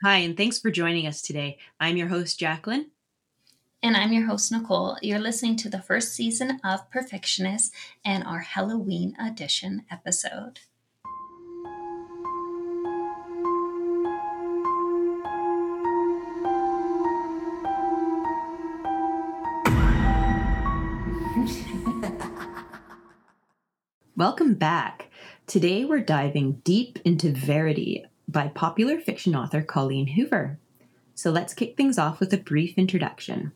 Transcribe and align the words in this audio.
Hi, 0.00 0.18
and 0.18 0.36
thanks 0.36 0.60
for 0.60 0.70
joining 0.70 1.08
us 1.08 1.20
today. 1.20 1.58
I'm 1.80 1.96
your 1.96 2.06
host, 2.06 2.38
Jacqueline. 2.38 2.92
And 3.82 3.96
I'm 3.96 4.12
your 4.12 4.26
host, 4.26 4.52
Nicole. 4.52 4.96
You're 5.02 5.18
listening 5.18 5.56
to 5.56 5.68
the 5.68 5.82
first 5.82 6.12
season 6.12 6.60
of 6.62 6.88
Perfectionist 6.88 7.74
and 8.04 8.22
our 8.22 8.38
Halloween 8.38 9.16
edition 9.20 9.86
episode. 9.90 10.60
Welcome 24.16 24.54
back. 24.54 25.10
Today 25.48 25.84
we're 25.84 25.98
diving 25.98 26.60
deep 26.62 27.00
into 27.04 27.32
Verity 27.32 28.04
by 28.28 28.48
popular 28.48 29.00
fiction 29.00 29.34
author 29.34 29.62
Colleen 29.62 30.08
Hoover. 30.08 30.58
So 31.14 31.30
let's 31.30 31.54
kick 31.54 31.76
things 31.76 31.98
off 31.98 32.20
with 32.20 32.32
a 32.32 32.38
brief 32.38 32.76
introduction. 32.76 33.52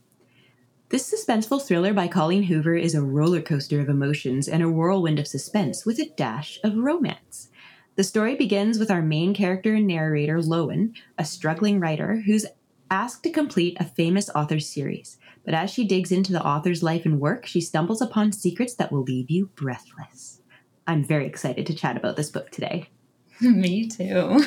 This 0.89 1.11
suspenseful 1.13 1.65
thriller 1.65 1.95
by 1.95 2.09
Colleen 2.09 2.45
Hoover 2.45 2.75
is 2.75 2.95
a 2.95 3.03
roller 3.03 3.41
coaster 3.41 3.80
of 3.80 3.89
emotions 3.89 4.49
and 4.49 4.63
a 4.63 4.71
whirlwind 4.71 5.19
of 5.19 5.29
suspense 5.29 5.87
with 5.87 5.99
a 5.99 6.11
dash 6.16 6.59
of 6.65 6.77
romance. 6.77 7.49
The 7.97 8.05
story 8.05 8.35
begins 8.35 8.79
with 8.79 8.91
our 8.91 9.03
main 9.03 9.35
character 9.35 9.75
and 9.75 9.87
narrator, 9.87 10.39
Lowen, 10.39 10.95
a 11.19 11.25
struggling 11.25 11.79
writer 11.79 12.23
who's 12.27 12.47
asked 12.91 13.23
to 13.23 13.30
complete 13.30 13.77
a 13.79 13.85
famous 13.85 14.29
author's 14.30 14.69
series. 14.69 15.19
But 15.45 15.55
as 15.55 15.71
she 15.71 15.87
digs 15.87 16.13
into 16.13 16.33
the 16.33 16.45
author's 16.45 16.83
life 16.83 17.05
and 17.05 17.21
work, 17.21 17.47
she 17.47 17.61
stumbles 17.61 18.02
upon 18.02 18.33
secrets 18.33 18.75
that 18.75 18.93
will 18.93 19.02
leave 19.02 19.30
you 19.30 19.47
breathless. 19.55 20.41
I'm 20.87 21.05
very 21.05 21.27
excited 21.27 21.66
to 21.66 21.75
chat 21.75 21.97
about 21.97 22.16
this 22.16 22.30
book 22.30 22.51
today. 22.51 22.89
Me 23.41 23.89
too. 23.89 24.45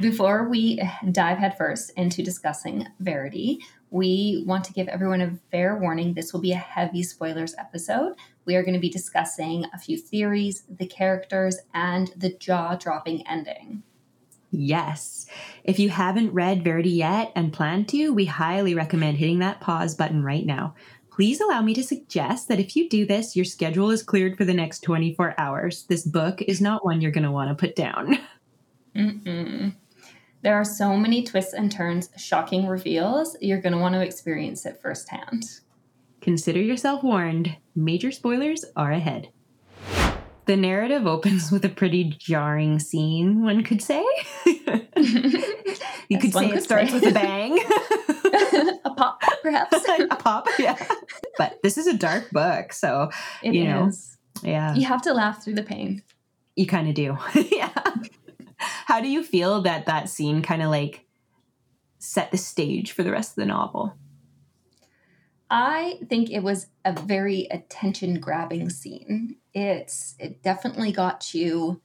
Before 0.00 0.48
we 0.48 0.82
dive 1.10 1.38
headfirst 1.38 1.92
into 1.96 2.22
discussing 2.22 2.86
Verity, 3.00 3.60
we 3.90 4.44
want 4.46 4.64
to 4.64 4.72
give 4.72 4.86
everyone 4.88 5.22
a 5.22 5.38
fair 5.50 5.78
warning. 5.78 6.12
This 6.12 6.32
will 6.32 6.40
be 6.40 6.52
a 6.52 6.56
heavy 6.56 7.02
spoilers 7.02 7.54
episode. 7.58 8.14
We 8.44 8.54
are 8.54 8.62
going 8.62 8.74
to 8.74 8.80
be 8.80 8.90
discussing 8.90 9.64
a 9.72 9.78
few 9.78 9.96
theories, 9.96 10.64
the 10.68 10.86
characters, 10.86 11.58
and 11.72 12.12
the 12.16 12.34
jaw 12.34 12.76
dropping 12.76 13.26
ending. 13.26 13.82
Yes. 14.50 15.26
If 15.64 15.78
you 15.78 15.88
haven't 15.90 16.32
read 16.32 16.64
Verity 16.64 16.90
yet 16.90 17.32
and 17.34 17.52
plan 17.52 17.84
to, 17.86 18.12
we 18.12 18.26
highly 18.26 18.74
recommend 18.74 19.18
hitting 19.18 19.38
that 19.40 19.60
pause 19.60 19.94
button 19.94 20.22
right 20.22 20.44
now. 20.44 20.74
Please 21.10 21.40
allow 21.40 21.60
me 21.62 21.74
to 21.74 21.82
suggest 21.82 22.48
that 22.48 22.60
if 22.60 22.76
you 22.76 22.88
do 22.88 23.04
this, 23.04 23.34
your 23.34 23.44
schedule 23.44 23.90
is 23.90 24.02
cleared 24.02 24.36
for 24.36 24.44
the 24.44 24.54
next 24.54 24.80
24 24.80 25.34
hours. 25.36 25.84
This 25.88 26.06
book 26.06 26.40
is 26.42 26.60
not 26.60 26.84
one 26.84 27.00
you're 27.00 27.10
going 27.10 27.24
to 27.24 27.32
want 27.32 27.50
to 27.50 27.54
put 27.54 27.74
down. 27.74 28.18
Mm-mm. 28.98 29.74
There 30.42 30.54
are 30.54 30.64
so 30.64 30.96
many 30.96 31.24
twists 31.24 31.52
and 31.52 31.70
turns, 31.70 32.10
shocking 32.16 32.66
reveals. 32.66 33.36
You're 33.40 33.60
going 33.60 33.72
to 33.72 33.78
want 33.78 33.94
to 33.94 34.02
experience 34.02 34.66
it 34.66 34.80
firsthand. 34.80 35.44
Consider 36.20 36.60
yourself 36.60 37.02
warned. 37.02 37.56
Major 37.74 38.12
spoilers 38.12 38.64
are 38.76 38.92
ahead. 38.92 39.30
The 40.46 40.56
narrative 40.56 41.06
opens 41.06 41.52
with 41.52 41.64
a 41.64 41.68
pretty 41.68 42.04
jarring 42.04 42.78
scene, 42.78 43.42
one 43.42 43.62
could 43.62 43.82
say. 43.82 44.02
you 44.46 46.18
could 46.18 46.32
say 46.32 46.48
could 46.48 46.56
it 46.56 46.64
starts 46.64 46.90
say. 46.90 46.94
with 46.94 47.06
a 47.06 47.12
bang. 47.12 47.58
a 48.84 48.90
pop, 48.94 49.22
perhaps. 49.42 49.76
a 50.10 50.16
pop, 50.16 50.48
yeah. 50.58 50.78
But 51.36 51.58
this 51.62 51.76
is 51.76 51.86
a 51.86 51.94
dark 51.94 52.30
book, 52.30 52.72
so 52.72 53.10
it 53.42 53.54
you 53.54 53.64
know, 53.64 53.90
yeah. 54.42 54.74
You 54.74 54.86
have 54.86 55.02
to 55.02 55.12
laugh 55.12 55.44
through 55.44 55.56
the 55.56 55.62
pain. 55.62 56.02
You 56.56 56.66
kind 56.66 56.88
of 56.88 56.94
do, 56.94 57.18
yeah. 57.34 57.68
How 58.88 59.02
do 59.02 59.08
you 59.08 59.22
feel 59.22 59.60
that 59.60 59.84
that 59.84 60.08
scene 60.08 60.40
kind 60.40 60.62
of 60.62 60.70
like 60.70 61.04
set 61.98 62.30
the 62.30 62.38
stage 62.38 62.92
for 62.92 63.02
the 63.02 63.10
rest 63.10 63.32
of 63.32 63.34
the 63.36 63.44
novel? 63.44 63.94
I 65.50 66.00
think 66.08 66.30
it 66.30 66.42
was 66.42 66.68
a 66.86 66.94
very 66.94 67.46
attention 67.50 68.18
grabbing 68.18 68.70
scene. 68.70 69.36
It's 69.52 70.14
it 70.18 70.42
definitely 70.42 70.90
got 70.90 71.34
you 71.34 71.82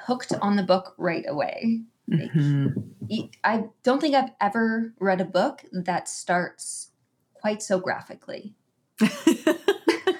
hooked 0.00 0.32
on 0.42 0.56
the 0.56 0.64
book 0.64 0.96
right 0.98 1.24
away. 1.28 1.82
Mm-hmm. 2.10 2.66
I 3.44 3.66
don't 3.84 4.00
think 4.00 4.16
I've 4.16 4.32
ever 4.40 4.92
read 4.98 5.20
a 5.20 5.24
book 5.24 5.64
that 5.70 6.08
starts 6.08 6.90
quite 7.34 7.62
so 7.62 7.78
graphically. 7.78 8.56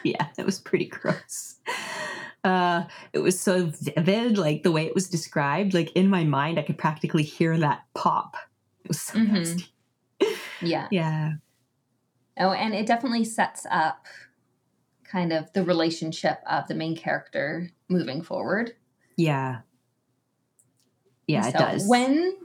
yeah, 0.05 0.29
it 0.39 0.47
was 0.47 0.61
pretty 0.61 0.87
gross. 0.87 1.57
Uh, 2.43 2.85
it 3.13 3.19
was 3.19 3.39
so 3.39 3.71
vivid, 3.97 4.39
like 4.39 4.63
the 4.63 4.73
way 4.73 4.87
it 4.87 4.95
was 4.95 5.09
described. 5.09 5.75
Like 5.75 5.93
in 5.93 6.09
my 6.09 6.25
mind, 6.25 6.59
I 6.59 6.63
could 6.63 6.79
practically 6.79 7.23
hear 7.23 7.57
that 7.59 7.83
pop. 7.95 8.37
It 8.85 8.89
was 8.89 9.01
so 9.01 9.19
mm-hmm. 9.19 9.35
nasty. 9.35 9.67
Yeah. 10.63 10.89
Yeah. 10.91 11.33
Oh, 12.39 12.51
and 12.53 12.75
it 12.75 12.87
definitely 12.87 13.25
sets 13.25 13.67
up 13.71 14.07
kind 15.05 15.33
of 15.33 15.51
the 15.55 15.65
relationship 15.65 16.39
of 16.47 16.69
the 16.69 16.75
main 16.75 16.97
character 16.97 17.71
moving 17.89 18.23
forward. 18.23 18.73
Yeah. 19.17 19.61
Yeah, 21.27 21.43
so 21.43 21.49
it 21.49 21.55
does. 21.55 21.89
When 21.89 22.37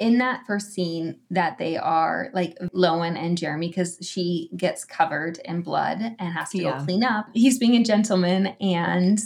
in 0.00 0.18
that 0.18 0.46
first 0.46 0.72
scene 0.72 1.20
that 1.30 1.58
they 1.58 1.76
are 1.76 2.30
like 2.32 2.56
Lowen 2.74 3.16
and 3.16 3.38
Jeremy, 3.38 3.68
because 3.68 3.98
she 4.00 4.50
gets 4.56 4.84
covered 4.84 5.38
in 5.44 5.60
blood 5.60 5.98
and 6.18 6.32
has 6.32 6.48
to 6.50 6.58
yeah. 6.58 6.78
go 6.78 6.84
clean 6.84 7.04
up. 7.04 7.26
He's 7.34 7.58
being 7.58 7.76
a 7.76 7.84
gentleman 7.84 8.48
and 8.60 9.20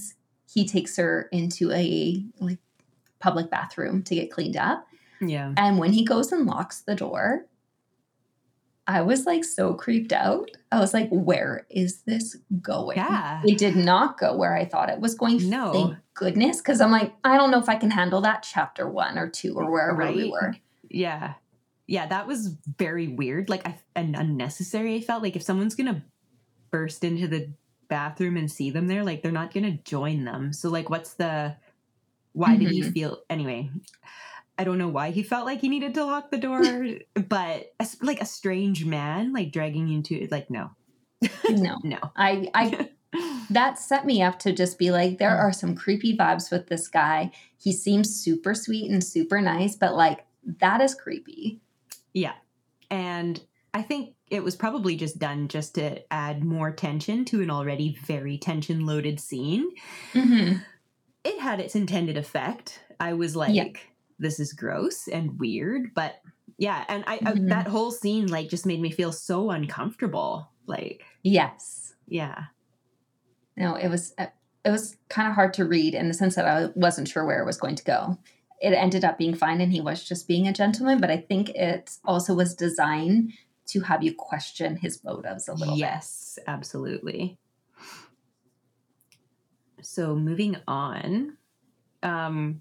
he 0.52 0.66
takes 0.66 0.96
her 0.96 1.28
into 1.32 1.70
a 1.70 2.24
like 2.40 2.58
public 3.20 3.50
bathroom 3.50 4.02
to 4.02 4.14
get 4.14 4.30
cleaned 4.30 4.56
up. 4.56 4.86
Yeah. 5.20 5.54
And 5.56 5.78
when 5.78 5.92
he 5.92 6.04
goes 6.04 6.32
and 6.32 6.44
locks 6.44 6.80
the 6.80 6.96
door, 6.96 7.46
I 8.86 9.00
was 9.00 9.24
like 9.24 9.44
so 9.44 9.74
creeped 9.74 10.12
out. 10.12 10.50
I 10.70 10.78
was 10.78 10.92
like, 10.92 11.08
where 11.10 11.66
is 11.70 12.02
this 12.02 12.36
going? 12.60 12.98
Yeah. 12.98 13.40
It 13.44 13.58
did 13.58 13.76
not 13.76 14.18
go 14.18 14.36
where 14.36 14.54
I 14.54 14.64
thought 14.66 14.90
it 14.90 15.00
was 15.00 15.14
going. 15.14 15.48
No. 15.48 15.72
Thank 15.72 15.96
goodness. 16.14 16.60
Cause 16.60 16.80
I'm 16.80 16.90
like, 16.90 17.14
I 17.24 17.36
don't 17.36 17.50
know 17.50 17.60
if 17.60 17.68
I 17.68 17.76
can 17.76 17.90
handle 17.90 18.20
that 18.22 18.42
chapter 18.42 18.88
one 18.88 19.16
or 19.16 19.28
two 19.28 19.54
or 19.54 19.70
wherever 19.70 19.98
right? 19.98 20.14
we 20.14 20.30
were. 20.30 20.54
Yeah. 20.94 21.34
Yeah. 21.86 22.06
That 22.06 22.26
was 22.26 22.56
very 22.78 23.08
weird. 23.08 23.48
Like, 23.48 23.66
I, 23.66 23.78
and 23.94 24.16
unnecessary. 24.16 24.94
I 24.96 25.00
felt 25.00 25.22
like 25.22 25.36
if 25.36 25.42
someone's 25.42 25.74
going 25.74 25.94
to 25.94 26.02
burst 26.70 27.04
into 27.04 27.28
the 27.28 27.52
bathroom 27.88 28.36
and 28.36 28.50
see 28.50 28.70
them 28.70 28.86
there, 28.86 29.04
like, 29.04 29.22
they're 29.22 29.32
not 29.32 29.52
going 29.52 29.64
to 29.64 29.82
join 29.82 30.24
them. 30.24 30.52
So, 30.52 30.70
like, 30.70 30.90
what's 30.90 31.14
the, 31.14 31.56
why 32.32 32.50
mm-hmm. 32.50 32.64
did 32.64 32.70
he 32.70 32.80
mm-hmm. 32.82 32.90
feel, 32.92 33.18
anyway. 33.28 33.70
I 34.56 34.64
don't 34.64 34.78
know 34.78 34.88
why 34.88 35.10
he 35.10 35.22
felt 35.22 35.46
like 35.46 35.60
he 35.60 35.68
needed 35.68 35.94
to 35.94 36.04
lock 36.04 36.30
the 36.30 36.38
door, 36.38 36.62
but 37.28 37.74
as, 37.80 37.96
like 38.02 38.20
a 38.20 38.26
strange 38.26 38.84
man, 38.84 39.32
like 39.32 39.52
dragging 39.52 39.88
you 39.88 39.96
into 39.96 40.14
it 40.14 40.30
like 40.30 40.50
no, 40.50 40.70
no, 41.50 41.78
no. 41.84 41.98
I, 42.16 42.48
I, 42.54 42.88
that 43.50 43.78
set 43.78 44.06
me 44.06 44.22
up 44.22 44.38
to 44.40 44.52
just 44.52 44.78
be 44.78 44.90
like, 44.90 45.18
there 45.18 45.36
are 45.36 45.52
some 45.52 45.74
creepy 45.74 46.16
vibes 46.16 46.50
with 46.50 46.68
this 46.68 46.88
guy. 46.88 47.32
He 47.58 47.72
seems 47.72 48.14
super 48.14 48.54
sweet 48.54 48.90
and 48.90 49.02
super 49.02 49.40
nice, 49.40 49.74
but 49.74 49.94
like 49.94 50.24
that 50.60 50.80
is 50.80 50.94
creepy. 50.94 51.60
Yeah, 52.12 52.34
and 52.90 53.40
I 53.72 53.82
think 53.82 54.14
it 54.30 54.42
was 54.42 54.56
probably 54.56 54.96
just 54.96 55.18
done 55.18 55.48
just 55.48 55.74
to 55.76 56.00
add 56.12 56.44
more 56.44 56.70
tension 56.70 57.24
to 57.26 57.42
an 57.42 57.50
already 57.50 57.98
very 58.04 58.38
tension 58.38 58.86
loaded 58.86 59.20
scene. 59.20 59.70
Mm-hmm. 60.12 60.58
It 61.24 61.40
had 61.40 61.60
its 61.60 61.74
intended 61.74 62.16
effect. 62.16 62.80
I 63.00 63.14
was 63.14 63.34
like. 63.34 63.54
Yeah 63.54 63.68
this 64.18 64.40
is 64.40 64.52
gross 64.52 65.08
and 65.08 65.38
weird 65.38 65.94
but 65.94 66.20
yeah 66.58 66.84
and 66.88 67.04
i, 67.06 67.18
mm-hmm. 67.18 67.46
I 67.46 67.54
that 67.54 67.66
whole 67.66 67.90
scene 67.90 68.26
like 68.26 68.48
just 68.48 68.66
made 68.66 68.80
me 68.80 68.90
feel 68.90 69.12
so 69.12 69.50
uncomfortable 69.50 70.50
like 70.66 71.04
yes 71.22 71.94
yeah 72.06 72.44
no 73.56 73.74
it 73.74 73.88
was 73.88 74.14
it 74.18 74.70
was 74.70 74.96
kind 75.08 75.28
of 75.28 75.34
hard 75.34 75.52
to 75.54 75.64
read 75.64 75.94
in 75.94 76.08
the 76.08 76.14
sense 76.14 76.36
that 76.36 76.46
i 76.46 76.68
wasn't 76.74 77.08
sure 77.08 77.24
where 77.24 77.40
it 77.40 77.46
was 77.46 77.56
going 77.56 77.76
to 77.76 77.84
go 77.84 78.18
it 78.64 78.72
ended 78.72 79.04
up 79.04 79.18
being 79.18 79.34
fine 79.34 79.60
and 79.60 79.72
he 79.72 79.80
was 79.80 80.02
just 80.02 80.26
being 80.26 80.48
a 80.48 80.52
gentleman 80.52 81.00
but 81.00 81.10
i 81.10 81.16
think 81.16 81.50
it 81.50 81.96
also 82.04 82.34
was 82.34 82.54
designed 82.54 83.32
to 83.66 83.80
have 83.80 84.02
you 84.02 84.12
question 84.14 84.76
his 84.76 85.02
motives 85.04 85.48
a 85.48 85.54
little 85.54 85.76
yes 85.76 86.34
bit. 86.36 86.44
absolutely 86.48 87.38
so 89.82 90.16
moving 90.16 90.56
on 90.66 91.36
um 92.02 92.60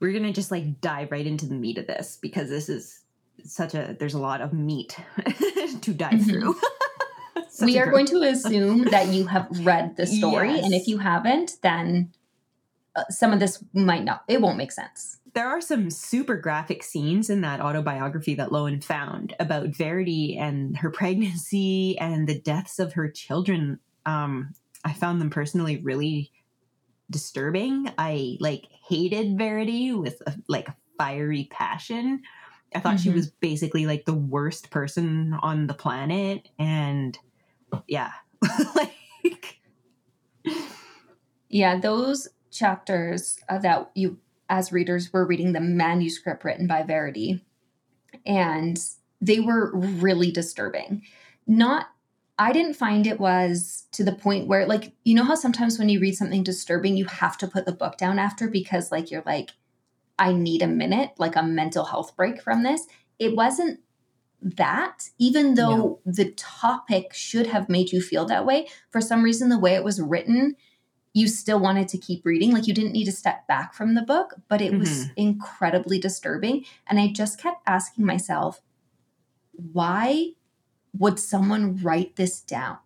we're 0.00 0.12
gonna 0.12 0.32
just 0.32 0.50
like 0.50 0.80
dive 0.80 1.12
right 1.12 1.26
into 1.26 1.46
the 1.46 1.54
meat 1.54 1.78
of 1.78 1.86
this 1.86 2.18
because 2.20 2.48
this 2.48 2.68
is 2.68 3.02
such 3.44 3.74
a 3.74 3.96
there's 3.98 4.14
a 4.14 4.18
lot 4.18 4.40
of 4.40 4.52
meat 4.52 4.96
to 5.80 5.92
dive 5.92 6.12
mm-hmm. 6.12 6.30
through. 6.30 6.56
we 7.62 7.78
are 7.78 7.90
going 7.90 8.06
to 8.06 8.22
assume 8.22 8.84
that 8.84 9.08
you 9.08 9.26
have 9.26 9.48
read 9.64 9.96
the 9.96 10.06
story, 10.06 10.54
yes. 10.54 10.64
and 10.64 10.74
if 10.74 10.88
you 10.88 10.98
haven't, 10.98 11.56
then 11.62 12.12
uh, 12.94 13.04
some 13.08 13.32
of 13.32 13.40
this 13.40 13.64
might 13.72 14.04
not. 14.04 14.24
It 14.28 14.40
won't 14.40 14.58
make 14.58 14.72
sense. 14.72 15.18
There 15.34 15.48
are 15.48 15.60
some 15.62 15.90
super 15.90 16.36
graphic 16.36 16.82
scenes 16.82 17.30
in 17.30 17.40
that 17.40 17.60
autobiography 17.60 18.34
that 18.34 18.50
Lowen 18.50 18.84
found 18.84 19.34
about 19.40 19.68
Verity 19.68 20.36
and 20.38 20.76
her 20.76 20.90
pregnancy 21.00 21.98
and 21.98 22.28
the 22.28 22.38
deaths 22.38 22.78
of 22.78 22.92
her 22.94 23.10
children. 23.10 23.78
Um, 24.04 24.52
I 24.84 24.92
found 24.92 25.20
them 25.20 25.30
personally 25.30 25.78
really 25.78 26.32
disturbing. 27.10 27.90
I 27.98 28.36
like 28.40 28.66
hated 28.88 29.38
Verity 29.38 29.92
with 29.92 30.20
a, 30.26 30.34
like 30.48 30.68
a 30.68 30.76
fiery 30.98 31.48
passion. 31.50 32.22
I 32.74 32.80
thought 32.80 33.00
she 33.00 33.10
Mhm. 33.10 33.14
was 33.14 33.30
basically 33.30 33.86
like 33.86 34.04
the 34.06 34.14
worst 34.14 34.70
person 34.70 35.34
on 35.42 35.66
the 35.66 35.74
planet. 35.74 36.48
And 36.58 37.18
yeah, 37.86 38.12
like, 38.74 39.60
Yeah, 41.48 41.78
those 41.78 42.28
chapters 42.52 43.38
uh, 43.48 43.58
that 43.58 43.90
you, 43.94 44.18
as 44.48 44.70
readers, 44.70 45.12
were 45.12 45.26
reading 45.26 45.52
the 45.52 45.60
manuscript 45.60 46.44
written 46.44 46.66
by 46.68 46.82
Verity, 46.82 47.44
and 48.24 48.78
they 49.20 49.40
were 49.40 49.74
really 49.74 50.30
disturbing. 50.30 51.02
Not, 51.46 51.86
I 52.38 52.52
didn't 52.52 52.74
find 52.74 53.06
it 53.06 53.18
was 53.18 53.86
to 53.92 54.04
the 54.04 54.12
point 54.12 54.46
where, 54.46 54.66
like, 54.66 54.92
you 55.04 55.14
know 55.14 55.24
how 55.24 55.34
sometimes 55.34 55.78
when 55.78 55.88
you 55.88 55.98
read 56.00 56.14
something 56.16 56.42
disturbing, 56.42 56.96
you 56.96 57.06
have 57.06 57.36
to 57.38 57.48
put 57.48 57.66
the 57.66 57.72
book 57.72 57.96
down 57.96 58.18
after 58.18 58.48
because, 58.48 58.92
like, 58.92 59.10
you're 59.10 59.24
like, 59.26 59.50
I 60.18 60.32
need 60.32 60.62
a 60.62 60.68
minute, 60.68 61.12
like 61.18 61.36
a 61.36 61.42
mental 61.42 61.84
health 61.84 62.16
break 62.16 62.40
from 62.42 62.62
this. 62.62 62.86
It 63.18 63.34
wasn't 63.34 63.80
that, 64.42 65.10
even 65.18 65.54
though 65.54 65.76
No. 65.76 66.00
the 66.04 66.32
topic 66.32 67.14
should 67.14 67.46
have 67.46 67.68
made 67.68 67.92
you 67.92 68.02
feel 68.02 68.24
that 68.26 68.44
way. 68.44 68.68
For 68.90 69.00
some 69.00 69.22
reason, 69.22 69.48
the 69.48 69.58
way 69.58 69.74
it 69.74 69.84
was 69.84 70.00
written, 70.00 70.56
you 71.12 71.28
still 71.28 71.58
wanted 71.60 71.88
to 71.88 71.98
keep 71.98 72.24
reading. 72.24 72.52
Like 72.52 72.66
you 72.66 72.74
didn't 72.74 72.92
need 72.92 73.04
to 73.04 73.12
step 73.12 73.46
back 73.46 73.74
from 73.74 73.94
the 73.94 74.02
book, 74.02 74.34
but 74.48 74.60
it 74.60 74.78
was 74.78 75.08
incredibly 75.16 75.98
disturbing. 75.98 76.64
And 76.86 76.98
I 76.98 77.08
just 77.08 77.38
kept 77.38 77.62
asking 77.66 78.06
myself, 78.06 78.62
why 79.52 80.32
would 80.98 81.18
someone 81.18 81.76
write 81.82 82.16
this 82.16 82.40
down? 82.40 82.78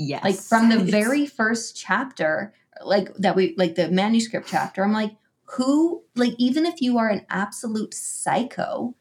yes. 0.00 0.24
Like 0.24 0.36
from 0.36 0.68
the 0.68 0.78
very 0.78 1.26
first 1.26 1.76
chapter, 1.76 2.54
like 2.84 3.14
that 3.16 3.36
we 3.36 3.54
like 3.56 3.74
the 3.74 3.90
manuscript 3.90 4.48
chapter, 4.48 4.82
I'm 4.82 4.92
like, 4.92 5.12
who, 5.44 6.02
like, 6.14 6.34
even 6.38 6.64
if 6.64 6.80
you 6.80 6.98
are 6.98 7.08
an 7.08 7.26
absolute 7.28 7.92
psycho, 7.92 8.94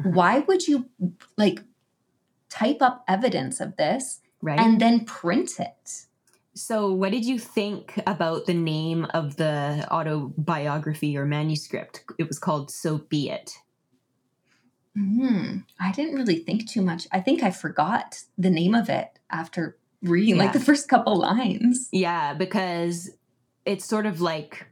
Mhm. 0.00 0.12
why 0.14 0.40
would 0.40 0.68
you 0.68 0.90
like 1.36 1.62
type 2.48 2.82
up 2.82 3.04
evidence 3.08 3.60
of 3.60 3.76
this 3.76 4.20
right. 4.42 4.58
and 4.58 4.80
then 4.80 5.04
print 5.04 5.58
it? 5.58 6.06
So, 6.54 6.92
what 6.92 7.10
did 7.10 7.24
you 7.24 7.38
think 7.38 8.00
about 8.06 8.46
the 8.46 8.54
name 8.54 9.06
of 9.12 9.36
the 9.36 9.86
autobiography 9.90 11.16
or 11.16 11.26
manuscript? 11.26 12.04
It 12.18 12.28
was 12.28 12.38
called 12.38 12.70
So 12.70 12.98
Be 12.98 13.30
It. 13.30 13.58
Hmm. 14.96 15.58
I 15.80 15.90
didn't 15.90 16.14
really 16.14 16.36
think 16.36 16.68
too 16.68 16.80
much. 16.80 17.08
I 17.10 17.20
think 17.20 17.42
I 17.42 17.50
forgot 17.50 18.20
the 18.38 18.50
name 18.50 18.76
of 18.76 18.88
it 18.88 19.18
after 19.30 19.76
reading 20.02 20.36
like 20.38 20.52
the 20.52 20.60
first 20.60 20.88
couple 20.88 21.16
lines. 21.16 21.88
Yeah, 21.90 22.34
because 22.34 23.10
it's 23.66 23.84
sort 23.84 24.06
of 24.06 24.20
like, 24.20 24.66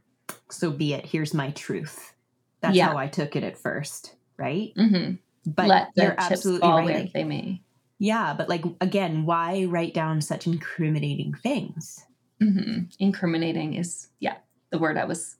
So 0.49 0.71
be 0.71 0.93
it, 0.93 1.05
here's 1.05 1.33
my 1.33 1.51
truth. 1.51 2.13
That's 2.61 2.77
Yeah. 2.77 2.87
how 2.87 2.97
I 2.97 3.07
took 3.07 3.35
it 3.35 3.43
at 3.43 3.57
first, 3.57 4.15
right? 4.37 4.71
hmm 4.77 5.15
But 5.45 5.67
Let 5.67 5.89
you're 5.97 6.15
absolutely 6.17 6.69
right. 6.69 7.11
they 7.13 7.25
may. 7.25 7.61
Yeah, 8.03 8.33
but 8.37 8.49
like, 8.49 8.65
again, 8.81 9.25
why 9.25 9.63
write 9.63 9.93
down 9.93 10.19
such 10.19 10.45
incriminating 10.45 11.33
things? 11.35 12.03
hmm 12.41 12.79
Incriminating 12.99 13.75
is 13.75 14.09
yeah 14.19 14.35
the 14.71 14.77
word 14.77 14.97
I 14.97 15.05
was 15.05 15.37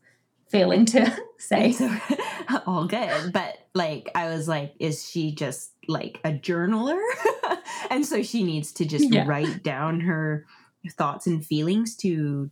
failing 0.49 0.85
to 0.85 1.13
say. 1.37 1.73
So, 1.73 1.93
all 2.65 2.87
good. 2.87 3.33
But 3.33 3.57
like, 3.75 4.09
I 4.15 4.29
was 4.29 4.47
like, 4.47 4.75
is 4.79 5.05
she 5.09 5.35
just 5.35 5.73
like 5.89 6.21
a 6.23 6.31
journaler? 6.31 7.01
and 7.89 8.05
so 8.05 8.23
she 8.23 8.43
needs 8.43 8.71
to 8.73 8.85
just 8.85 9.11
Yeah. 9.11 9.25
write 9.27 9.61
down 9.61 9.99
her 10.01 10.45
thoughts 10.91 11.27
and 11.27 11.45
feelings 11.45 11.97
to 11.97 12.49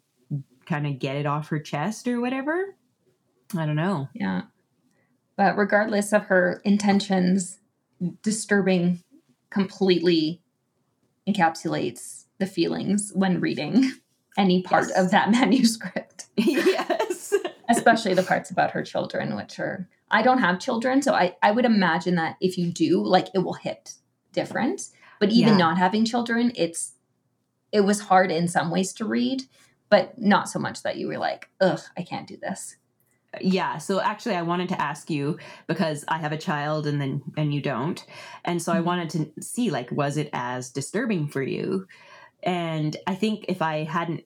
kind 0.65 0.87
of 0.87 0.99
get 0.99 1.15
it 1.15 1.25
off 1.25 1.47
her 1.49 1.59
chest 1.59 2.05
or 2.09 2.19
whatever. 2.19 2.75
I 3.55 3.65
don't 3.65 3.77
know. 3.77 4.09
Yeah. 4.13 4.41
But 5.37 5.55
regardless 5.55 6.11
of 6.11 6.23
her 6.25 6.61
intentions, 6.65 7.59
disturbing 8.23 9.03
completely 9.51 10.41
encapsulates 11.27 12.25
the 12.39 12.47
feelings 12.47 13.11
when 13.13 13.39
reading 13.39 13.91
any 14.37 14.63
part 14.63 14.87
Yes. 14.89 14.97
of 14.97 15.11
that 15.11 15.29
manuscript, 15.31 16.25
yes. 16.35 17.33
especially 17.69 18.13
the 18.13 18.23
parts 18.23 18.49
about 18.49 18.71
her 18.71 18.83
children, 18.83 19.35
which 19.35 19.59
are, 19.59 19.87
I 20.09 20.21
don't 20.23 20.39
have 20.39 20.59
children. 20.59 21.01
So 21.01 21.13
I, 21.13 21.35
I 21.43 21.51
would 21.51 21.65
imagine 21.65 22.15
that 22.15 22.37
if 22.41 22.57
you 22.57 22.71
do, 22.71 23.03
like 23.05 23.27
it 23.35 23.39
will 23.39 23.53
hit 23.53 23.93
different. 24.33 24.89
But 25.19 25.29
even 25.29 25.51
Yeah. 25.53 25.57
not 25.57 25.77
having 25.77 26.03
children, 26.05 26.51
it's, 26.55 26.93
it 27.71 27.81
was 27.81 28.01
hard 28.01 28.31
in 28.31 28.47
some 28.47 28.71
ways 28.71 28.91
to 28.93 29.05
read, 29.05 29.43
but 29.89 30.17
not 30.19 30.49
so 30.49 30.57
much 30.59 30.81
that 30.83 30.97
you 30.97 31.07
were 31.07 31.17
like, 31.17 31.49
ugh, 31.61 31.81
I 31.95 32.01
can't 32.01 32.27
do 32.27 32.37
this. 32.37 32.77
Yeah. 33.39 33.77
So 33.77 34.01
actually, 34.01 34.35
I 34.35 34.41
wanted 34.41 34.67
to 34.69 34.81
ask 34.81 35.09
you 35.09 35.39
because 35.67 36.03
I 36.09 36.17
have 36.17 36.33
a 36.33 36.37
child 36.37 36.85
and 36.85 36.99
then 36.99 37.21
and 37.37 37.53
you 37.53 37.61
don't, 37.61 38.05
and 38.43 38.61
so 38.61 38.73
I 38.73 38.79
Mhm. 38.79 38.81
wanted 38.81 39.09
to 39.11 39.41
see 39.41 39.69
like 39.69 39.89
was 39.91 40.17
it 40.17 40.29
as 40.33 40.69
disturbing 40.69 41.27
for 41.29 41.41
you? 41.41 41.87
And 42.43 42.97
I 43.07 43.15
think 43.15 43.45
if 43.49 43.61
I 43.61 43.83
hadn't, 43.83 44.25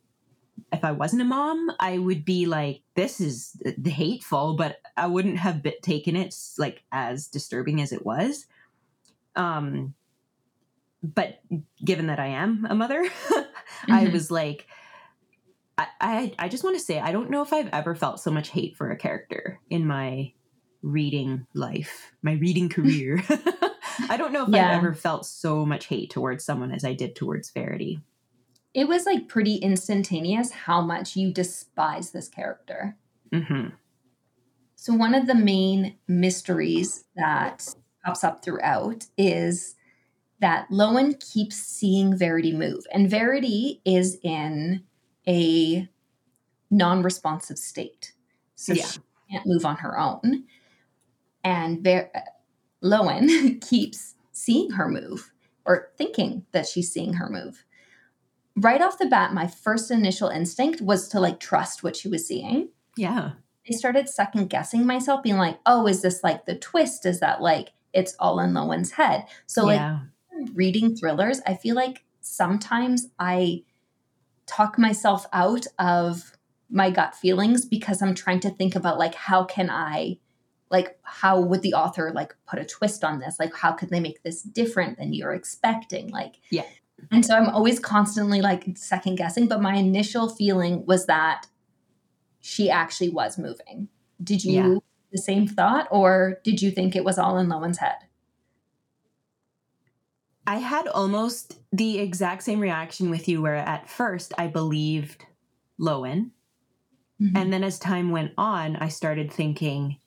if 0.74 0.86
I 0.86 0.94
wasn't 0.94 1.24
a 1.24 1.26
mom, 1.26 1.72
I 1.80 2.00
would 2.00 2.26
be 2.26 2.46
like, 2.48 2.84
this 2.96 3.22
is 3.22 3.62
hateful, 3.86 4.56
but 4.56 4.80
I 4.98 5.08
wouldn't 5.08 5.38
have 5.40 5.64
been, 5.64 5.74
taken 5.84 6.16
it 6.16 6.36
like 6.58 6.84
as 6.92 7.28
disturbing 7.28 7.82
as 7.82 7.94
it 7.94 8.06
was. 8.06 8.48
Um, 9.36 9.96
but 11.04 11.40
given 11.84 12.08
that 12.08 12.20
I 12.20 12.28
am 12.28 12.66
a 12.70 12.76
mother, 12.76 13.06
I 13.92 14.08
Mhm. 14.08 14.08
was 14.08 14.32
like, 14.32 14.68
I, 15.78 15.88
I 16.00 16.34
I 16.40 16.48
just 16.50 16.64
want 16.64 16.78
to 16.78 16.84
say 16.84 17.00
I 17.00 17.12
don't 17.12 17.30
know 17.30 17.42
if 17.42 17.52
I've 17.54 17.70
ever 17.74 17.96
felt 17.96 18.20
so 18.20 18.32
much 18.32 18.50
hate 18.50 18.76
for 18.78 18.92
a 18.92 18.98
character 18.98 19.60
in 19.70 19.86
my 19.86 20.32
reading 20.82 21.46
life, 21.54 22.12
my 22.22 22.34
reading 22.34 22.70
career. 22.70 23.22
I 24.10 24.18
don't 24.18 24.32
know 24.34 24.44
if 24.44 24.54
Yeah. 24.54 24.68
I've 24.68 24.78
ever 24.78 24.94
felt 24.94 25.26
so 25.26 25.66
much 25.66 25.88
hate 25.88 26.10
towards 26.12 26.44
someone 26.46 26.72
as 26.72 26.84
I 26.86 26.94
did 26.94 27.16
towards 27.16 27.50
Verity. 27.52 28.02
it 28.74 28.88
was 28.88 29.06
like 29.06 29.28
pretty 29.28 29.56
instantaneous 29.56 30.52
how 30.52 30.82
much 30.82 31.16
you 31.16 31.32
despise 31.32 32.12
this 32.12 32.28
character. 32.28 32.98
hmm 33.34 33.70
So, 34.76 34.94
one 34.94 35.16
of 35.16 35.28
the 35.28 35.36
main 35.36 35.96
mysteries 36.08 37.06
that 37.16 37.68
pops 38.06 38.24
up 38.24 38.44
throughout 38.44 39.06
is 39.18 39.76
that 40.40 40.70
Lowen 40.70 41.20
keeps 41.34 41.56
seeing 41.56 42.16
Verity 42.18 42.54
move, 42.54 42.84
and 42.94 43.10
Verity 43.10 43.82
is 43.86 44.18
in 44.24 44.84
a 45.28 45.88
non 46.70 47.04
responsive 47.04 47.58
state. 47.58 48.14
So, 48.56 48.74
Yeah. 48.74 48.86
she 48.86 49.00
can't 49.32 49.46
move 49.46 49.66
on 49.66 49.78
her 49.78 49.98
own. 49.98 50.46
And 51.44 51.84
Ver- 51.84 52.12
Lowen 52.84 53.62
keeps 53.68 54.16
seeing 54.32 54.72
her 54.72 54.88
move 54.90 55.32
or 55.66 55.90
thinking 55.98 56.46
that 56.52 56.68
she's 56.68 56.92
seeing 56.92 57.14
her 57.14 57.30
move. 57.30 57.66
Right 58.56 58.82
off 58.82 58.98
the 58.98 59.06
bat, 59.08 59.34
my 59.34 59.48
first 59.48 59.92
initial 59.92 60.30
instinct 60.30 60.82
was 60.82 61.08
to 61.10 61.20
like 61.20 61.40
trust 61.40 61.84
what 61.84 61.96
she 61.96 62.08
was 62.08 62.28
seeing. 62.28 62.70
Yeah. 62.96 63.32
I 63.70 63.74
started 63.74 64.08
second 64.08 64.50
guessing 64.50 64.86
myself, 64.86 65.24
being 65.24 65.38
like, 65.38 65.60
oh, 65.66 65.88
is 65.88 66.02
this 66.02 66.24
like 66.24 66.46
the 66.46 66.56
twist? 66.56 67.06
Is 67.06 67.20
that 67.20 67.42
like 67.42 67.74
it's 67.94 68.16
all 68.20 68.40
in 68.40 68.54
Lowen's 68.54 68.92
head? 68.92 69.26
So, 69.48 69.66
like, 69.66 69.82
reading 70.54 70.96
thrillers, 70.96 71.42
I 71.48 71.56
feel 71.56 71.76
like 71.76 72.04
sometimes 72.22 73.08
I 73.18 73.64
talk 74.48 74.78
myself 74.78 75.26
out 75.34 75.66
of 75.80 76.38
my 76.70 76.90
gut 76.90 77.16
feelings 77.16 77.66
because 77.66 78.02
I'm 78.02 78.16
trying 78.16 78.40
to 78.42 78.50
think 78.50 78.76
about 78.76 78.98
like 78.98 79.16
how 79.16 79.44
can 79.44 79.70
I 79.70 80.18
like 80.72 80.98
how 81.04 81.40
would 81.40 81.62
the 81.62 81.74
author 81.74 82.12
like 82.14 82.36
put 82.48 82.60
a 82.60 82.66
twist 82.66 83.04
on 83.04 83.20
this? 83.20 83.38
Like 83.40 83.56
how 83.56 83.72
could 83.72 83.90
they 83.90 84.00
make 84.00 84.24
this 84.24 84.42
different 84.42 84.98
than 84.98 85.14
you're 85.14 85.34
expecting? 85.34 86.10
Like 86.10 86.36
Yeah. 86.50 86.66
And 87.12 87.26
so 87.26 87.36
I'm 87.36 87.50
always 87.50 87.80
constantly 87.80 88.42
like 88.42 88.78
second 88.78 89.16
guessing, 89.16 89.48
but 89.48 89.62
my 89.62 89.76
initial 89.76 90.30
feeling 90.30 90.86
was 90.86 91.06
that 91.06 91.48
she 92.42 92.70
actually 92.70 93.10
was 93.10 93.38
moving. 93.38 93.90
Did 94.24 94.44
you 94.44 94.54
Yeah. 94.54 94.76
the 95.12 95.22
same 95.22 95.48
thought 95.48 95.88
or 95.92 96.40
did 96.44 96.62
you 96.62 96.72
think 96.72 96.96
it 96.96 97.04
was 97.04 97.18
all 97.18 97.38
in 97.38 97.48
Lowen's 97.50 97.78
head? 97.78 97.98
I 100.48 100.58
had 100.58 100.88
almost 100.88 101.60
the 101.72 102.00
exact 102.00 102.44
same 102.44 102.60
reaction 102.60 103.10
with 103.10 103.28
you 103.28 103.42
where 103.42 103.56
at 103.56 103.90
first 103.90 104.34
I 104.38 104.48
believed 104.48 105.26
Lowen. 105.80 106.32
Mm-hmm. 107.22 107.36
And 107.36 107.52
then 107.52 107.64
as 107.64 107.80
time 107.80 108.12
went 108.12 108.34
on, 108.38 108.76
I 108.76 108.90
started 108.90 109.32
thinking, 109.32 109.98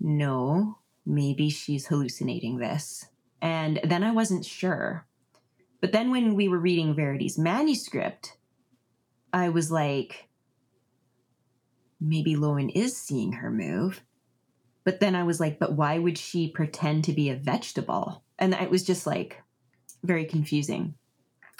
no, 0.00 0.78
maybe 1.06 1.50
she's 1.50 1.86
hallucinating 1.86 2.58
this. 2.58 3.06
And 3.40 3.80
then 3.84 4.02
I 4.02 4.10
wasn't 4.10 4.44
sure. 4.44 5.06
But 5.80 5.92
then 5.92 6.10
when 6.10 6.34
we 6.34 6.48
were 6.48 6.58
reading 6.58 6.94
Verity's 6.94 7.38
manuscript, 7.38 8.36
I 9.32 9.50
was 9.50 9.70
like, 9.70 10.28
maybe 12.00 12.34
Lowen 12.34 12.70
is 12.74 12.96
seeing 12.96 13.34
her 13.34 13.50
move. 13.50 14.02
But 14.84 15.00
then 15.00 15.14
I 15.14 15.24
was 15.24 15.40
like, 15.40 15.58
but 15.58 15.74
why 15.74 15.98
would 15.98 16.18
she 16.18 16.48
pretend 16.50 17.04
to 17.04 17.12
be 17.12 17.30
a 17.30 17.36
vegetable? 17.36 18.22
And 18.38 18.54
it 18.54 18.70
was 18.70 18.82
just 18.82 19.06
like 19.06 19.42
very 20.04 20.24
confusing. 20.24 20.94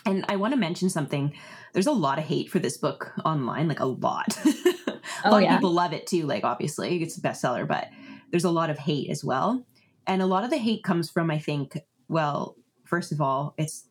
And 0.07 0.25
I 0.29 0.37
want 0.37 0.53
to 0.53 0.59
mention 0.61 0.91
something. 0.91 1.33
There's 1.73 1.87
a 1.87 1.93
lot 1.93 2.19
of 2.19 2.25
hate 2.25 2.51
for 2.51 2.59
this 2.59 2.77
book 2.77 3.13
online, 3.25 3.69
like 3.69 3.81
a 3.81 3.87
lot. 3.87 4.39
a 4.47 5.01
Oh, 5.25 5.31
lot 5.31 5.43
yeah. 5.43 5.55
of 5.55 5.59
people 5.59 5.73
love 5.73 5.93
it 5.95 6.07
too. 6.07 6.25
Like 6.27 6.45
obviously, 6.45 7.03
it's 7.03 7.17
a 7.17 7.21
bestseller, 7.23 7.67
but 7.67 7.89
there's 8.31 8.45
a 8.45 8.51
lot 8.51 8.69
of 8.71 8.79
hate 8.79 9.09
as 9.11 9.25
well. 9.25 9.67
And 10.07 10.21
a 10.21 10.27
lot 10.27 10.45
of 10.45 10.51
the 10.51 10.59
hate 10.59 10.85
comes 10.85 11.11
from, 11.11 11.31
I 11.31 11.39
think, 11.39 11.79
well, 12.09 12.57
first 12.85 13.11
of 13.13 13.21
all, 13.23 13.55
it's 13.57 13.89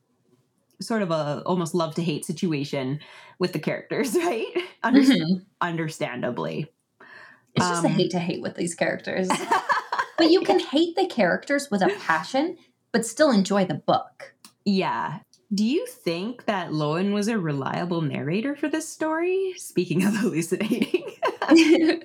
sort 0.79 1.01
of 1.01 1.09
a 1.11 1.41
almost 1.45 1.73
love 1.73 1.95
to 1.95 2.03
hate 2.03 2.25
situation 2.25 2.99
with 3.39 3.53
the 3.53 3.59
characters, 3.59 4.15
right? 4.17 4.45
Mhm. 4.83 5.45
Understandably. 5.61 6.71
It's 7.55 7.67
just 7.67 7.83
a 7.83 7.87
Um, 7.87 7.93
hate 7.93 8.11
to 8.11 8.19
hate 8.19 8.41
with 8.41 8.55
these 8.55 8.75
characters. 8.75 9.27
but 10.17 10.29
you 10.29 10.41
can 10.41 10.59
hate 10.59 10.95
the 10.95 11.07
characters 11.07 11.69
with 11.71 11.81
a 11.81 11.89
passion, 11.99 12.57
but 12.91 13.05
still 13.05 13.31
enjoy 13.31 13.65
the 13.65 13.75
book. 13.75 14.32
Yeah. 14.65 15.19
Do 15.53 15.65
you 15.65 15.85
think 15.85 16.45
that 16.45 16.69
Lowen 16.69 17.13
was 17.13 17.27
a 17.27 17.37
reliable 17.37 18.01
narrator 18.01 18.55
for 18.55 18.67
this 18.69 18.87
story? 18.87 19.53
Speaking 19.57 20.03
of 20.03 20.15
hallucinating. 20.17 21.11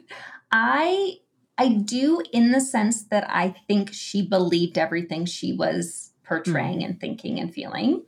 I 0.53 1.19
I 1.57 1.69
do 1.69 2.23
in 2.33 2.53
the 2.53 2.61
sense 2.61 3.05
that 3.07 3.29
I 3.29 3.55
think 3.67 3.93
she 3.93 4.27
believed 4.27 4.79
everything 4.79 5.25
she 5.25 5.53
was 5.53 6.13
portraying 6.25 6.81
mm. 6.81 6.85
and 6.85 7.01
thinking 7.01 7.41
and 7.41 7.53
feeling. 7.53 8.05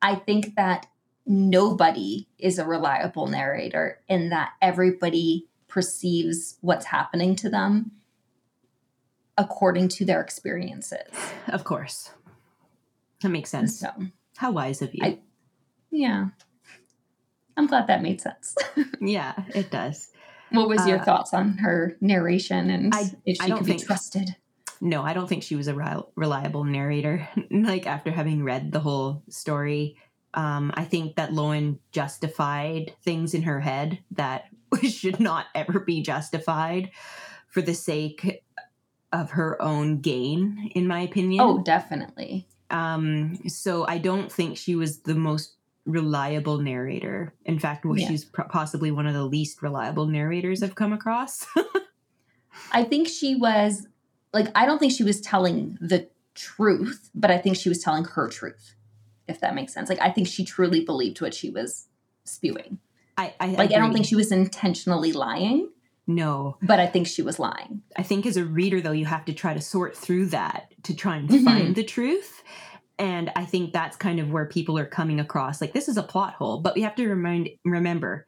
I 0.00 0.14
think 0.14 0.54
that 0.56 0.86
nobody 1.26 2.28
is 2.38 2.58
a 2.58 2.66
reliable 2.66 3.26
narrator 3.26 4.00
in 4.08 4.30
that 4.30 4.50
everybody 4.60 5.48
perceives 5.68 6.58
what's 6.60 6.86
happening 6.86 7.34
to 7.36 7.48
them 7.48 7.92
according 9.38 9.88
to 9.88 10.04
their 10.04 10.20
experiences. 10.20 11.08
of 11.48 11.64
course. 11.64 12.10
That 13.22 13.28
makes 13.30 13.50
sense. 13.50 13.78
So, 13.80 13.90
How 14.36 14.50
wise 14.52 14.82
of 14.82 14.94
you. 14.94 15.04
I- 15.04 15.18
yeah. 15.90 16.28
I'm 17.56 17.66
glad 17.66 17.86
that 17.86 18.02
made 18.02 18.20
sense. 18.20 18.54
yeah, 19.00 19.34
it 19.54 19.70
does. 19.70 20.08
what 20.50 20.68
was 20.68 20.86
your 20.86 20.98
Uh, 21.00 21.04
thoughts 21.04 21.32
on 21.34 21.58
her 21.58 21.96
narration 22.00 22.68
and 22.70 22.94
I- 22.94 23.10
if 23.24 23.36
she 23.36 23.42
I 23.42 23.48
don't 23.48 23.58
could 23.58 23.66
be 23.66 23.78
trusted? 23.78 24.36
No, 24.80 25.02
I 25.02 25.12
don't 25.12 25.28
think 25.28 25.42
she 25.44 25.54
was 25.54 25.68
a 25.68 25.74
rel- 25.74 26.10
reliable 26.16 26.64
narrator. 26.64 27.28
like 27.50 27.86
after 27.86 28.10
having 28.10 28.42
read 28.42 28.72
the 28.72 28.80
whole 28.80 29.22
story, 29.28 29.96
um, 30.34 30.72
I 30.74 30.84
think 30.84 31.16
that 31.16 31.30
Lowen 31.30 31.78
justified 31.92 32.94
things 33.04 33.32
in 33.34 33.42
her 33.42 33.60
head 33.60 33.98
that 34.12 34.46
should 34.82 35.20
not 35.20 35.46
ever 35.54 35.78
be 35.80 36.02
justified 36.02 36.90
for 37.48 37.60
the 37.62 37.74
sake 37.74 38.42
of 39.12 39.32
her 39.32 39.60
own 39.60 40.00
gain, 40.00 40.70
in 40.74 40.86
my 40.86 41.00
opinion. 41.00 41.42
Oh, 41.42 41.58
definitely. 41.62 42.48
Um, 42.72 43.38
so 43.48 43.86
I 43.86 43.98
don't 43.98 44.32
think 44.32 44.56
she 44.56 44.74
was 44.74 45.00
the 45.00 45.14
most 45.14 45.54
reliable 45.84 46.58
narrator. 46.58 47.34
In 47.44 47.58
fact, 47.58 47.84
well, 47.84 47.98
Yeah. 47.98 48.08
she's 48.08 48.24
pro- 48.24 48.46
possibly 48.46 48.90
one 48.90 49.06
of 49.06 49.14
the 49.14 49.24
least 49.24 49.62
reliable 49.62 50.06
narrators 50.06 50.62
I've 50.62 50.74
come 50.74 50.92
across. 50.92 51.46
I 52.72 52.84
think 52.84 53.08
she 53.08 53.34
was 53.34 53.86
like 54.32 54.48
I 54.54 54.64
don't 54.66 54.78
think 54.78 54.92
she 54.92 55.04
was 55.04 55.20
telling 55.20 55.76
the 55.80 56.08
truth, 56.34 57.10
but 57.14 57.30
I 57.30 57.38
think 57.38 57.56
she 57.56 57.68
was 57.68 57.82
telling 57.82 58.04
her 58.04 58.28
truth. 58.28 58.74
If 59.28 59.40
that 59.40 59.54
makes 59.54 59.72
sense. 59.74 59.88
Like 59.88 60.00
I 60.00 60.10
think 60.10 60.26
she 60.28 60.44
truly 60.44 60.84
believed 60.84 61.20
what 61.20 61.34
she 61.34 61.50
was 61.50 61.88
spewing. 62.24 62.78
I, 63.18 63.34
I 63.40 63.46
Like 63.48 63.72
I 63.72 63.78
don't 63.78 63.92
think 63.92 64.06
she 64.06 64.16
was 64.16 64.32
intentionally 64.32 65.12
lying, 65.12 65.68
no. 66.14 66.56
but 66.62 66.78
I 66.80 66.86
think 66.86 67.06
she 67.06 67.22
was 67.22 67.38
lying. 67.38 67.82
I 67.96 68.02
think 68.02 68.26
as 68.26 68.36
a 68.36 68.44
reader, 68.44 68.80
though, 68.80 68.92
you 68.92 69.06
have 69.06 69.24
to 69.26 69.32
try 69.32 69.54
to 69.54 69.60
sort 69.60 69.96
through 69.96 70.26
that 70.26 70.72
to 70.84 70.94
try 70.94 71.16
and 71.16 71.28
Mhm. 71.28 71.44
find 71.44 71.74
the 71.74 71.84
truth. 71.84 72.42
And 72.98 73.32
I 73.34 73.44
think 73.44 73.72
that's 73.72 73.96
kind 73.96 74.20
of 74.20 74.30
where 74.30 74.46
people 74.46 74.78
are 74.78 74.86
coming 74.86 75.18
across. 75.18 75.60
Like 75.60 75.72
this 75.72 75.88
is 75.88 75.96
a 75.96 76.02
plot 76.02 76.34
hole, 76.34 76.60
but 76.60 76.74
we 76.74 76.82
have 76.82 76.94
to 76.96 77.08
remind 77.08 77.48
remember, 77.64 78.26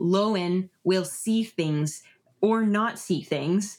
Lowen 0.00 0.68
will 0.84 1.04
see 1.04 1.44
things 1.44 2.02
or 2.40 2.64
not 2.64 2.98
see 2.98 3.22
things 3.22 3.78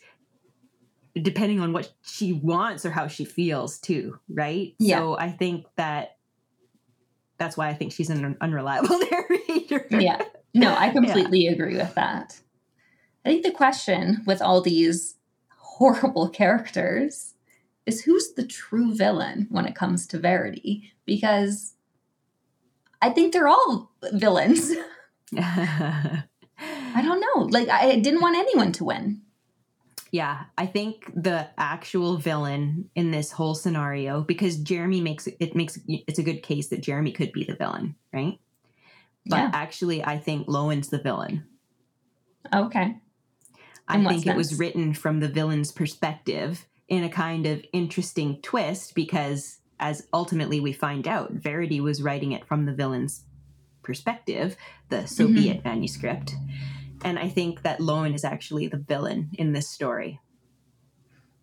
depending 1.22 1.60
on 1.60 1.74
what 1.74 1.92
she 2.04 2.32
wants 2.32 2.86
or 2.86 2.92
how 2.92 3.08
she 3.08 3.26
feels 3.26 3.80
too, 3.80 4.20
right? 4.30 4.76
Yeah. 4.80 5.00
So 5.00 5.18
I 5.18 5.32
think 5.32 5.66
that 5.76 6.18
that's 7.40 7.58
why 7.58 7.70
I 7.70 7.74
think 7.74 7.92
she's 7.92 8.10
an 8.10 8.38
unreliable 8.40 9.00
narrator. 9.12 9.88
Yeah. 9.92 10.22
No, 10.54 10.76
I 10.76 10.90
completely 10.92 11.48
agree 11.48 11.76
with 11.78 11.94
that. 11.96 12.40
I 13.28 13.30
think 13.30 13.44
the 13.44 13.52
question 13.52 14.24
with 14.26 14.42
all 14.42 14.62
these 14.62 15.18
horrible 15.58 16.30
characters 16.42 17.34
is 17.86 18.04
who's 18.04 18.34
the 18.34 18.46
true 18.46 18.96
villain 18.96 19.48
when 19.50 19.66
it 19.66 19.76
comes 19.76 20.08
to 20.08 20.18
Verity? 20.18 20.94
Because 21.06 21.74
I 23.02 23.10
think 23.10 23.34
they're 23.34 23.50
all 23.50 23.92
villains. 24.14 24.72
I 25.38 26.24
don't 27.02 27.20
know. 27.20 27.44
Like 27.50 27.68
I 27.68 28.00
didn't 28.00 28.22
want 28.22 28.38
anyone 28.38 28.72
to 28.74 28.86
win. 28.86 29.22
Yeah, 30.10 30.46
I 30.58 30.66
think 30.66 31.12
the 31.14 31.50
actual 31.58 32.16
villain 32.16 32.90
in 32.96 33.12
this 33.12 33.34
whole 33.34 33.56
scenario, 33.56 34.22
because 34.22 34.56
Jeremy 34.56 35.02
makes 35.02 35.28
it 35.28 35.54
makes 35.54 35.78
it's 35.86 36.18
a 36.18 36.24
good 36.24 36.44
case 36.44 36.70
that 36.70 36.82
Jeremy 36.82 37.12
could 37.12 37.34
be 37.34 37.44
the 37.44 37.56
villain, 37.56 37.96
right? 38.14 38.40
But 39.26 39.38
Yeah. 39.38 39.52
actually, 39.54 40.02
I 40.02 40.18
think 40.18 40.48
Lowen's 40.48 40.88
the 40.88 41.02
villain. 41.02 41.44
Okay. 42.54 42.96
I 43.88 44.04
think 44.04 44.28
it 44.28 44.36
was 44.36 44.60
written 44.60 44.94
from 44.94 45.20
the 45.20 45.28
villain's 45.28 45.72
perspective 45.72 46.66
in 46.88 47.04
a 47.04 47.10
kind 47.10 47.46
of 47.46 47.64
interesting 47.74 48.42
twist 48.42 48.96
because, 48.96 49.60
as 49.80 50.08
ultimately 50.14 50.60
we 50.60 50.74
find 50.74 51.08
out, 51.08 51.32
Verity 51.32 51.80
was 51.80 52.02
writing 52.02 52.32
it 52.32 52.46
from 52.46 52.66
the 52.66 52.74
villain's 52.74 53.26
perspective, 53.84 54.58
the 54.90 55.08
So 55.08 55.28
Be 55.28 55.46
Mhm. 55.46 55.56
It 55.56 55.66
manuscript. 55.66 56.36
And 57.04 57.18
I 57.18 57.30
think 57.30 57.62
that 57.62 57.80
Lowen 57.80 58.14
is 58.14 58.26
actually 58.26 58.68
the 58.68 58.78
villain 58.78 59.30
in 59.34 59.54
this 59.54 59.70
story. 59.70 60.20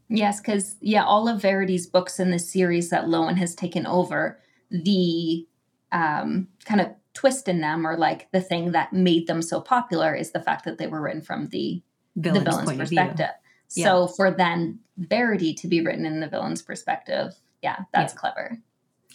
Yes, 0.09 0.41
because 0.41 0.77
yeah, 0.81 1.05
all 1.05 1.29
of 1.29 1.41
Verity's 1.41 1.87
books 1.87 2.21
in 2.21 2.31
the 2.31 2.39
series 2.39 2.91
that 2.91 3.07
Lowen 3.07 3.37
has 3.37 3.55
taken 3.55 3.87
over, 3.87 4.41
the 4.71 5.47
um, 5.93 6.49
kind 6.65 6.81
of 6.81 6.89
twist 7.15 7.49
in 7.49 7.61
them, 7.61 7.87
or 7.87 7.97
like 7.97 8.31
the 8.33 8.41
thing 8.41 8.73
that 8.73 8.93
made 8.93 9.27
them 9.27 9.41
so 9.41 9.61
popular, 9.61 10.15
is 10.15 10.33
the 10.33 10.43
fact 10.43 10.65
that 10.65 10.77
they 10.77 10.87
were 10.87 11.01
written 11.01 11.23
from 11.23 11.49
the 11.49 11.83
Villain's 12.17 12.45
the 12.45 12.51
villain's 12.51 12.69
point 12.69 12.81
of 12.81 12.89
view. 12.89 12.99
perspective. 12.99 13.35
So 13.69 14.07
for 14.07 14.31
then 14.31 14.81
Verity 14.97 15.55
to 15.55 15.67
be 15.67 15.81
written 15.81 16.07
in 16.07 16.21
the 16.21 16.29
villain's 16.29 16.63
perspective, 16.63 17.35
yeah, 17.63 17.81
that's 17.93 18.13
clever. 18.13 18.59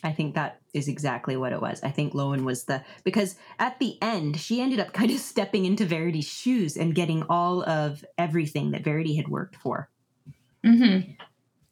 I 0.04 0.12
think 0.12 0.36
that 0.36 0.60
is 0.74 0.88
exactly 0.88 1.36
what 1.38 1.54
it 1.54 1.62
was. 1.62 1.82
I 1.84 1.92
think 1.92 2.14
Lowen 2.14 2.44
was 2.44 2.66
the 2.66 2.84
because 3.04 3.36
at 3.60 3.80
the 3.80 3.98
end 4.02 4.40
she 4.40 4.62
ended 4.62 4.80
up 4.80 4.94
kind 4.94 5.12
of 5.12 5.20
stepping 5.20 5.66
into 5.66 5.86
Verity's 5.86 6.28
shoes 6.28 6.78
and 6.78 6.96
getting 6.96 7.24
all 7.30 7.64
of 7.64 8.04
everything 8.18 8.72
that 8.72 8.84
Verity 8.84 9.16
had 9.16 9.28
worked 9.28 9.56
for. 9.56 9.90
Mm-hmm. 10.66 11.12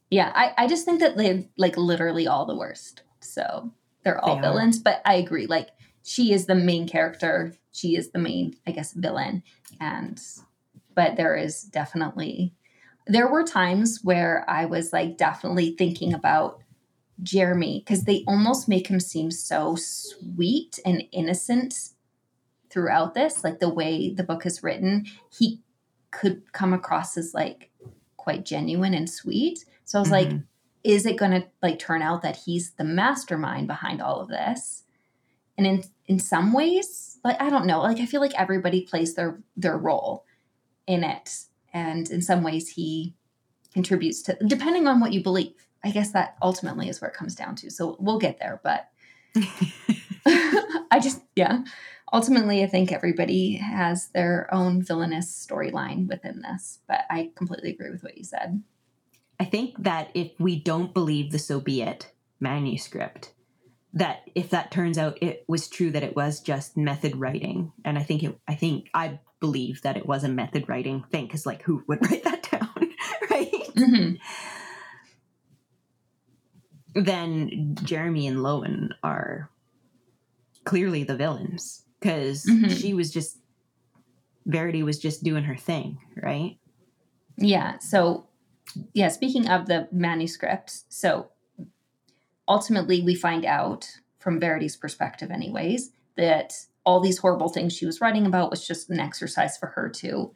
Yeah, 0.10 0.32
I, 0.34 0.54
I 0.58 0.68
just 0.68 0.86
think 0.86 1.02
that 1.02 1.18
they're 1.18 1.44
like 1.58 1.76
literally 1.76 2.28
all 2.28 2.46
the 2.46 2.56
worst. 2.56 3.04
So 3.20 3.74
they're 4.04 4.24
all 4.24 4.36
They 4.36 4.42
villains, 4.42 4.80
but 4.80 5.02
I 5.06 5.16
agree. 5.16 5.48
Like 5.48 5.70
she 6.04 6.32
is 6.32 6.46
the 6.46 6.56
main 6.56 6.88
character. 6.88 7.54
She 7.74 7.96
is 7.96 8.12
the 8.12 8.20
main, 8.20 8.56
I 8.66 8.72
guess, 8.72 8.94
villain. 8.94 9.44
And 9.82 10.22
but 10.98 11.16
there 11.16 11.36
is 11.36 11.62
definitely 11.62 12.56
there 13.06 13.28
were 13.32 13.44
times 13.44 14.00
where 14.04 14.44
I 14.50 14.66
was 14.66 14.92
like 14.92 15.16
definitely 15.16 15.76
thinking 15.78 16.12
about 16.12 16.60
Jeremy 17.22 17.84
because 17.86 18.04
they 18.04 18.24
almost 18.28 18.68
make 18.68 18.88
him 18.88 19.00
seem 19.00 19.30
so 19.30 19.76
sweet 19.76 20.80
and 20.86 21.04
innocent 21.12 21.92
throughout 22.72 23.14
this. 23.14 23.44
Like 23.44 23.60
the 23.60 23.70
way 23.70 24.12
the 24.12 24.24
book 24.24 24.46
is 24.46 24.64
written, 24.64 25.06
he 25.32 25.62
could 26.12 26.52
come 26.52 26.74
across 26.74 27.16
as 27.16 27.34
like 27.34 27.70
quite 28.18 28.44
genuine 28.44 28.96
and 28.96 29.10
sweet. 29.10 29.64
So 29.86 30.00
I 30.00 30.02
was 30.02 30.12
like, 30.12 30.30
Mhm. 30.30 30.44
is 30.84 31.06
it 31.06 31.18
going 31.18 31.32
to 31.32 31.48
like 31.62 31.78
turn 31.80 32.02
out 32.02 32.24
that 32.24 32.38
he's 32.38 32.72
the 32.72 32.84
mastermind 32.84 33.68
behind 33.68 34.02
all 34.02 34.20
of 34.20 34.30
this? 34.30 34.84
And 35.58 35.68
in 35.68 35.84
in 36.08 36.20
some 36.20 36.54
ways, 36.54 37.20
like 37.24 37.40
I 37.40 37.52
don't 37.52 37.68
know, 37.68 37.82
like 37.82 38.00
I 38.00 38.08
feel 38.08 38.22
like 38.22 38.38
everybody 38.40 38.82
plays 38.82 39.14
their 39.14 39.40
their 39.56 39.78
role 39.78 40.26
in 40.88 41.04
it, 41.04 41.44
and 41.74 42.10
in 42.10 42.22
some 42.22 42.44
ways 42.44 42.70
he 42.70 43.14
contributes 43.74 44.22
to 44.24 44.38
depending 44.48 44.88
on 44.88 45.00
what 45.00 45.14
you 45.14 45.22
believe. 45.22 45.54
I 45.84 45.92
guess 45.92 46.12
that 46.14 46.36
ultimately 46.42 46.90
is 46.90 47.00
where 47.00 47.10
it 47.12 47.16
comes 47.16 47.36
down 47.36 47.56
to. 47.58 47.70
So 47.70 47.96
we'll 48.00 48.18
get 48.18 48.40
there, 48.40 48.60
but 48.64 48.90
I 50.92 51.00
just 51.02 51.22
yeah. 51.36 51.64
Ultimately, 52.12 52.64
I 52.64 52.68
think 52.68 52.92
everybody 52.92 53.56
has 53.56 54.08
their 54.10 54.48
own 54.54 54.82
villainous 54.82 55.28
storyline 55.28 56.08
within 56.08 56.42
this, 56.42 56.80
but 56.88 57.02
I 57.10 57.32
completely 57.36 57.72
agree 57.72 57.92
with 57.92 58.02
what 58.02 58.18
you 58.18 58.24
said. 58.24 58.64
I 59.40 59.46
think 59.46 59.84
that 59.84 60.10
if 60.14 60.32
we 60.40 60.58
don't 60.58 60.94
believe 60.94 61.32
the 61.32 61.40
So 61.40 61.60
Be 61.60 61.82
It 61.82 62.12
manuscript, 62.40 63.34
that 63.94 64.22
if 64.36 64.50
that 64.52 64.72
turns 64.72 64.98
out 64.98 65.22
it 65.22 65.44
was 65.48 65.68
true 65.68 65.92
that 65.92 66.04
it 66.04 66.16
was 66.16 66.40
just 66.40 66.78
method 66.78 67.18
writing, 67.18 67.74
and 67.84 67.98
I 68.00 68.04
think 68.04 68.24
it, 68.24 68.40
I 68.48 68.56
think 68.56 68.90
I 68.94 69.20
believe 69.40 69.82
that 69.84 69.98
it 69.98 70.06
was 70.06 70.24
a 70.24 70.30
method 70.30 70.68
writing 70.68 71.04
thing 71.12 71.26
because 71.26 71.46
like 71.46 71.62
who 71.64 71.84
would 71.88 72.00
write 72.10 72.24
that 72.24 72.48
down, 72.52 72.90
right? 73.32 73.72
hmm 73.78 74.14
then 76.96 77.76
Jeremy 77.84 78.26
and 78.26 78.38
Lowen 78.38 78.90
are 79.04 79.52
clearly 80.66 81.04
the 81.04 81.16
villains 81.16 81.84
because 82.00 82.44
Mhm. 82.46 82.72
she 82.72 82.94
was 82.94 83.12
just 83.12 83.38
Verity 84.48 84.82
was 84.82 84.98
just 84.98 85.24
doing 85.24 85.44
her 85.44 85.58
thing, 85.58 86.00
right? 86.24 86.58
Yeah. 87.38 87.80
So, 87.80 88.28
yeah, 88.94 89.10
speaking 89.10 89.48
of 89.50 89.66
the 89.68 89.90
manuscript, 89.92 90.84
so 90.90 91.28
ultimately 92.48 93.02
we 93.02 93.14
find 93.14 93.44
out 93.46 94.00
from 94.20 94.40
Verity's 94.40 94.78
perspective, 94.78 95.32
anyways, 95.32 95.92
that 96.16 96.54
all 96.88 97.02
these 97.02 97.18
horrible 97.18 97.50
things 97.50 97.74
she 97.74 97.86
was 97.86 98.00
writing 98.00 98.26
about 98.26 98.50
was 98.50 98.66
just 98.66 98.90
an 98.90 98.98
exercise 98.98 99.58
for 99.58 99.68
her 99.68 99.90
to 99.90 100.32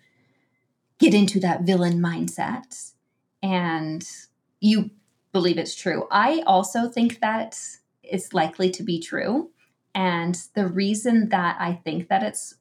get 0.99 1.13
into 1.13 1.39
that 1.39 1.61
villain 1.61 1.99
mindset. 2.01 2.91
And 3.41 4.05
you 4.59 4.91
believe 5.31 5.57
it's 5.57 5.73
true. 5.73 6.07
I 6.11 6.43
also 6.45 6.89
think 6.89 7.21
that 7.21 7.57
it's 8.03 8.33
likely 8.33 8.69
to 8.71 8.83
be 8.83 8.99
true. 8.99 9.49
And 9.95 10.37
the 10.53 10.67
reason 10.67 11.29
that 11.29 11.55
I 11.57 11.71
think 11.85 12.09
that 12.09 12.21
it's 12.21 12.55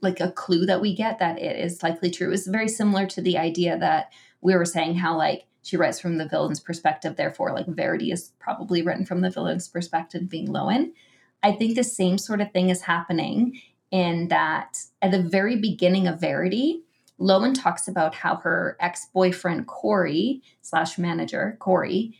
like 0.00 0.18
a 0.18 0.32
clue 0.32 0.66
that 0.66 0.80
we 0.80 0.92
get 0.92 1.20
that 1.20 1.38
it 1.38 1.56
is 1.64 1.84
likely 1.84 2.10
true 2.10 2.32
is 2.32 2.48
very 2.48 2.68
similar 2.68 3.06
to 3.06 3.22
the 3.22 3.38
idea 3.38 3.78
that 3.78 4.12
we 4.40 4.56
were 4.56 4.64
saying 4.64 4.96
how 4.96 5.16
like 5.16 5.46
she 5.62 5.76
writes 5.76 6.00
from 6.00 6.18
the 6.18 6.28
villain's 6.28 6.58
perspective, 6.58 7.14
therefore 7.14 7.52
like 7.52 7.68
Verity 7.68 8.10
is 8.10 8.32
probably 8.40 8.82
written 8.82 9.06
from 9.06 9.20
the 9.20 9.30
villain's 9.30 9.68
perspective, 9.68 10.28
being 10.28 10.48
Lowen. 10.48 10.94
I 11.44 11.52
think 11.52 11.76
the 11.76 11.84
same 11.84 12.16
sort 12.16 12.40
of 12.40 12.50
thing 12.52 12.70
is 12.70 12.80
happening 12.80 13.60
in 13.90 14.28
that 14.28 14.78
at 15.02 15.10
the 15.10 15.22
very 15.22 15.56
beginning 15.56 16.08
of 16.08 16.18
Verity, 16.18 16.82
Lowen 17.20 17.54
talks 17.54 17.86
about 17.86 18.14
how 18.14 18.36
her 18.36 18.78
ex-boyfriend 18.80 19.66
Corey 19.66 20.42
slash 20.62 20.98
manager 20.98 21.56
Corey 21.60 22.18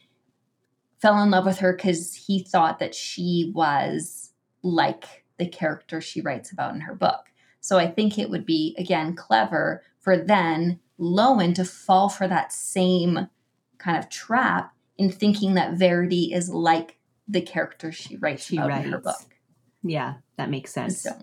fell 1.00 1.20
in 1.22 1.30
love 1.30 1.46
with 1.46 1.58
her 1.58 1.72
because 1.72 2.14
he 2.14 2.44
thought 2.44 2.78
that 2.78 2.94
she 2.94 3.50
was 3.54 4.32
like 4.62 5.24
the 5.38 5.48
character 5.48 6.02
she 6.02 6.20
writes 6.20 6.52
about 6.52 6.74
in 6.74 6.82
her 6.82 6.94
book. 6.94 7.32
So 7.60 7.78
I 7.78 7.86
think 7.90 8.18
it 8.18 8.28
would 8.28 8.44
be 8.44 8.76
again 8.78 9.16
clever 9.16 9.82
for 10.00 10.18
then 10.18 10.80
Lowen 11.00 11.54
to 11.54 11.64
fall 11.64 12.10
for 12.10 12.28
that 12.28 12.52
same 12.52 13.30
kind 13.78 13.98
of 13.98 14.10
trap 14.10 14.74
in 14.98 15.10
thinking 15.10 15.54
that 15.54 15.78
Verity 15.78 16.32
is 16.32 16.50
like 16.50 16.98
the 17.28 17.40
character 17.40 17.92
she 17.92 18.16
writes 18.16 18.44
She 18.46 18.56
about 18.56 18.84
in 18.84 18.90
her 18.90 18.98
book. 18.98 19.36
Yeah, 19.82 20.14
that 20.36 20.50
makes 20.50 20.72
sense. 20.72 21.02
So 21.02 21.16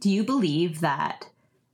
Do 0.00 0.10
you 0.10 0.24
believe 0.24 0.80
that? 0.80 1.30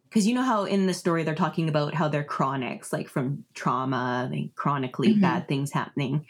Because 0.09 0.27
you 0.27 0.35
know 0.35 0.43
how 0.43 0.65
in 0.65 0.87
the 0.87 0.95
story 0.95 1.23
they're 1.25 1.35
talking 1.35 1.69
about 1.69 1.95
how 1.95 2.09
they're 2.09 2.23
chronics, 2.25 2.93
like 2.93 3.09
from 3.09 3.45
trauma, 3.55 4.29
like 4.31 4.55
chronically 4.55 5.15
Mhm. 5.15 5.21
bad 5.21 5.49
things 5.49 5.73
happening. 5.73 6.27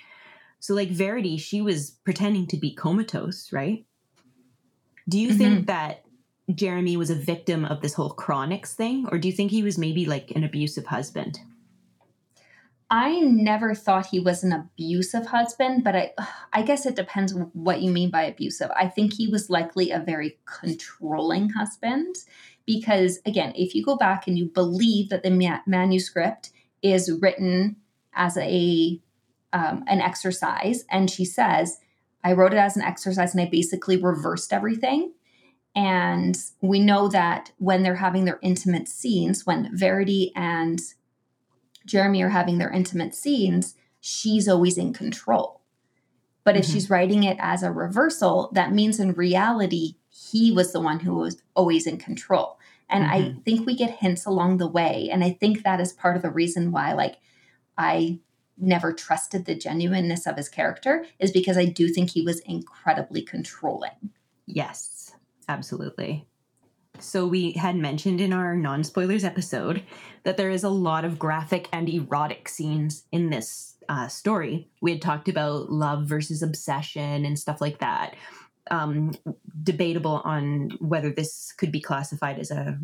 So, 0.61 0.75
like 0.75 0.91
Verity, 0.91 1.37
she 1.39 1.61
was 1.61 1.91
pretending 2.05 2.47
to 2.49 2.57
be 2.57 2.73
comatose, 2.73 3.53
right? 3.53 3.85
Do 5.09 5.19
you 5.19 5.33
think 5.33 5.67
that 5.67 6.05
Jeremy 6.55 6.97
was 6.97 7.11
a 7.11 7.17
victim 7.17 7.65
of 7.65 7.81
this 7.81 7.95
whole 7.95 8.11
chronics 8.11 8.75
thing, 8.75 9.07
or 9.11 9.19
do 9.19 9.27
you 9.29 9.35
think 9.35 9.51
he 9.51 9.65
was 9.65 9.77
maybe 9.77 10.07
like 10.07 10.31
an 10.37 10.45
abusive 10.45 10.87
husband? 10.87 11.41
I 12.93 13.21
never 13.21 13.75
thought 13.75 14.09
he 14.09 14.21
was 14.21 14.45
an 14.45 14.53
abusive 14.53 15.25
husband, 15.29 15.83
but 15.83 15.97
I 15.97 16.13
I 16.53 16.61
guess 16.61 16.85
it 16.85 16.95
depends 16.95 17.33
what 17.55 17.81
you 17.81 17.91
mean 17.91 18.11
by 18.11 18.25
abusive. 18.25 18.71
I 18.77 18.87
think 18.87 19.15
he 19.15 19.29
was 19.29 19.49
likely 19.49 19.91
a 19.91 19.99
very 19.99 20.39
controlling 20.45 21.49
husband 21.49 22.17
because 22.67 23.19
again, 23.25 23.55
if 23.57 23.75
you 23.75 23.83
go 23.83 23.97
back 23.97 24.29
and 24.29 24.39
you 24.39 24.45
believe 24.45 25.09
that 25.09 25.23
the 25.23 25.31
ma- 25.31 25.63
manuscript 25.67 26.51
is 26.83 27.11
written 27.23 27.77
as 28.15 28.37
a 28.37 29.01
um, 29.55 29.85
an 29.87 30.03
exercise, 30.03 30.85
and 30.91 31.11
she 31.11 31.25
says, 31.25 31.79
"I 32.23 32.35
wrote 32.35 32.53
it 32.53 32.59
as 32.59 32.77
an 32.77 32.83
exercise, 32.83 33.35
and 33.35 33.41
I 33.41 33.49
basically 33.49 33.97
reversed 33.97 34.53
everything." 34.53 35.15
And 35.75 36.37
we 36.61 36.79
know 36.79 37.09
that 37.09 37.53
when 37.57 37.83
they're 37.83 37.95
having 37.95 38.27
their 38.27 38.39
intimate 38.43 38.87
scenes, 38.87 39.47
when 39.47 39.75
Verity 39.75 40.31
and 40.37 40.79
Jeremy 41.87 42.23
are 42.23 42.31
having 42.31 42.59
their 42.59 42.71
intimate 42.71 43.15
scenes, 43.15 43.75
she's 44.01 44.49
always 44.49 44.79
in 44.79 44.93
control. 44.93 45.61
But 46.45 46.57
if 46.57 46.65
Mhm. 46.67 46.73
she's 46.73 46.91
writing 46.91 47.23
it 47.23 47.37
as 47.41 47.63
a 47.63 47.71
reversal, 47.71 48.51
that 48.53 48.73
means 48.73 48.99
in 48.99 49.13
reality, 49.13 49.97
he 50.09 50.51
was 50.51 50.73
the 50.73 50.81
one 50.81 51.01
who 51.01 51.15
was 51.15 51.43
always 51.55 51.87
in 51.87 51.99
control. 51.99 52.59
And 52.89 53.05
I 53.05 53.37
think 53.45 53.65
we 53.65 53.75
get 53.75 53.99
hints 54.01 54.27
along 54.27 54.59
the 54.59 54.69
way. 54.69 55.09
And 55.11 55.25
I 55.25 55.31
think 55.31 55.63
that 55.63 55.81
is 55.81 55.95
part 55.95 56.17
of 56.17 56.23
the 56.23 56.31
reason 56.31 56.73
why, 56.73 56.93
like, 56.93 57.21
I 57.79 58.19
never 58.59 58.93
trusted 58.93 59.47
the 59.47 59.55
genuineness 59.55 60.27
of 60.27 60.37
his 60.37 60.51
character, 60.51 61.07
is 61.19 61.31
because 61.33 61.57
I 61.57 61.65
do 61.65 61.89
think 61.89 62.11
he 62.11 62.21
was 62.23 62.41
incredibly 62.41 63.23
controlling. 63.23 64.11
Yes, 64.47 65.15
absolutely. 65.49 66.27
So, 67.03 67.27
we 67.27 67.53
had 67.53 67.77
mentioned 67.77 68.21
in 68.21 68.33
our 68.33 68.57
non 68.57 68.85
spoilers 68.85 69.25
episode 69.25 69.83
that 70.25 70.37
there 70.37 70.51
is 70.51 70.65
a 70.65 70.69
lot 70.69 71.05
of 71.05 71.19
graphic 71.19 71.69
and 71.73 71.89
erotic 71.89 72.49
scenes 72.49 73.05
in 73.13 73.31
this 73.31 73.75
uh, 73.89 74.09
story. 74.09 74.69
We 74.81 74.93
had 74.93 75.03
talked 75.03 75.29
about 75.29 75.71
love 75.71 76.07
versus 76.07 76.43
obsession 76.43 77.25
and 77.25 77.39
stuff 77.39 77.61
like 77.61 77.79
that. 77.79 78.15
Um, 78.71 79.13
debatable 79.63 80.23
on 80.25 80.71
whether 80.79 81.11
this 81.11 81.53
could 81.57 81.73
be 81.73 81.81
classified 81.81 82.39
as 82.39 82.51
a 82.51 82.79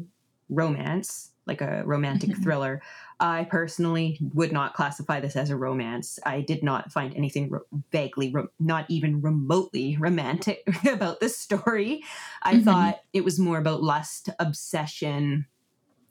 romance, 0.48 1.30
like 1.46 1.60
a 1.60 1.82
romantic 1.84 2.30
Mhm. 2.30 2.42
thriller. 2.42 2.82
I 3.20 3.44
personally 3.44 4.18
would 4.34 4.52
not 4.52 4.74
classify 4.74 5.18
this 5.20 5.34
as 5.34 5.50
a 5.50 5.56
romance. 5.56 6.18
I 6.24 6.40
did 6.40 6.62
not 6.62 6.92
find 6.92 7.14
anything 7.16 7.50
ro- 7.50 7.62
vaguely, 7.90 8.30
ro- 8.30 8.48
not 8.60 8.86
even 8.88 9.20
remotely 9.20 9.96
romantic 9.98 10.62
about 10.88 11.20
this 11.20 11.36
story. 11.36 12.02
I 12.42 12.54
Mhm. 12.54 12.64
thought 12.64 13.00
it 13.12 13.24
was 13.24 13.38
more 13.40 13.58
about 13.58 13.82
lust, 13.82 14.28
obsession, 14.38 15.46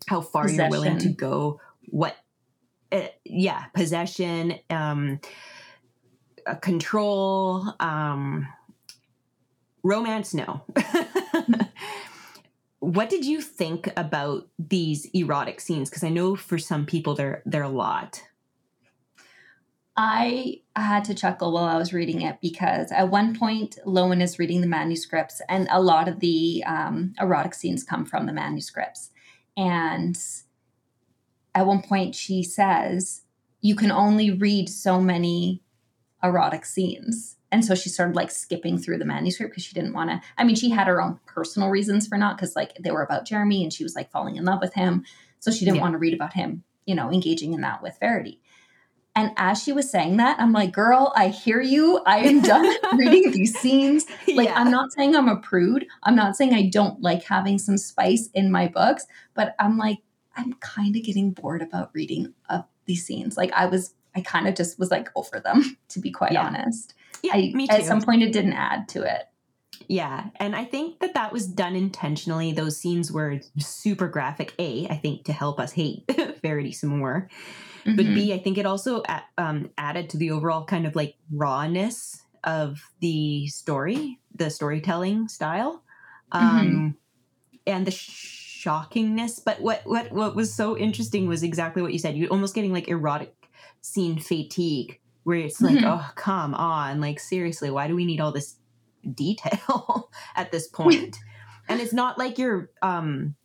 how 0.08 0.22
far 0.22 0.50
you're 0.50 0.70
willing 0.70 0.98
to 1.00 1.10
go, 1.10 1.60
what, 1.89 2.17
uh, 2.91 3.08
yeah, 3.24 3.65
possession, 3.74 4.56
um, 4.70 5.20
uh, 6.46 6.56
control, 6.56 7.74
um, 7.80 8.48
romance. 9.84 10.34
No. 10.34 10.62
what 12.88 13.10
did 13.10 13.26
you 13.26 13.41
think 13.41 13.91
about 13.97 14.47
these 14.58 15.06
erotic 15.13 15.60
scenes? 15.60 15.89
Because 15.89 16.06
I 16.06 16.10
know 16.10 16.38
for 16.38 16.58
some 16.58 16.86
people 16.86 17.15
they're 17.15 17.41
they're 17.45 17.63
a 17.63 17.69
lot. 17.69 18.23
I 19.97 20.62
had 20.76 21.04
to 21.06 21.15
chuckle 21.15 21.52
while 21.52 21.65
I 21.65 21.78
was 21.78 21.91
reading 21.91 22.21
it 22.21 22.38
because 22.39 22.91
at 22.91 23.10
one 23.10 23.38
point, 23.38 23.80
Lowen 23.86 24.21
is 24.21 24.38
reading 24.38 24.62
the 24.62 24.67
manuscripts, 24.67 25.41
and 25.50 25.67
a 25.71 25.82
lot 25.82 26.08
of 26.08 26.19
the 26.19 26.63
um, 26.65 27.13
erotic 27.19 27.56
scenes 27.56 27.84
come 27.84 28.06
from 28.06 28.28
the 28.28 28.34
manuscripts. 28.34 29.10
And 29.58 30.17
at 31.56 31.65
one 31.65 31.82
point, 31.82 32.13
she 32.15 32.43
says, 32.43 33.23
You 33.60 33.76
can 33.76 33.91
only 33.91 34.30
read 34.30 34.69
so 34.69 35.02
many 35.02 35.63
erotic 36.23 36.63
scenes. 36.63 37.37
And 37.51 37.63
so 37.63 37.75
she 37.75 37.89
started 37.89 38.15
like 38.15 38.29
skipping 38.31 38.77
through 38.77 38.97
the 38.97 39.05
manuscript 39.05 39.51
because 39.51 39.63
she 39.63 39.73
didn't 39.73 39.93
want 39.93 40.10
to. 40.10 40.21
I 40.38 40.43
mean, 40.43 40.55
she 40.55 40.69
had 40.69 40.88
her 40.88 41.01
own 41.01 41.19
personal 41.25 41.69
reasons 41.69 42.05
for 42.07 42.17
not, 42.17 42.38
because 42.38 42.55
like 42.55 42.73
they 42.79 42.91
were 42.91 43.03
about 43.03 43.25
Jeremy 43.25 43.63
and 43.63 43.71
she 43.71 43.83
was 43.83 43.95
like 43.95 44.12
falling 44.12 44.36
in 44.36 44.43
love 44.45 44.60
with 44.62 44.73
him. 44.73 45.05
So 45.39 45.51
she 45.51 45.63
didn't 45.63 45.77
Yeah. 45.77 45.81
want 45.83 45.93
to 45.93 45.97
read 45.99 46.13
about 46.13 46.33
him, 46.33 46.63
you 46.86 46.93
know, 46.95 47.10
engaging 47.12 47.53
in 47.53 47.62
that 47.62 47.81
with 47.81 47.97
Verity. 47.99 48.41
And 49.15 49.31
as 49.38 49.63
she 49.63 49.71
was 49.71 49.89
saying 49.89 50.17
that, 50.17 50.39
I'm 50.39 50.51
like, 50.51 50.71
girl, 50.71 51.12
I 51.15 51.29
hear 51.29 51.60
you. 51.60 52.01
I 52.05 52.19
am 52.19 52.41
done 52.53 52.71
reading 52.97 53.31
these 53.31 53.57
scenes. 53.57 54.05
Like, 54.36 54.49
Yeah. 54.49 54.55
I'm 54.60 54.69
not 54.69 54.91
saying 54.91 55.15
I'm 55.15 55.27
a 55.29 55.38
prude. 55.38 55.88
I'm 56.03 56.15
not 56.15 56.36
saying 56.36 56.53
I 56.53 56.69
don't 56.69 57.01
like 57.01 57.23
having 57.23 57.57
some 57.57 57.77
spice 57.77 58.29
in 58.36 58.51
my 58.51 58.67
books, 58.67 59.05
but 59.33 59.55
I'm 59.57 59.77
like, 59.77 59.99
I'm 60.36 60.53
kind 60.55 60.95
of 60.95 61.03
getting 61.03 61.31
bored 61.31 61.63
about 61.63 61.89
reading 61.93 62.33
of 62.49 62.65
these 62.86 63.05
scenes. 63.07 63.38
Like, 63.38 63.51
I 63.53 63.65
was, 63.65 63.95
I 64.15 64.21
kind 64.21 64.47
of 64.47 64.53
just 64.53 64.77
was 64.77 64.91
like 64.91 65.10
over 65.15 65.39
them, 65.39 65.77
to 65.89 65.99
be 65.99 66.12
quite 66.12 66.33
Yeah. 66.33 66.45
honest. 66.45 66.93
Yeah, 67.23 67.34
I, 67.36 67.51
me 67.53 67.67
too. 67.67 67.75
At 67.75 67.86
some 67.86 68.01
point, 68.01 68.23
it 68.23 68.32
didn't 68.32 68.53
add 68.53 68.88
to 68.89 69.03
it. 69.03 69.27
Yeah, 69.88 70.30
and 70.38 70.56
I 70.56 70.65
think 70.65 70.99
that 70.99 71.13
that 71.13 71.32
was 71.32 71.47
done 71.47 71.75
intentionally. 71.75 72.51
Those 72.51 72.77
scenes 72.77 73.12
were 73.12 73.39
super 73.60 74.08
graphic. 74.08 74.53
A, 74.60 74.88
I 74.89 74.97
think 74.97 75.25
to 75.25 75.34
help 75.34 75.60
us 75.60 75.71
hate 75.71 76.03
Verity 76.41 76.71
some 76.71 76.97
more, 76.97 77.30
but 77.86 78.06
Mhm. 78.06 78.15
B, 78.15 78.34
I 78.34 78.39
think 78.39 78.58
it 78.58 78.65
also 78.65 79.03
um, 79.38 79.69
added 79.77 80.10
to 80.10 80.17
the 80.17 80.32
overall 80.32 80.65
kind 80.65 80.86
of 80.86 80.95
like 80.95 81.15
rawness 81.32 82.21
of 82.43 82.82
the 83.01 83.47
story, 83.47 84.19
the 84.36 84.49
storytelling 84.49 85.27
style, 85.27 85.84
um, 86.32 86.95
and 87.65 87.86
the 87.88 87.91
shockingness. 87.91 89.39
But 89.43 89.62
what 89.62 89.82
what 89.86 90.12
what 90.12 90.36
was 90.36 90.53
so 90.53 90.77
interesting 90.77 91.27
was 91.27 91.43
exactly 91.43 91.82
what 91.82 91.93
you 91.93 91.99
said. 91.99 92.17
You're 92.17 92.32
almost 92.32 92.56
getting 92.56 92.73
like 92.73 92.88
erotic 92.88 93.34
scene 93.82 94.19
fatigue, 94.19 94.99
where 95.28 95.40
it's 95.40 95.60
like, 95.62 95.80
Mhm. 95.80 95.84
oh 95.86 96.10
come 96.16 96.56
on, 96.56 97.02
like 97.02 97.20
seriously, 97.20 97.70
why 97.70 97.88
do 97.88 97.96
we 97.96 98.06
need 98.06 98.22
all 98.22 98.32
this 98.32 98.56
detail 99.13 100.10
at 100.36 100.52
this 100.52 100.68
point? 100.80 101.18
and 101.70 101.82
it's 101.82 101.92
not 101.94 102.18
like 102.18 102.38
you're 102.38 102.70
um 102.82 103.36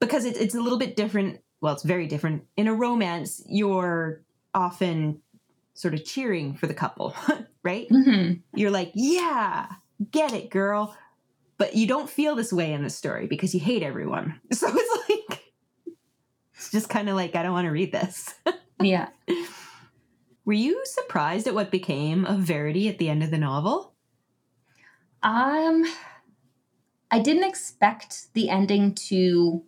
because 0.00 0.24
it, 0.24 0.36
it's 0.38 0.54
a 0.54 0.60
little 0.60 0.78
bit 0.78 0.96
different 0.96 1.40
well 1.60 1.74
it's 1.74 1.82
very 1.82 2.06
different 2.06 2.44
in 2.56 2.66
a 2.66 2.72
romance 2.74 3.42
you're 3.46 4.22
often 4.54 5.20
sort 5.74 5.92
of 5.92 6.02
cheering 6.02 6.54
for 6.54 6.66
the 6.66 6.72
couple 6.72 7.14
right 7.62 7.88
Mhm. 7.90 8.40
you're 8.54 8.70
like 8.70 8.90
yeah 8.94 9.66
get 10.10 10.32
it, 10.34 10.50
girl. 10.50 10.94
But 11.58 11.74
you 11.74 11.86
don't 11.86 12.08
feel 12.10 12.34
this 12.36 12.52
way 12.52 12.72
in 12.74 12.82
the 12.82 12.90
story 12.90 13.26
because 13.26 13.54
you 13.54 13.60
hate 13.60 13.82
everyone. 13.82 14.38
So 14.52 14.66
it's 14.70 15.08
like, 15.08 15.40
it's 16.54 16.70
just 16.70 16.90
kind 16.90 17.08
of 17.08 17.16
like, 17.16 17.34
I 17.34 17.42
don't 17.42 17.52
want 17.54 17.64
to 17.64 17.70
read 17.70 17.92
this. 17.92 18.34
Yeah. 18.78 19.08
Were 20.46 20.52
you 20.52 20.80
surprised 20.84 21.46
at 21.48 21.54
what 21.54 21.70
became 21.72 22.24
of 22.24 22.38
Verity 22.38 22.88
at 22.88 22.98
the 22.98 23.10
end 23.10 23.22
of 23.22 23.30
the 23.30 23.36
novel? 23.38 23.92
Um, 25.22 25.84
I 27.10 27.18
didn't 27.18 27.44
expect 27.48 28.32
the 28.32 28.48
ending 28.48 28.94
to 29.08 29.64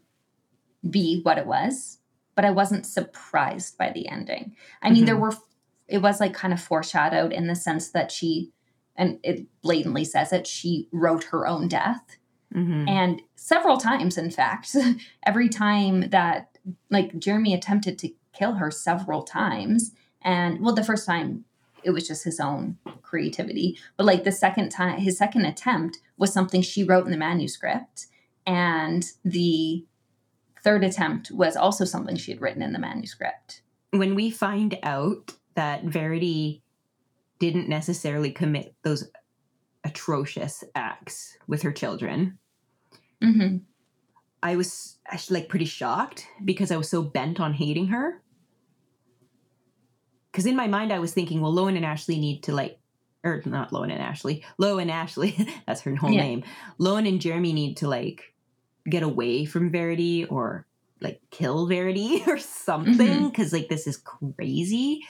be 0.88 1.20
what 1.22 1.36
it 1.36 1.46
was, 1.46 1.98
but 2.36 2.44
I 2.44 2.50
wasn't 2.52 2.86
surprised 2.86 3.76
by 3.76 3.90
the 3.90 4.08
ending. 4.08 4.54
I 4.80 4.90
mean, 4.90 5.04
there 5.04 5.16
Mhm. 5.16 5.20
were, 5.20 5.36
it 5.88 5.98
was 5.98 6.20
like 6.20 6.32
kind 6.32 6.52
of 6.52 6.60
foreshadowed 6.62 7.32
in 7.32 7.48
the 7.48 7.56
sense 7.56 7.90
that 7.90 8.12
she, 8.12 8.52
and 8.94 9.18
it 9.24 9.46
blatantly 9.62 10.04
says 10.04 10.32
it, 10.32 10.46
she 10.46 10.88
wrote 10.92 11.24
her 11.24 11.44
own 11.46 11.66
death. 11.66 12.18
Mm-hmm. 12.54 12.88
And 12.88 13.22
several 13.34 13.78
times, 13.78 14.16
in 14.16 14.30
fact, 14.30 14.76
every 15.26 15.48
time 15.48 16.10
that, 16.10 16.56
like, 16.88 17.18
Jeremy 17.18 17.52
attempted 17.52 17.98
to 17.98 18.10
kill 18.32 18.54
her 18.54 18.70
several 18.70 19.24
times. 19.24 19.92
And, 20.22 20.60
well, 20.60 20.74
the 20.74 20.84
first 20.84 21.06
time 21.06 21.44
it 21.84 21.90
was 21.90 22.08
just 22.08 22.24
his 22.24 22.40
own 22.40 22.76
creativity. 23.02 23.78
But, 23.96 24.06
like, 24.06 24.24
the 24.24 24.32
second 24.32 24.70
time, 24.70 24.98
his 24.98 25.16
second 25.16 25.44
attempt 25.44 25.98
was 26.16 26.32
something 26.32 26.60
she 26.60 26.82
wrote 26.82 27.04
in 27.04 27.12
the 27.12 27.16
manuscript. 27.16 28.06
And 28.46 29.04
the 29.24 29.84
third 30.64 30.82
attempt 30.82 31.30
was 31.30 31.56
also 31.56 31.84
something 31.84 32.16
she 32.16 32.32
had 32.32 32.40
written 32.40 32.62
in 32.62 32.72
the 32.72 32.78
manuscript. 32.78 33.62
when 33.90 34.14
we 34.14 34.30
find 34.30 34.78
out 34.82 35.32
that 35.54 35.84
Verity 35.84 36.62
didn't 37.38 37.68
necessarily 37.68 38.30
commit 38.30 38.74
those 38.82 39.08
atrocious 39.84 40.64
acts 40.74 41.38
with 41.46 41.62
her 41.62 41.72
children, 41.72 42.38
Mm-hmm. 43.22 43.58
I 44.42 44.56
was 44.56 44.98
actually 45.08 45.40
like 45.40 45.48
pretty 45.48 45.64
shocked 45.64 46.26
because 46.44 46.70
I 46.70 46.76
was 46.76 46.88
so 46.88 47.02
bent 47.02 47.40
on 47.40 47.54
hating 47.54 47.88
her. 47.88 48.22
Because 50.32 50.46
in 50.46 50.56
my 50.56 50.66
mind, 50.66 50.92
I 50.92 50.98
was 50.98 51.12
thinking, 51.12 51.40
well, 51.40 51.52
Lowen 51.52 51.76
and 51.76 51.84
Ashleigh 51.84 52.18
need 52.20 52.42
to 52.44 52.52
like, 52.52 52.78
or 53.24 53.42
not 53.46 53.70
Lowen 53.70 53.90
and 53.92 54.00
Ashleigh, 54.00 54.42
Lo 54.58 54.78
and 54.78 54.90
Ashleigh, 54.90 55.50
that's 55.66 55.80
her 55.82 55.94
whole 55.96 56.10
Yeah. 56.12 56.22
name. 56.22 56.44
Lowen 56.78 57.08
and 57.08 57.20
Jeremy 57.20 57.52
need 57.52 57.78
to 57.78 57.88
like 57.88 58.34
get 58.88 59.02
away 59.02 59.44
from 59.44 59.70
Verity 59.70 60.24
or 60.26 60.66
like 61.00 61.20
kill 61.30 61.66
Verity 61.66 62.22
or 62.26 62.38
something 62.38 62.94
mm-hmm. 62.96 63.28
because 63.28 63.52
like 63.52 63.68
this 63.68 63.86
is 63.86 63.96
crazy. 63.96 65.00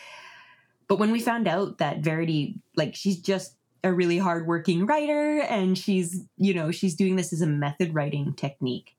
But 0.88 0.98
when 0.98 1.10
we 1.12 1.20
found 1.20 1.46
out 1.46 1.78
that 1.78 1.98
Verity, 1.98 2.60
like, 2.74 2.94
she's 2.94 3.20
just 3.20 3.54
a 3.84 3.92
really 3.92 4.18
hardworking 4.18 4.86
writer 4.86 5.40
and 5.40 5.76
she's, 5.76 6.24
you 6.38 6.54
know, 6.54 6.70
she's 6.70 6.96
doing 6.96 7.16
this 7.16 7.32
as 7.32 7.42
a 7.42 7.46
method 7.46 7.94
writing 7.94 8.32
technique. 8.34 8.96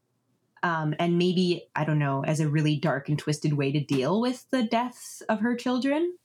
Um, 0.63 0.95
and 0.99 1.17
maybe, 1.17 1.67
I 1.75 1.85
don't 1.85 1.99
know, 1.99 2.23
as 2.25 2.39
a 2.39 2.49
really 2.49 2.75
dark 2.75 3.09
and 3.09 3.17
twisted 3.17 3.53
way 3.53 3.71
to 3.71 3.79
deal 3.79 4.19
with 4.19 4.49
the 4.51 4.63
deaths 4.63 5.21
of 5.29 5.39
her 5.39 5.55
children. 5.55 6.17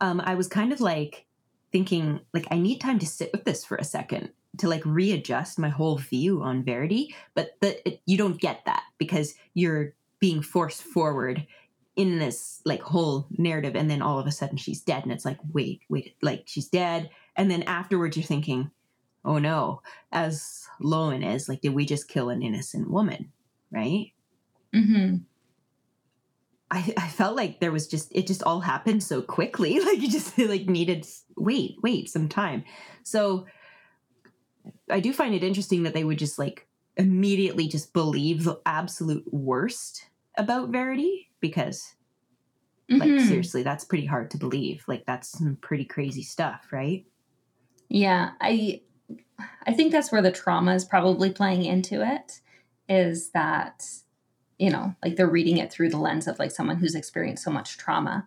Um, 0.00 0.20
I 0.24 0.34
was 0.34 0.48
kind 0.48 0.72
of 0.72 0.80
like 0.80 1.26
thinking, 1.72 2.20
like, 2.32 2.46
I 2.50 2.58
need 2.58 2.80
time 2.80 2.98
to 3.00 3.06
sit 3.06 3.30
with 3.32 3.44
this 3.44 3.64
for 3.64 3.76
a 3.76 3.84
second 3.84 4.30
to 4.58 4.68
like 4.68 4.82
readjust 4.84 5.58
my 5.58 5.68
whole 5.68 5.98
view 5.98 6.42
on 6.42 6.64
Verity. 6.64 7.14
But 7.34 7.50
the, 7.60 7.86
it, 7.86 8.00
you 8.06 8.16
don't 8.16 8.40
get 8.40 8.64
that 8.66 8.82
because 8.98 9.34
you're 9.54 9.94
being 10.20 10.42
forced 10.42 10.82
forward 10.82 11.46
in 11.96 12.18
this 12.18 12.60
like 12.64 12.80
whole 12.80 13.26
narrative 13.36 13.74
and 13.74 13.90
then 13.90 14.02
all 14.02 14.20
of 14.20 14.26
a 14.26 14.30
sudden 14.30 14.56
she's 14.56 14.80
dead 14.80 15.02
and 15.02 15.10
it's 15.10 15.24
like 15.24 15.38
wait 15.52 15.82
wait 15.88 16.14
like 16.22 16.44
she's 16.46 16.68
dead 16.68 17.10
and 17.34 17.50
then 17.50 17.64
afterwards 17.64 18.16
you're 18.16 18.22
thinking 18.22 18.70
oh 19.28 19.38
no 19.38 19.82
as 20.12 20.66
Lowen 20.82 21.24
is 21.24 21.48
like 21.48 21.60
did 21.62 21.74
we 21.74 21.86
just 21.86 22.08
kill 22.08 22.30
an 22.30 22.42
innocent 22.42 22.90
woman 22.90 23.32
right? 23.70 24.12
Mm-hmm. 24.74 25.24
I, 26.70 26.92
I 26.98 27.08
felt 27.08 27.34
like 27.36 27.60
there 27.60 27.72
was 27.72 27.88
just 27.88 28.14
it 28.14 28.26
just 28.26 28.42
all 28.42 28.60
happened 28.60 29.02
so 29.02 29.22
quickly. 29.22 29.80
Like 29.84 30.00
you 30.00 30.10
just 30.10 30.36
like 30.38 30.66
needed 30.66 31.06
wait 31.36 31.76
wait 31.82 32.08
some 32.10 32.28
time. 32.28 32.64
So 33.04 33.46
i 34.90 35.00
do 35.00 35.12
find 35.12 35.34
it 35.34 35.42
interesting 35.44 35.82
that 35.82 35.94
they 35.94 36.04
would 36.04 36.18
just 36.18 36.38
like 36.38 36.66
immediately 36.96 37.68
just 37.68 37.92
believe 37.92 38.44
the 38.44 38.60
absolute 38.66 39.24
worst 39.32 40.10
about 40.36 40.70
verity 40.70 41.30
because 41.40 41.94
like 42.98 43.08
Mhm. 43.10 43.20
seriously 43.20 43.62
that's 43.62 43.84
pretty 43.84 44.06
hard 44.06 44.30
to 44.32 44.38
believe. 44.38 44.84
Like 44.88 45.04
that's 45.06 45.28
some 45.30 45.56
pretty 45.56 45.84
crazy 45.84 46.22
stuff 46.22 46.68
right? 46.72 47.06
Yeah, 47.88 48.32
I 48.40 48.82
I 49.66 49.72
think 49.72 49.92
that's 49.92 50.10
where 50.10 50.22
the 50.22 50.32
trauma 50.32 50.74
is 50.74 50.84
probably 50.84 51.30
playing 51.30 51.64
into 51.64 52.02
it 52.02 52.40
is 52.88 53.30
that 53.30 53.84
you 54.58 54.70
know, 54.70 54.92
like 55.04 55.14
they're 55.14 55.28
reading 55.28 55.58
it 55.58 55.70
through 55.70 55.88
the 55.88 55.98
lens 55.98 56.26
of 56.26 56.38
like 56.40 56.50
someone 56.50 56.76
who's 56.76 56.96
experienced 56.96 57.44
so 57.44 57.50
much 57.50 57.78
trauma. 57.78 58.26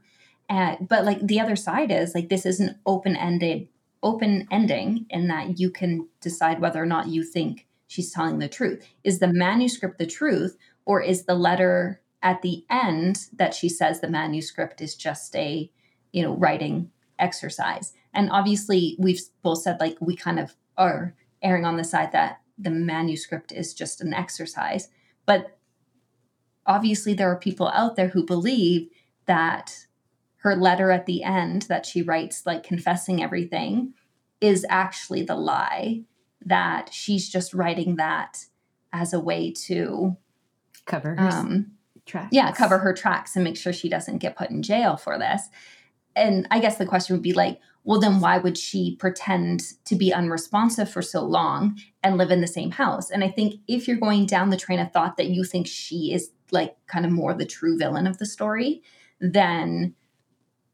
But 0.50 1.04
like 1.06 1.19
the 1.28 1.41
other 1.41 1.58
side 1.58 1.91
is 1.91 2.15
like 2.15 2.30
this 2.30 2.45
is 2.45 2.60
an 2.60 2.80
open-ended 2.86 3.67
open 4.04 4.47
ending 4.50 5.06
in 5.10 5.28
that 5.28 5.60
you 5.60 5.69
can 5.69 6.08
decide 6.21 6.60
whether 6.60 6.82
or 6.82 6.86
not 6.86 7.08
you 7.08 7.24
think 7.24 7.67
she's 7.88 8.12
telling 8.12 8.39
the 8.39 8.47
truth. 8.47 8.88
Is 9.04 9.19
the 9.19 9.32
manuscript 9.32 10.00
the 10.00 10.08
truth 10.08 10.58
or 10.86 11.02
is 11.02 11.26
the 11.26 11.36
letter 11.36 12.02
at 12.24 12.41
the 12.41 12.63
end 12.69 13.28
that 13.34 13.54
she 13.54 13.67
says 13.69 14.00
the 14.00 14.10
manuscript 14.10 14.82
is 14.82 14.95
just 14.95 15.36
a, 15.36 15.69
you 16.13 16.24
know, 16.24 16.36
writing 16.36 16.91
exercise? 17.19 17.93
And 18.13 18.30
obviously, 18.32 18.95
we've 19.00 19.21
both 19.43 19.62
said 19.62 19.80
like 19.80 19.97
we 20.00 20.15
kind 20.15 20.39
of 20.39 20.56
are 20.78 21.16
erring 21.42 21.66
on 21.66 21.78
the 21.78 21.84
side 21.84 22.12
that 22.12 22.42
the 22.58 22.70
manuscript 22.70 23.52
is 23.52 23.74
just 23.74 24.02
an 24.02 24.14
exercise. 24.14 24.90
But 25.26 25.58
obviously, 26.66 27.14
there 27.14 27.32
are 27.32 27.38
people 27.38 27.70
out 27.70 27.96
there 27.96 28.10
who 28.10 28.26
believe 28.26 28.90
that 29.26 29.88
her 30.38 30.56
letter 30.56 30.92
at 30.92 31.06
the 31.06 31.24
end 31.24 31.64
that 31.64 31.86
she 31.86 32.02
writes, 32.02 32.46
like 32.46 32.64
confessing 32.64 33.22
everything, 33.22 33.94
is 34.40 34.66
actually 34.70 35.24
the 35.24 35.36
lie, 35.36 36.02
that 36.44 36.92
she's 36.92 37.30
just 37.30 37.54
writing 37.54 37.96
that 37.98 38.46
as 38.92 39.14
a 39.14 39.20
way 39.20 39.52
to, 39.52 40.18
cover 40.86 41.16
her 41.16 41.30
um, 41.30 41.72
tracks 42.06 42.30
yeah, 42.32 42.52
cover 42.52 42.80
her 42.80 42.94
tracks 42.94 43.36
and 43.36 43.44
make 43.44 43.56
sure 43.56 43.72
she 43.72 43.90
doesn't 43.90 44.18
get 44.18 44.36
put 44.36 44.50
in 44.50 44.64
jail 44.64 44.98
for 44.98 45.18
this. 45.20 45.50
And 46.15 46.47
I 46.52 46.60
guess 46.60 46.78
the 46.78 46.86
question 46.86 47.15
would 47.15 47.24
be 47.24 47.34
like, 47.34 47.60
well, 47.84 48.00
then 48.00 48.19
why 48.19 48.38
would 48.38 48.58
she 48.58 48.95
pretend 48.97 49.62
to 49.86 49.95
be 49.95 50.13
unresponsive 50.13 50.89
for 50.89 51.02
so 51.02 51.24
long 51.24 51.80
and 52.04 52.17
live 52.17 52.30
in 52.30 52.41
the 52.41 52.47
same 52.47 52.71
house? 52.71 53.10
And 53.10 53.24
I 53.24 53.30
think 53.30 53.56
if 53.67 53.88
you're 53.88 53.97
going 53.97 54.26
down 54.28 54.50
the 54.52 54.58
train 54.58 54.80
of 54.80 54.91
thought 54.91 55.17
that 55.17 55.30
you 55.30 55.43
think 55.43 55.65
she 55.67 56.13
is 56.13 56.32
like 56.52 56.76
kind 56.88 57.06
of 57.06 57.12
more 57.12 57.34
the 57.34 57.45
true 57.45 57.78
villain 57.78 58.06
of 58.06 58.17
the 58.19 58.26
story, 58.26 58.84
then 59.19 59.95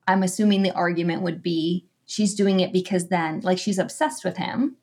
I'm 0.08 0.24
assuming 0.24 0.64
the 0.64 0.72
argument 0.76 1.22
would 1.22 1.42
be 1.42 1.88
she's 2.06 2.34
doing 2.36 2.60
it 2.62 2.74
because 2.74 3.10
then, 3.10 3.42
like, 3.42 3.58
she's 3.60 3.78
obsessed 3.78 4.24
with 4.26 4.38
him. 4.38 4.78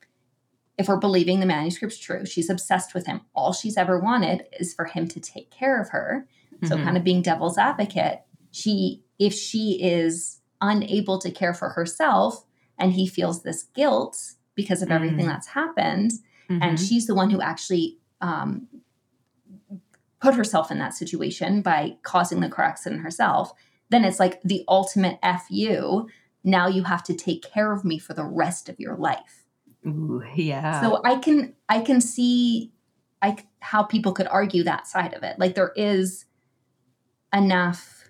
If 0.76 0.88
we're 0.88 0.96
believing 0.96 1.40
the 1.40 1.46
manuscript's 1.46 1.98
true, 1.98 2.26
she's 2.26 2.50
obsessed 2.50 2.94
with 2.94 3.06
him. 3.06 3.22
All 3.34 3.52
she's 3.52 3.76
ever 3.76 3.98
wanted 3.98 4.44
is 4.58 4.74
for 4.74 4.84
him 4.86 5.08
to 5.08 5.20
take 5.20 5.50
care 5.50 5.80
of 5.80 5.90
her. 5.90 6.26
So, 6.64 6.76
Mhm. 6.76 6.84
kind 6.84 6.96
of 6.96 7.04
being 7.04 7.22
devil's 7.22 7.58
advocate, 7.58 8.22
she, 8.50 9.02
if 9.18 9.32
she 9.34 9.82
is 9.82 10.40
unable 10.68 11.18
to 11.18 11.30
care 11.30 11.54
for 11.54 11.70
herself 11.70 12.44
and 12.78 12.92
he 12.92 13.06
feels 13.06 13.42
this 13.42 13.64
guilt 13.74 14.34
because 14.54 14.82
of 14.82 14.90
everything 14.90 15.26
Mm. 15.26 15.28
that's 15.28 15.48
happened, 15.48 16.12
and 16.48 16.78
Mhm. 16.78 16.88
she's 16.88 17.06
the 17.06 17.14
one 17.14 17.30
who 17.30 17.40
actually 17.40 17.98
um, 18.20 18.66
put 20.20 20.34
herself 20.34 20.70
in 20.70 20.78
that 20.78 20.94
situation 20.94 21.60
by 21.60 21.96
causing 22.02 22.40
the 22.40 22.48
car 22.48 22.64
accident 22.64 23.02
herself, 23.02 23.52
then 23.90 24.04
it's 24.04 24.18
like 24.18 24.40
the 24.42 24.64
ultimate 24.68 25.18
fu. 25.46 26.08
Now 26.42 26.66
you 26.68 26.84
have 26.84 27.02
to 27.04 27.14
take 27.14 27.42
care 27.42 27.72
of 27.72 27.84
me 27.84 27.98
for 27.98 28.14
the 28.14 28.24
rest 28.24 28.68
of 28.70 28.80
your 28.80 28.96
life. 28.96 29.44
Ooh, 29.86 30.22
yeah 30.36 30.80
So 30.80 31.00
I 31.04 31.16
can 31.18 31.54
I 31.68 31.80
can 31.80 32.00
see 32.00 32.72
I 33.20 33.36
c- 33.36 33.44
how 33.60 33.82
people 33.82 34.12
could 34.12 34.26
argue 34.28 34.62
that 34.64 34.86
side 34.86 35.12
of 35.14 35.22
it. 35.22 35.38
Like 35.38 35.54
there 35.54 35.72
is 35.76 36.24
enough 37.32 38.03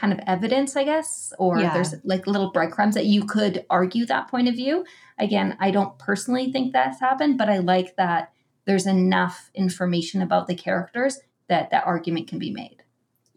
kind 0.00 0.12
of 0.12 0.20
evidence, 0.26 0.76
I 0.76 0.84
guess, 0.84 1.32
or 1.38 1.60
Yeah. 1.60 1.74
there's 1.74 1.94
like 2.04 2.26
little 2.26 2.50
breadcrumbs 2.50 2.94
that 2.94 3.06
you 3.06 3.24
could 3.24 3.64
argue 3.68 4.06
that 4.06 4.28
point 4.28 4.48
of 4.48 4.54
view. 4.54 4.84
Again, 5.18 5.56
I 5.60 5.70
don't 5.70 5.98
personally 5.98 6.50
think 6.52 6.72
that's 6.72 7.00
happened, 7.00 7.36
but 7.38 7.48
I 7.50 7.58
like 7.58 7.96
that 7.96 8.32
there's 8.64 8.86
enough 8.86 9.50
information 9.54 10.22
about 10.22 10.46
the 10.46 10.54
characters 10.54 11.20
that 11.48 11.70
that 11.70 11.86
argument 11.86 12.28
can 12.28 12.38
be 12.38 12.50
made. 12.52 12.78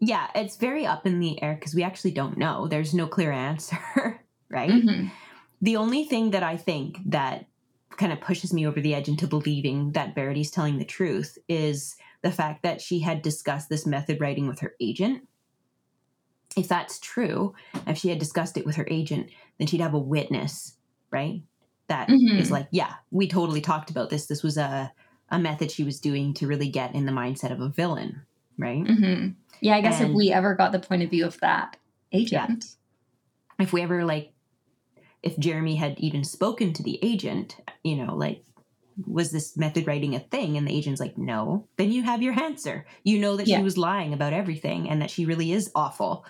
yeah 0.00 0.26
it's 0.34 0.56
very 0.56 0.84
up 0.86 1.06
in 1.06 1.20
the 1.20 1.40
air 1.42 1.54
because 1.54 1.74
we 1.74 1.82
actually 1.82 2.10
don't 2.10 2.36
know 2.36 2.66
there's 2.68 2.92
no 2.94 3.06
clear 3.06 3.32
answer 3.32 3.78
right 4.50 4.70
Mhm. 4.70 5.10
The 5.62 5.76
only 5.76 6.04
thing 6.04 6.32
that 6.32 6.42
I 6.42 6.56
think 6.58 6.98
that 7.06 7.46
kind 7.96 8.12
of 8.12 8.20
pushes 8.20 8.52
me 8.52 8.66
over 8.66 8.80
the 8.80 8.94
edge 8.94 9.08
into 9.08 9.26
believing 9.26 9.92
that 9.92 10.14
Verity's 10.14 10.50
telling 10.50 10.78
the 10.78 10.84
truth 10.98 11.38
is 11.48 11.96
the 12.22 12.32
fact 12.40 12.62
that 12.64 12.80
she 12.82 12.98
had 13.00 13.22
discussed 13.22 13.68
this 13.70 13.86
method 13.86 14.20
writing 14.20 14.46
with 14.46 14.60
her 14.60 14.72
agent. 14.80 15.26
If 16.56 16.68
that's 16.68 16.98
true, 17.00 17.54
if 17.86 17.98
she 17.98 18.08
had 18.10 18.18
discussed 18.18 18.56
it 18.56 18.64
with 18.66 18.76
her 18.76 18.86
agent, 18.90 19.30
then 19.58 19.66
she'd 19.66 19.80
have 19.80 19.94
a 19.94 19.98
witness, 19.98 20.76
right? 21.10 21.42
that 21.88 22.08
is 22.08 22.48
Mhm. 22.48 22.50
like, 22.50 22.68
yeah, 22.70 22.94
we 23.10 23.28
totally 23.28 23.60
talked 23.60 23.90
about 23.90 24.08
this. 24.10 24.26
This 24.26 24.42
was 24.42 24.56
a 24.56 24.92
a 25.30 25.38
method 25.38 25.70
she 25.70 25.84
was 25.84 26.00
doing 26.00 26.32
to 26.34 26.46
really 26.46 26.68
get 26.68 26.94
in 26.94 27.06
the 27.06 27.12
mindset 27.12 27.50
of 27.50 27.60
a 27.60 27.68
villain, 27.68 28.22
right? 28.58 28.86
hmm 28.86 29.28
Yeah, 29.60 29.76
I 29.76 29.80
guess 29.80 30.00
if 30.00 30.12
we 30.12 30.30
ever 30.30 30.54
got 30.54 30.72
the 30.72 30.78
point 30.78 31.02
of 31.02 31.10
view 31.10 31.26
of 31.26 31.38
that 31.40 31.76
agent. 32.12 32.76
If 33.58 33.72
we 33.72 33.82
ever 33.82 34.04
like 34.04 34.32
if 35.22 35.38
Jeremy 35.38 35.76
had 35.76 35.98
even 35.98 36.24
spoken 36.24 36.72
to 36.74 36.82
the 36.82 36.98
agent, 37.02 37.56
you 37.82 37.96
know, 37.96 38.14
like 38.14 38.44
was 39.06 39.30
this 39.32 39.56
method 39.56 39.86
writing 39.86 40.14
a 40.14 40.20
thing 40.20 40.56
and 40.56 40.66
the 40.68 40.76
agent's 40.76 41.00
like 41.00 41.18
no 41.18 41.66
then 41.76 41.90
you 41.92 42.02
have 42.02 42.22
your 42.22 42.38
answer 42.40 42.86
you 43.02 43.18
know 43.18 43.36
that 43.36 43.46
Yeah. 43.48 43.58
she 43.58 43.62
was 43.64 43.76
lying 43.76 44.12
about 44.12 44.32
everything 44.32 44.88
and 44.88 45.02
that 45.02 45.10
she 45.10 45.26
really 45.26 45.52
is 45.52 45.70
awful 45.74 46.24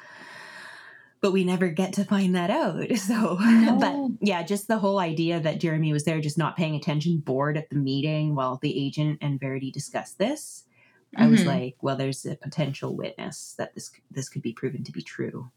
but 1.21 1.33
we 1.33 1.45
never 1.45 1.69
get 1.69 1.95
to 1.95 2.05
find 2.05 2.35
that 2.35 2.51
out 2.51 2.97
so 2.97 3.37
No. 3.41 3.77
but 3.79 4.27
yeah 4.27 4.43
just 4.43 4.69
the 4.69 4.79
whole 4.79 4.99
idea 4.99 5.41
that 5.41 5.61
jeremy 5.61 5.93
was 5.93 6.05
there 6.05 6.21
just 6.21 6.39
not 6.39 6.57
paying 6.57 6.75
attention 6.75 7.19
bored 7.19 7.57
at 7.57 7.71
the 7.71 7.77
meeting 7.77 8.35
while 8.35 8.59
the 8.63 8.79
agent 8.87 9.19
and 9.21 9.41
verity 9.41 9.71
discussed 9.71 10.19
this 10.19 10.65
i 11.17 11.27
was 11.27 11.43
Mhm. 11.43 11.47
like 11.47 11.77
well 11.83 11.97
there's 11.97 12.25
a 12.27 12.37
potential 12.37 12.95
witness 12.97 13.55
that 13.59 13.75
this 13.75 13.91
this 14.11 14.29
could 14.29 14.43
be 14.43 14.53
proven 14.53 14.85
to 14.85 14.93
be 14.93 15.03
true 15.03 15.51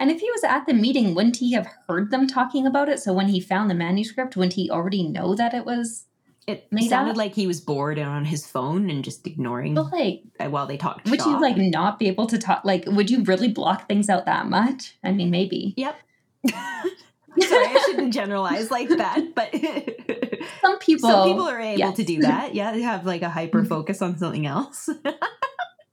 And 0.00 0.10
if 0.12 0.20
he 0.20 0.30
was 0.30 0.44
at 0.44 0.64
the 0.66 0.74
meeting, 0.74 1.12
wouldn't 1.16 1.38
he 1.38 1.54
have 1.54 1.66
heard 1.88 2.12
them 2.12 2.28
talking 2.28 2.64
about 2.68 2.88
it? 2.88 3.00
So 3.00 3.12
when 3.12 3.26
he 3.34 3.40
found 3.40 3.68
the 3.68 3.74
manuscript, 3.74 4.36
wouldn't 4.36 4.52
he 4.54 4.70
already 4.70 5.02
know 5.02 5.34
that 5.34 5.54
it 5.54 5.64
was? 5.66 6.04
It 6.48 6.66
Made 6.72 6.88
sounded 6.88 7.12
up? 7.12 7.16
like 7.18 7.34
he 7.34 7.46
was 7.46 7.60
bored 7.60 7.98
and 7.98 8.08
on 8.08 8.24
his 8.24 8.46
phone 8.46 8.90
and 8.90 9.04
just 9.04 9.26
ignoring 9.26 9.74
But 9.74 9.92
like, 9.92 10.22
uh, 10.40 10.48
while 10.48 10.66
they 10.66 10.76
talked 10.78 11.08
would 11.10 11.20
you 11.20 11.40
like 11.40 11.56
not 11.56 11.98
be 11.98 12.08
able 12.08 12.26
to 12.26 12.38
talk? 12.38 12.62
Like, 12.64 12.84
would 12.86 13.10
you 13.10 13.22
really 13.24 13.48
block 13.48 13.86
things 13.88 14.08
out 14.08 14.24
that 14.26 14.46
much? 14.48 14.96
I 15.04 15.12
mean, 15.12 15.30
maybe. 15.30 15.74
Yep. 15.76 15.96
Sorry, 16.50 17.66
I 17.66 17.82
shouldn't 17.86 18.12
generalize 18.12 18.70
like 18.70 18.88
that, 18.88 19.34
but 19.34 19.54
Some 20.60 20.78
people. 20.80 21.08
some 21.08 21.28
people 21.28 21.48
are 21.48 21.60
able 21.60 21.78
yes. 21.78 21.96
to 21.96 22.04
do 22.04 22.20
that. 22.22 22.54
Yeah, 22.54 22.72
they 22.72 22.82
have 22.82 23.06
like 23.06 23.22
a 23.22 23.28
hyper 23.28 23.64
focus 23.64 24.02
on 24.02 24.18
something 24.18 24.46
else. 24.46 24.88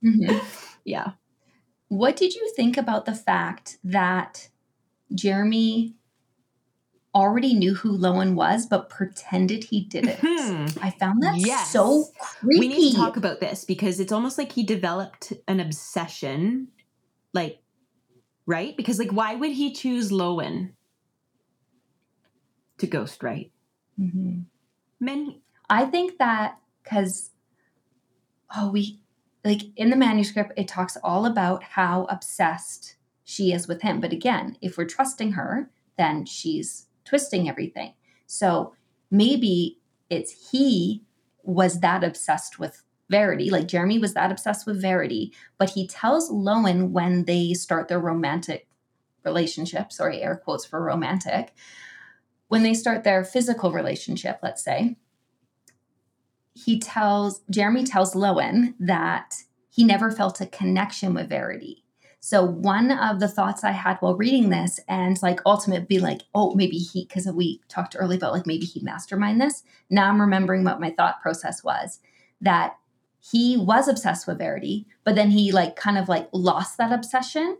Mhm. 0.04 0.40
yeah. 0.84 1.12
What 1.88 2.16
did 2.16 2.34
you 2.34 2.52
think 2.54 2.76
about 2.76 3.06
the 3.06 3.14
fact 3.14 3.78
that 3.82 4.48
Jeremy 5.14 5.94
already 7.16 7.54
knew 7.54 7.74
who 7.74 7.96
Lowen 7.96 8.34
was, 8.34 8.66
but 8.66 8.90
pretended 8.90 9.64
he 9.64 9.80
didn't? 9.80 10.18
Hmm. 10.20 10.66
I 10.82 10.90
found 10.90 11.22
that 11.22 11.38
Yes. 11.38 11.72
so 11.72 12.04
creepy. 12.20 12.58
We 12.60 12.68
need 12.68 12.90
to 12.90 12.96
talk 12.96 13.16
about 13.16 13.40
this 13.40 13.64
because 13.64 13.98
it's 14.00 14.12
almost 14.12 14.36
like 14.36 14.52
he 14.52 14.62
developed 14.62 15.32
an 15.48 15.58
obsession, 15.58 16.68
like, 17.32 17.60
right? 18.44 18.76
Because 18.76 18.98
like, 18.98 19.10
why 19.12 19.34
would 19.34 19.52
he 19.52 19.72
choose 19.72 20.10
Lowen 20.12 20.72
to 22.78 22.86
ghostwrite? 22.86 23.50
Mhm. 23.98 24.44
Men, 25.00 25.40
I 25.70 25.86
think 25.86 26.18
that 26.18 26.58
because, 26.84 27.30
oh, 28.54 28.70
we 28.70 29.00
like 29.42 29.62
in 29.76 29.88
the 29.90 29.96
manuscript, 29.96 30.52
it 30.56 30.68
talks 30.68 30.98
all 31.02 31.24
about 31.24 31.62
how 31.62 32.04
obsessed 32.10 32.96
she 33.24 33.52
is 33.52 33.66
with 33.66 33.80
him. 33.82 34.00
But 34.00 34.12
again, 34.12 34.58
if 34.60 34.76
we're 34.76 34.84
trusting 34.84 35.32
her, 35.32 35.70
then 35.96 36.26
she's 36.26 36.85
twisting 37.06 37.48
everything. 37.48 37.94
So 38.26 38.74
maybe 39.10 39.78
it's 40.10 40.50
he 40.50 41.02
was 41.42 41.80
that 41.80 42.04
obsessed 42.04 42.58
with 42.58 42.82
Verity, 43.08 43.50
like 43.50 43.68
Jeremy 43.68 43.98
was 43.98 44.14
that 44.14 44.32
obsessed 44.32 44.66
with 44.66 44.82
Verity, 44.82 45.32
but 45.58 45.70
he 45.70 45.86
tells 45.86 46.30
Lowen 46.30 46.90
when 46.90 47.24
they 47.24 47.54
start 47.54 47.86
their 47.86 48.00
romantic 48.00 48.66
relationship, 49.24 49.92
sorry, 49.92 50.22
air 50.22 50.36
quotes 50.36 50.64
for 50.64 50.82
romantic, 50.82 51.52
when 52.48 52.64
they 52.64 52.74
start 52.74 53.04
their 53.04 53.24
physical 53.24 53.70
relationship, 53.72 54.40
let's 54.42 54.62
say, 54.62 54.96
he 56.54 56.80
tells 56.80 57.42
Jeremy 57.50 57.84
tells 57.84 58.14
Lowen 58.14 58.74
that 58.80 59.34
he 59.68 59.84
never 59.84 60.10
felt 60.10 60.40
a 60.40 60.46
connection 60.46 61.14
with 61.14 61.28
Verity. 61.28 61.84
So 62.26 62.42
one 62.42 62.90
of 62.90 63.20
the 63.20 63.28
thoughts 63.28 63.62
I 63.62 63.70
had 63.70 63.98
while 63.98 64.16
reading 64.16 64.48
this, 64.48 64.80
and 64.88 65.16
like 65.22 65.38
ultimately 65.46 65.86
be 65.86 66.00
like, 66.00 66.22
oh, 66.34 66.56
maybe 66.56 66.76
he 66.76 67.04
because 67.04 67.28
we 67.28 67.60
talked 67.68 67.94
earlier 67.96 68.16
about 68.16 68.32
like 68.32 68.48
maybe 68.48 68.66
he 68.66 68.80
mastermind 68.80 69.40
this. 69.40 69.62
Now 69.90 70.08
I'm 70.08 70.20
remembering 70.20 70.64
what 70.64 70.80
my 70.80 70.90
thought 70.90 71.22
process 71.22 71.62
was 71.62 72.00
that 72.40 72.78
he 73.20 73.56
was 73.56 73.86
obsessed 73.86 74.26
with 74.26 74.38
Verity, 74.38 74.88
but 75.04 75.14
then 75.14 75.30
he 75.30 75.52
like 75.52 75.76
kind 75.76 75.96
of 75.96 76.08
like 76.08 76.28
lost 76.32 76.78
that 76.78 76.90
obsession, 76.90 77.58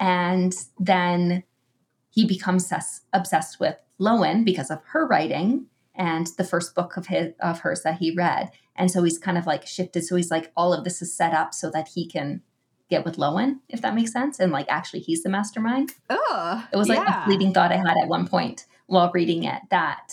and 0.00 0.52
then 0.80 1.44
he 2.10 2.26
becomes 2.26 2.64
obsessed, 2.64 3.04
obsessed 3.12 3.60
with 3.60 3.76
Lowen 4.00 4.44
because 4.44 4.68
of 4.68 4.80
her 4.86 5.06
writing 5.06 5.66
and 5.94 6.26
the 6.38 6.44
first 6.44 6.74
book 6.74 6.96
of 6.96 7.06
his 7.06 7.34
of 7.38 7.60
hers 7.60 7.82
that 7.82 7.98
he 7.98 8.12
read. 8.12 8.50
And 8.74 8.90
so 8.90 9.04
he's 9.04 9.16
kind 9.16 9.38
of 9.38 9.46
like 9.46 9.64
shifted. 9.64 10.02
So 10.04 10.16
he's 10.16 10.32
like, 10.32 10.50
all 10.56 10.74
of 10.74 10.82
this 10.82 11.00
is 11.00 11.16
set 11.16 11.32
up 11.32 11.54
so 11.54 11.70
that 11.70 11.90
he 11.94 12.08
can 12.08 12.42
get 12.88 13.04
with 13.04 13.16
Lowen, 13.16 13.60
if 13.68 13.80
that 13.82 13.94
makes 13.94 14.12
sense. 14.12 14.38
And 14.38 14.52
like 14.52 14.66
actually 14.68 15.00
he's 15.00 15.22
the 15.22 15.28
mastermind. 15.28 15.92
oh, 16.10 16.66
It 16.72 16.76
was 16.76 16.88
like 16.88 16.98
yeah. 16.98 17.22
a 17.22 17.24
fleeting 17.26 17.52
thought 17.52 17.72
I 17.72 17.76
had 17.76 17.96
at 18.00 18.08
one 18.08 18.28
point 18.28 18.64
while 18.86 19.10
reading 19.12 19.44
it 19.44 19.62
that 19.70 20.12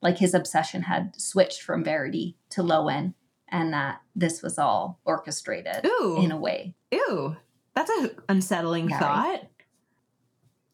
like 0.00 0.18
his 0.18 0.34
obsession 0.34 0.82
had 0.82 1.20
switched 1.20 1.62
from 1.62 1.84
Verity 1.84 2.36
to 2.50 2.62
Lowen 2.62 3.14
and 3.48 3.72
that 3.72 4.00
this 4.14 4.42
was 4.42 4.58
all 4.58 5.00
orchestrated 5.04 5.84
Ooh, 5.86 6.18
in 6.22 6.32
a 6.32 6.36
way. 6.36 6.74
ew, 6.90 7.36
that's 7.74 7.90
a 7.90 8.10
unsettling 8.28 8.88
thought. 8.88 9.42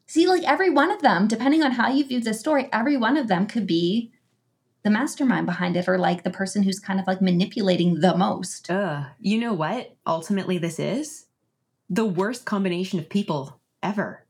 See, 0.06 0.26
like 0.26 0.44
every 0.44 0.70
one 0.70 0.90
of 0.90 1.02
them, 1.02 1.26
depending 1.26 1.62
on 1.62 1.72
how 1.72 1.88
you 1.90 2.04
view 2.04 2.20
the 2.20 2.34
story, 2.34 2.68
every 2.72 2.96
one 2.96 3.16
of 3.16 3.26
them 3.28 3.46
could 3.46 3.66
be 3.66 4.12
the 4.84 4.90
mastermind 4.90 5.46
behind 5.46 5.76
it 5.76 5.88
or 5.88 5.98
like 5.98 6.22
the 6.22 6.30
person 6.30 6.62
who's 6.62 6.78
kind 6.78 7.00
of 7.00 7.06
like 7.06 7.20
manipulating 7.20 8.00
the 8.00 8.16
most. 8.16 8.70
Ugh. 8.70 9.06
You 9.18 9.38
know 9.38 9.52
what? 9.52 9.96
Ultimately, 10.06 10.58
this 10.58 10.78
is 10.78 11.26
the 11.90 12.04
worst 12.04 12.44
combination 12.44 12.98
of 12.98 13.08
people 13.08 13.58
ever. 13.82 14.24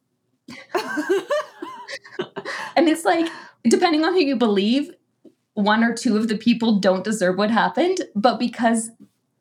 And 2.77 2.89
it's 2.89 3.05
like, 3.05 3.31
depending 3.65 4.05
on 4.05 4.15
who 4.15 4.21
you 4.21 4.37
believe, 4.37 4.91
one 5.55 5.85
or 5.85 5.95
two 5.95 6.17
of 6.17 6.29
the 6.29 6.37
people 6.37 6.79
don't 6.79 7.05
deserve 7.05 7.39
what 7.39 7.51
happened, 7.51 7.99
but 8.15 8.39
because 8.39 8.91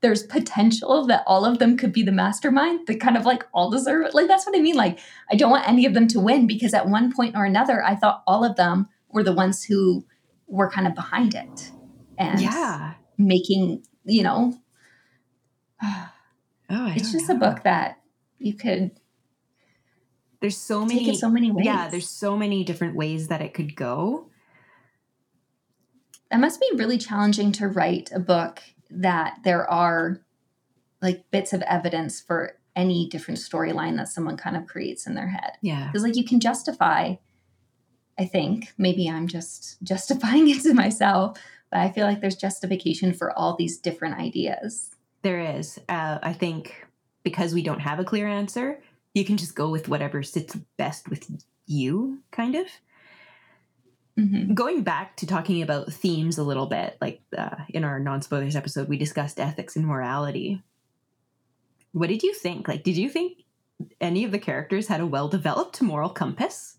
there's 0.02 0.24
potential 0.24 1.06
that 1.08 1.24
all 1.26 1.46
of 1.46 1.60
them 1.60 1.78
could 1.78 1.94
be 1.94 2.04
the 2.04 2.12
mastermind, 2.12 2.88
they 2.88 2.96
kind 2.96 3.18
of 3.18 3.26
like 3.26 3.48
all 3.54 3.70
deserve 3.70 4.06
it. 4.06 4.14
Like, 4.14 4.28
that's 4.28 4.46
what 4.46 4.58
I 4.58 4.62
mean. 4.62 4.76
Like, 4.76 5.00
I 5.32 5.36
don't 5.36 5.50
want 5.50 5.68
any 5.68 5.86
of 5.86 5.94
them 5.94 6.08
to 6.10 6.20
win 6.20 6.46
because 6.46 6.74
at 6.74 6.90
one 6.90 7.12
point 7.12 7.36
or 7.36 7.46
another, 7.46 7.84
I 7.84 7.96
thought 7.96 8.24
all 8.28 8.44
of 8.44 8.56
them 8.56 8.90
were 9.10 9.24
the 9.24 9.34
ones 9.34 9.64
who 9.64 10.06
were 10.48 10.70
kind 10.70 10.88
of 10.88 10.96
behind 10.96 11.34
it 11.36 11.72
and 12.18 12.40
yeah. 12.40 12.94
making, 13.18 13.84
you 14.06 14.24
know, 14.24 14.54
Oh, 16.70 16.88
I 16.88 16.94
it's 16.96 17.12
just 17.12 17.30
a 17.30 17.36
book 17.36 17.64
that 17.64 18.00
you 18.40 18.54
could 18.56 18.92
There's 20.40 20.58
so 20.58 20.86
many. 20.86 21.14
so 21.16 21.30
many 21.30 21.52
ways. 21.52 21.66
Yeah, 21.66 21.88
there's 21.90 22.10
so 22.10 22.36
many 22.38 22.64
different 22.64 22.96
ways 22.96 23.28
that 23.28 23.42
it 23.42 23.54
could 23.54 23.76
go. 23.76 24.30
it 26.32 26.38
must 26.38 26.60
be 26.60 26.70
really 26.76 26.98
challenging 26.98 27.52
to 27.54 27.68
write 27.68 28.10
a 28.14 28.20
book 28.20 28.62
that 28.90 29.40
there 29.44 29.70
are 29.70 30.22
like 31.02 31.30
bits 31.32 31.54
of 31.54 31.62
evidence 31.64 32.22
for 32.22 32.58
any 32.76 33.08
different 33.08 33.40
storyline 33.40 33.98
that 33.98 34.08
someone 34.08 34.38
kind 34.38 34.58
of 34.58 34.66
creates 34.66 35.06
in 35.06 35.14
their 35.14 35.28
head 35.28 35.52
Yeah. 35.62 35.88
because 35.88 36.02
like 36.04 36.16
you 36.16 36.26
can 36.26 36.40
justify 36.40 37.16
i 38.20 38.26
think 38.26 38.74
maybe 38.78 39.10
i'm 39.10 39.28
just 39.28 39.78
justifying 39.84 40.50
it 40.50 40.62
to 40.62 40.74
myself 40.74 41.38
but 41.72 41.80
i 41.80 41.92
feel 41.92 42.06
like 42.06 42.22
there's 42.22 42.36
justification 42.36 43.14
for 43.14 43.32
all 43.38 43.56
these 43.56 43.78
different 43.78 44.16
ideas 44.20 44.92
There 45.24 45.40
is. 45.58 45.80
Uh, 45.88 46.20
I 46.22 46.34
think 46.34 46.86
because 47.24 47.54
we 47.54 47.64
don't 47.64 47.80
have 47.80 48.00
a 48.00 48.04
clear 48.04 48.28
answer, 48.28 48.78
you 49.14 49.24
can 49.24 49.38
just 49.38 49.56
go 49.56 49.70
with 49.72 49.88
whatever 49.88 50.22
sits 50.22 50.54
best 50.78 51.08
with 51.08 51.24
you, 51.66 52.20
kind 52.32 52.56
of. 52.56 52.68
Mhm. 54.20 54.54
Going 54.54 54.84
back 54.84 55.16
to 55.18 55.26
talking 55.26 55.62
about 55.62 55.92
themes 55.94 56.38
a 56.38 56.44
little 56.44 56.68
bit, 56.68 56.98
like 57.00 57.22
uh, 57.38 57.56
in 57.70 57.84
our 57.84 58.00
non 58.00 58.22
spoilers 58.22 58.56
episode, 58.56 58.90
we 58.90 58.98
discussed 58.98 59.40
ethics 59.40 59.76
and 59.78 59.86
morality. 59.88 60.62
What 61.94 62.10
did 62.10 62.22
you 62.22 62.34
think? 62.34 62.68
Like, 62.68 62.84
did 62.84 62.98
you 62.98 63.10
think 63.10 63.44
any 64.02 64.24
of 64.26 64.32
the 64.32 64.40
characters 64.40 64.88
had 64.88 65.00
a 65.02 65.08
well 65.08 65.30
developed 65.30 65.82
moral 65.82 66.10
compass? 66.10 66.78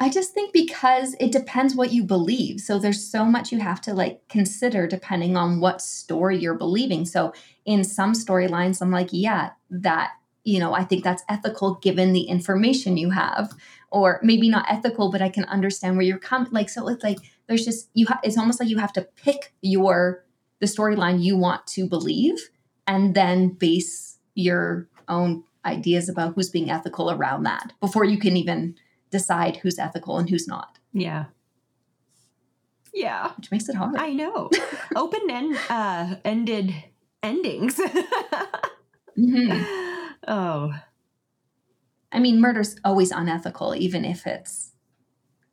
I 0.00 0.08
just 0.08 0.32
think 0.32 0.52
because 0.52 1.14
it 1.20 1.30
depends 1.30 1.74
what 1.74 1.92
you 1.92 2.04
believe. 2.04 2.60
So 2.60 2.78
there's 2.78 3.04
so 3.04 3.24
much 3.24 3.52
you 3.52 3.60
have 3.60 3.82
to 3.82 3.92
like 3.92 4.26
consider 4.28 4.86
depending 4.86 5.36
on 5.36 5.60
what 5.60 5.82
story 5.82 6.38
you're 6.38 6.54
believing. 6.54 7.04
So 7.04 7.34
in 7.66 7.84
some 7.84 8.12
storylines, 8.12 8.80
I'm 8.80 8.90
like, 8.90 9.10
yeah, 9.12 9.50
that, 9.70 10.12
you 10.42 10.58
know, 10.58 10.72
I 10.72 10.84
think 10.84 11.04
that's 11.04 11.22
ethical 11.28 11.74
given 11.76 12.12
the 12.12 12.22
information 12.22 12.96
you 12.96 13.10
have. 13.10 13.52
Or 13.90 14.20
maybe 14.22 14.48
not 14.48 14.66
ethical, 14.68 15.12
but 15.12 15.22
I 15.22 15.28
can 15.28 15.44
understand 15.44 15.96
where 15.96 16.06
you're 16.06 16.18
coming. 16.18 16.50
Like, 16.50 16.68
so 16.68 16.88
it's 16.88 17.04
like 17.04 17.18
there's 17.46 17.64
just 17.64 17.90
you 17.94 18.06
ha- 18.06 18.20
it's 18.24 18.38
almost 18.38 18.58
like 18.58 18.68
you 18.68 18.78
have 18.78 18.92
to 18.94 19.02
pick 19.02 19.52
your 19.60 20.24
the 20.60 20.66
storyline 20.66 21.22
you 21.22 21.36
want 21.36 21.66
to 21.68 21.86
believe 21.86 22.50
and 22.86 23.14
then 23.14 23.50
base 23.50 24.18
your 24.34 24.88
own 25.08 25.44
ideas 25.64 26.08
about 26.08 26.34
who's 26.34 26.50
being 26.50 26.70
ethical 26.70 27.10
around 27.10 27.44
that 27.44 27.72
before 27.80 28.04
you 28.04 28.18
can 28.18 28.36
even 28.36 28.74
decide 29.18 29.56
who's 29.58 29.78
ethical 29.78 30.18
and 30.18 30.28
who's 30.28 30.46
not, 30.48 30.78
Yeah. 30.92 31.24
Yeah. 32.92 33.32
which 33.36 33.50
makes 33.50 33.68
it 33.68 33.76
hard. 33.76 33.96
I 33.96 34.12
know. 34.12 34.50
Open 34.96 35.20
end 35.30 35.56
uh 35.70 36.16
ended 36.24 36.74
endings. 37.22 37.80
Mhm. 39.16 39.64
oh. 40.26 40.72
I 42.10 42.18
mean, 42.18 42.40
murder's 42.40 42.74
always 42.84 43.12
unethical, 43.12 43.74
even 43.76 44.04
if 44.04 44.26
it's 44.26 44.72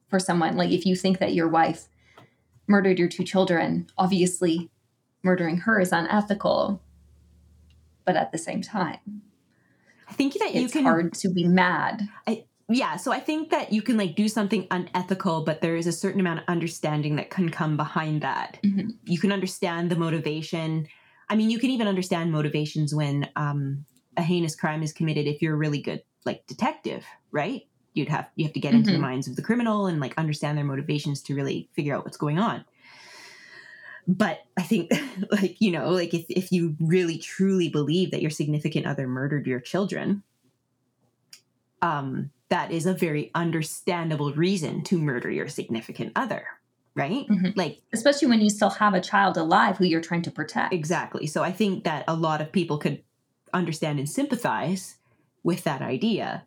for 0.10 0.18
someone. 0.20 0.58
Like, 0.58 0.72
if 0.72 0.84
you 0.86 0.96
think 0.96 1.20
that 1.20 1.36
your 1.36 1.48
wife 1.48 1.88
murdered 2.68 2.98
your 2.98 3.08
two 3.08 3.24
children, 3.24 3.86
obviously 4.00 4.72
murdering 5.22 5.58
her 5.66 5.80
is 5.80 5.92
unethical. 5.92 6.82
But 8.04 8.16
at 8.16 8.32
the 8.32 8.40
same 8.40 8.64
time, 8.64 9.22
I 10.10 10.14
think 10.14 10.34
that 10.40 10.56
you 10.56 10.64
it's 10.66 10.74
can 10.74 10.84
hard 10.84 11.14
to 11.22 11.30
be 11.30 11.48
mad. 11.48 12.08
Yeah 12.72 12.96
so 12.96 13.12
i 13.12 13.20
think 13.20 13.50
that 13.50 13.72
you 13.72 13.82
can 13.82 13.98
like 13.98 14.16
do 14.16 14.28
something 14.28 14.68
unethical 14.72 15.44
but 15.44 15.62
there 15.62 15.76
is 15.76 15.88
a 15.88 15.92
certain 15.92 16.20
amount 16.20 16.40
of 16.40 16.46
understanding 16.48 17.16
that 17.16 17.30
can 17.30 17.50
come 17.50 17.78
behind 17.78 18.22
that 18.22 18.60
Mhm. 18.64 18.96
you 19.06 19.20
can 19.20 19.32
understand 19.32 19.90
the 19.90 19.96
motivation 19.96 20.88
i 21.30 21.36
mean 21.36 21.50
you 21.50 21.60
can 21.60 21.70
even 21.70 21.88
understand 21.88 22.32
motivations 22.32 22.94
when 22.94 23.30
um, 23.36 23.86
a 24.18 24.22
heinous 24.22 24.56
crime 24.56 24.84
is 24.84 24.94
committed 24.94 25.28
if 25.28 25.42
you're 25.42 25.54
a 25.56 25.58
really 25.58 25.82
good 25.82 26.04
like 26.26 26.46
detective 26.48 27.06
right 27.32 27.64
you'd 27.94 28.10
have 28.10 28.30
you 28.36 28.46
have 28.46 28.54
to 28.54 28.60
get 28.60 28.74
into 28.74 28.92
the 28.92 28.98
Mhm. 28.98 29.02
minds 29.02 29.28
of 29.28 29.36
the 29.36 29.42
criminal 29.42 29.88
and 29.88 30.00
like 30.00 30.18
understand 30.18 30.58
their 30.58 30.66
motivations 30.66 31.22
to 31.24 31.36
really 31.36 31.70
figure 31.74 31.96
out 31.96 32.06
what's 32.06 32.18
going 32.18 32.40
on 32.40 32.64
but 34.08 34.40
i 34.58 34.62
think 34.62 34.92
like 35.32 35.60
you 35.60 35.72
know 35.72 35.90
like 35.90 36.14
if, 36.14 36.26
if 36.30 36.52
you 36.52 36.76
really 36.80 37.18
truly 37.18 37.70
believe 37.70 38.12
that 38.12 38.22
your 38.22 38.32
significant 38.32 38.86
other 38.86 39.08
murdered 39.08 39.46
your 39.48 39.60
children 39.60 40.24
um 41.82 42.32
that 42.52 42.70
is 42.72 42.86
a 42.86 42.94
very 42.94 43.32
understandable 43.34 44.32
reason 44.34 44.84
to 44.84 44.98
murder 45.00 45.32
your 45.32 45.48
significant 45.48 46.12
other 46.16 46.46
right 46.96 47.26
Mhm. 47.28 47.56
like 47.56 47.82
Especially 47.94 48.28
when 48.28 48.42
you 48.42 48.50
still 48.50 48.70
have 48.70 48.94
a 48.94 49.02
child 49.02 49.38
alive 49.38 49.78
who 49.78 49.86
you're 49.86 50.02
trying 50.02 50.22
to 50.24 50.32
protect. 50.32 50.74
exactly 50.74 51.26
so 51.26 51.42
i 51.44 51.52
think 51.52 51.84
that 51.86 52.04
a 52.08 52.16
lot 52.16 52.42
of 52.42 52.52
people 52.52 52.78
could 52.78 53.02
understand 53.54 53.98
and 54.00 54.10
sympathize 54.10 54.98
with 55.44 55.64
that 55.64 55.82
idea 55.82 56.46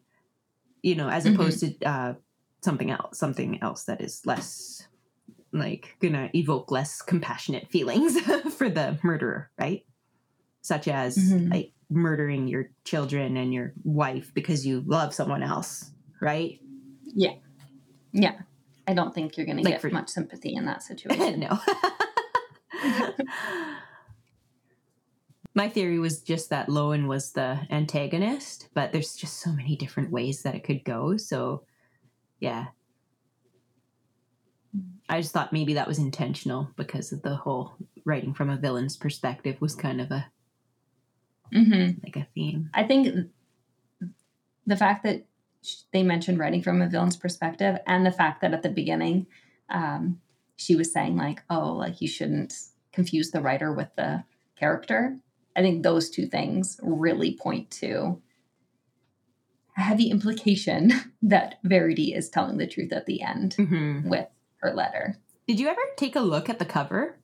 you 0.83 0.95
know 0.95 1.09
as 1.09 1.25
Mhm. 1.25 1.35
opposed 1.35 1.61
to 1.61 1.69
uh 1.88 2.14
something 2.62 2.90
else 2.90 3.19
something 3.19 3.61
else 3.62 3.85
that 3.85 4.01
is 4.01 4.21
less 4.25 4.87
like 5.53 5.97
gonna 6.01 6.29
evoke 6.35 6.71
less 6.71 7.01
compassionate 7.03 7.71
feelings 7.71 8.19
for 8.59 8.69
the 8.69 8.99
murderer 9.03 9.51
right 9.59 9.85
such 10.62 10.88
as 10.88 11.17
Mhm. 11.17 11.51
like 11.51 11.73
murdering 11.90 12.49
your 12.49 12.71
children 12.85 13.37
and 13.37 13.53
your 13.55 13.73
wife 13.85 14.33
because 14.35 14.67
you 14.67 14.83
love 14.87 15.14
someone 15.14 15.43
else 15.43 15.90
right 16.20 16.61
Yeah. 17.14 17.35
Yeah. 18.12 18.35
I 18.87 18.92
don't 18.94 19.14
think 19.14 19.37
you're 19.37 19.46
going 19.46 19.59
to 19.59 19.62
get 19.62 19.81
for- 19.81 19.90
much 19.90 20.09
sympathy 20.11 20.55
in 20.55 20.66
that 20.66 20.83
situation. 20.83 21.40
no. 21.48 21.59
My 25.55 25.68
theory 25.68 25.98
was 26.00 26.20
just 26.20 26.50
that 26.50 26.68
Lowen 26.68 27.07
was 27.07 27.31
the 27.33 27.61
antagonist, 27.70 28.68
but 28.74 28.92
there's 28.92 29.14
just 29.14 29.40
so 29.40 29.53
many 29.53 29.77
different 29.77 30.11
ways 30.11 30.42
that 30.42 30.55
it 30.57 30.64
could 30.64 30.85
go. 30.85 31.16
So, 31.16 31.64
yeah. 32.40 32.66
I 35.09 35.20
just 35.20 35.33
thought 35.33 35.53
maybe 35.53 35.74
that 35.74 35.87
was 35.87 35.98
intentional 35.98 36.68
because 36.77 37.12
of 37.12 37.22
the 37.22 37.37
whole 37.37 37.74
writing 38.05 38.35
from 38.35 38.50
a 38.50 38.57
villain's 38.57 38.96
perspective 38.96 39.57
was 39.61 39.74
kind 39.77 40.00
of 40.00 40.11
a 40.11 40.27
hmm 41.53 41.90
like 42.03 42.16
a 42.16 42.27
theme. 42.35 42.70
I 42.74 42.83
think 42.83 43.29
the 44.66 44.77
fact 44.77 45.05
that 45.05 45.24
they 45.92 46.03
mentioned 46.03 46.38
writing 46.38 46.62
from 46.62 46.83
a 46.83 46.88
villain's 46.88 47.16
perspective 47.16 47.79
and 47.87 48.05
the 48.05 48.12
fact 48.12 48.40
that 48.40 48.53
at 48.53 48.62
the 48.62 48.68
beginning 48.68 49.27
um, 49.70 50.20
she 50.57 50.77
was 50.77 50.92
saying 50.92 51.16
like 51.16 51.42
oh 51.50 51.72
like 51.72 52.00
you 52.00 52.09
shouldn't 52.09 52.55
confuse 52.94 53.31
the 53.31 53.42
writer 53.42 53.72
with 53.72 53.88
the 53.96 54.24
character. 54.57 55.18
I 55.57 55.62
think 55.62 55.83
those 55.83 56.11
two 56.11 56.27
things 56.27 56.81
really 56.83 57.37
point 57.37 57.70
to 57.72 58.20
a 59.77 59.81
heavy 59.81 60.11
implication 60.11 60.92
that 61.22 61.57
verity 61.64 62.14
is 62.14 62.31
telling 62.31 62.57
the 62.57 62.66
truth 62.66 62.92
at 62.92 63.07
the 63.07 63.22
end 63.22 63.55
hmm 63.55 64.09
with 64.09 64.29
her 64.57 64.72
letter. 64.72 65.18
Did 65.46 65.61
you 65.61 65.68
ever 65.68 65.81
take 65.96 66.16
a 66.16 66.20
look 66.20 66.48
at 66.48 66.59
the 66.59 66.64
cover? 66.64 67.18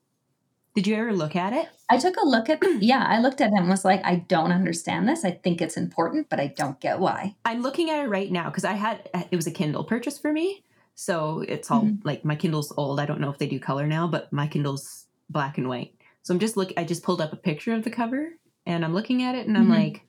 Did 0.74 0.86
you 0.86 0.94
ever 0.96 1.12
look 1.12 1.34
at 1.36 1.52
it? 1.52 1.68
i 1.92 1.98
took 1.98 2.16
a 2.16 2.24
look 2.26 2.48
at 2.48 2.60
yeah 2.80 3.04
i 3.08 3.18
looked 3.18 3.40
at 3.40 3.50
it 3.52 3.58
and 3.58 3.68
was 3.68 3.84
like 3.84 4.00
i 4.04 4.14
don't 4.28 4.52
understand 4.52 5.08
this 5.08 5.24
i 5.24 5.30
think 5.32 5.60
it's 5.60 5.76
important 5.76 6.28
but 6.30 6.38
i 6.38 6.46
don't 6.46 6.78
get 6.80 7.00
why 7.00 7.34
I'm 7.44 7.62
looking 7.62 7.90
at 7.90 7.98
it 8.04 8.08
right 8.08 8.30
now 8.30 8.44
because 8.48 8.64
I 8.64 8.74
had 8.74 9.08
it 9.30 9.34
was 9.36 9.48
a 9.48 9.50
Kindle 9.50 9.82
purchase 9.82 10.16
for 10.18 10.32
me, 10.32 10.62
so 10.94 11.40
it's 11.48 11.68
all 11.70 11.90
like 12.04 12.24
my 12.24 12.36
Kindle's 12.36 12.72
old. 12.76 13.00
I 13.00 13.06
don't 13.06 13.20
know 13.20 13.30
if 13.30 13.38
they 13.38 13.48
do 13.48 13.58
color 13.58 13.86
now, 13.88 14.06
but 14.06 14.32
my 14.32 14.46
Kindle's 14.46 15.06
black 15.28 15.58
and 15.58 15.68
white. 15.68 15.94
So 16.22 16.32
I'm 16.32 16.38
just 16.40 16.56
look. 16.56 16.72
I 16.76 16.84
just 16.84 17.02
pulled 17.02 17.20
up 17.20 17.32
a 17.32 17.36
picture 17.36 17.74
of 17.74 17.82
the 17.82 17.90
cover 17.90 18.28
and 18.66 18.84
I'm 18.84 18.94
looking 18.94 19.22
at 19.24 19.34
it 19.34 19.48
and 19.48 19.56
I'm 19.58 19.66
Mhm. 19.66 19.70
like 19.70 20.06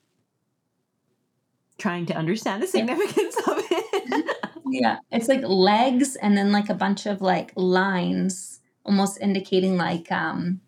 trying 1.79 2.05
to 2.07 2.13
understand 2.15 2.61
the 2.61 2.67
significance 2.67 3.35
of 3.47 3.57
it. 3.57 4.37
Yeah, 4.73 4.99
it's 5.11 5.27
like 5.27 5.41
legs 5.43 6.15
and 6.15 6.37
then 6.37 6.53
like 6.53 6.69
a 6.69 6.73
bunch 6.73 7.05
of 7.05 7.21
like 7.21 7.51
lines 7.57 8.60
almost 8.85 9.19
indicating 9.21 9.77
like 9.77 10.11
um 10.11 10.61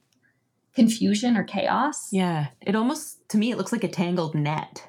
confusion 0.75 1.37
or 1.37 1.43
chaos. 1.43 2.09
yeah, 2.11 2.47
it 2.61 2.75
almost 2.75 3.27
to 3.29 3.37
me 3.37 3.51
it 3.51 3.57
looks 3.57 3.71
like 3.71 3.83
a 3.83 3.87
tangled 3.87 4.35
net. 4.35 4.87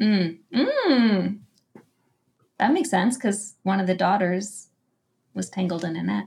Mm. 0.00 0.38
Mm. 0.54 1.38
That 2.58 2.72
makes 2.72 2.90
sense 2.90 3.16
because 3.16 3.56
one 3.62 3.80
of 3.80 3.86
the 3.86 3.94
daughters 3.94 4.68
was 5.34 5.50
tangled 5.50 5.84
in 5.84 5.96
a 5.96 6.02
net. 6.02 6.26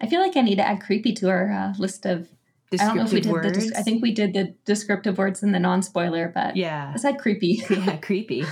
I 0.00 0.06
feel 0.06 0.20
like 0.20 0.36
I 0.36 0.42
need 0.42 0.56
to 0.56 0.66
add 0.66 0.80
creepy 0.82 1.12
to 1.14 1.28
our 1.28 1.50
uh, 1.50 1.74
list 1.78 2.06
of. 2.06 2.28
I 2.72 2.76
don't 2.76 2.96
know 2.96 3.04
if 3.04 3.12
we 3.12 3.20
Descriptive 3.20 3.22
did 3.22 3.54
the. 3.54 3.58
words. 3.58 3.70
Des- 3.72 3.78
I 3.78 3.82
think 3.82 4.02
we 4.02 4.12
did 4.12 4.34
the 4.34 4.54
descriptive 4.66 5.16
words 5.16 5.42
in 5.42 5.52
the 5.52 5.58
non-spoiler, 5.58 6.30
but 6.34 6.54
yeah. 6.54 6.90
let's 6.90 7.04
add 7.04 7.18
creepy. 7.18 7.62
yeah, 7.70 7.96
creepy 7.96 8.44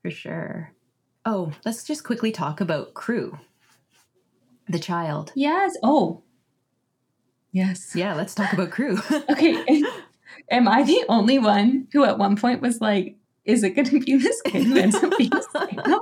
for 0.00 0.10
sure. 0.10 0.72
Oh, 1.26 1.52
let's 1.64 1.84
just 1.84 2.04
quickly 2.04 2.32
talk 2.32 2.60
about 2.62 2.94
Crew, 2.94 3.38
the 4.68 4.78
child. 4.78 5.32
yes. 5.34 5.76
Oh. 5.82 6.22
Yes. 7.52 7.94
Yeah, 7.94 8.14
let's 8.14 8.34
talk 8.34 8.52
about 8.52 8.70
Crew. 8.72 8.98
Okay. 9.30 9.82
Am 10.50 10.66
I 10.66 10.82
the 10.82 11.04
only 11.08 11.38
one 11.38 11.86
who 11.92 12.04
at 12.04 12.18
one 12.18 12.36
point 12.36 12.60
was 12.60 12.80
like, 12.80 13.16
is 13.44 13.62
it 13.62 13.70
going 13.70 13.86
to 13.88 14.00
be 14.00 14.16
this 14.16 14.42
kid 14.42 14.64
who 14.64 14.76
ends 14.76 14.96
up 14.96 15.16
being 15.16 15.30
psycho? 15.52 16.00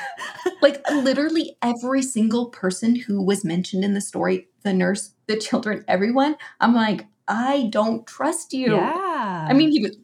like, 0.62 0.82
literally 0.90 1.56
every 1.60 2.00
single 2.00 2.46
person 2.46 2.96
who 2.96 3.22
was 3.22 3.44
mentioned 3.44 3.84
in 3.84 3.92
the 3.92 4.00
story 4.00 4.48
the 4.62 4.72
nurse, 4.72 5.12
the 5.26 5.36
children, 5.36 5.84
everyone 5.88 6.36
I'm 6.60 6.74
like, 6.74 7.06
I 7.26 7.68
don't 7.70 8.06
trust 8.06 8.52
you. 8.52 8.74
yeah. 8.74 9.46
I 9.48 9.52
mean, 9.52 9.70
he 9.70 9.82
was 9.82 9.96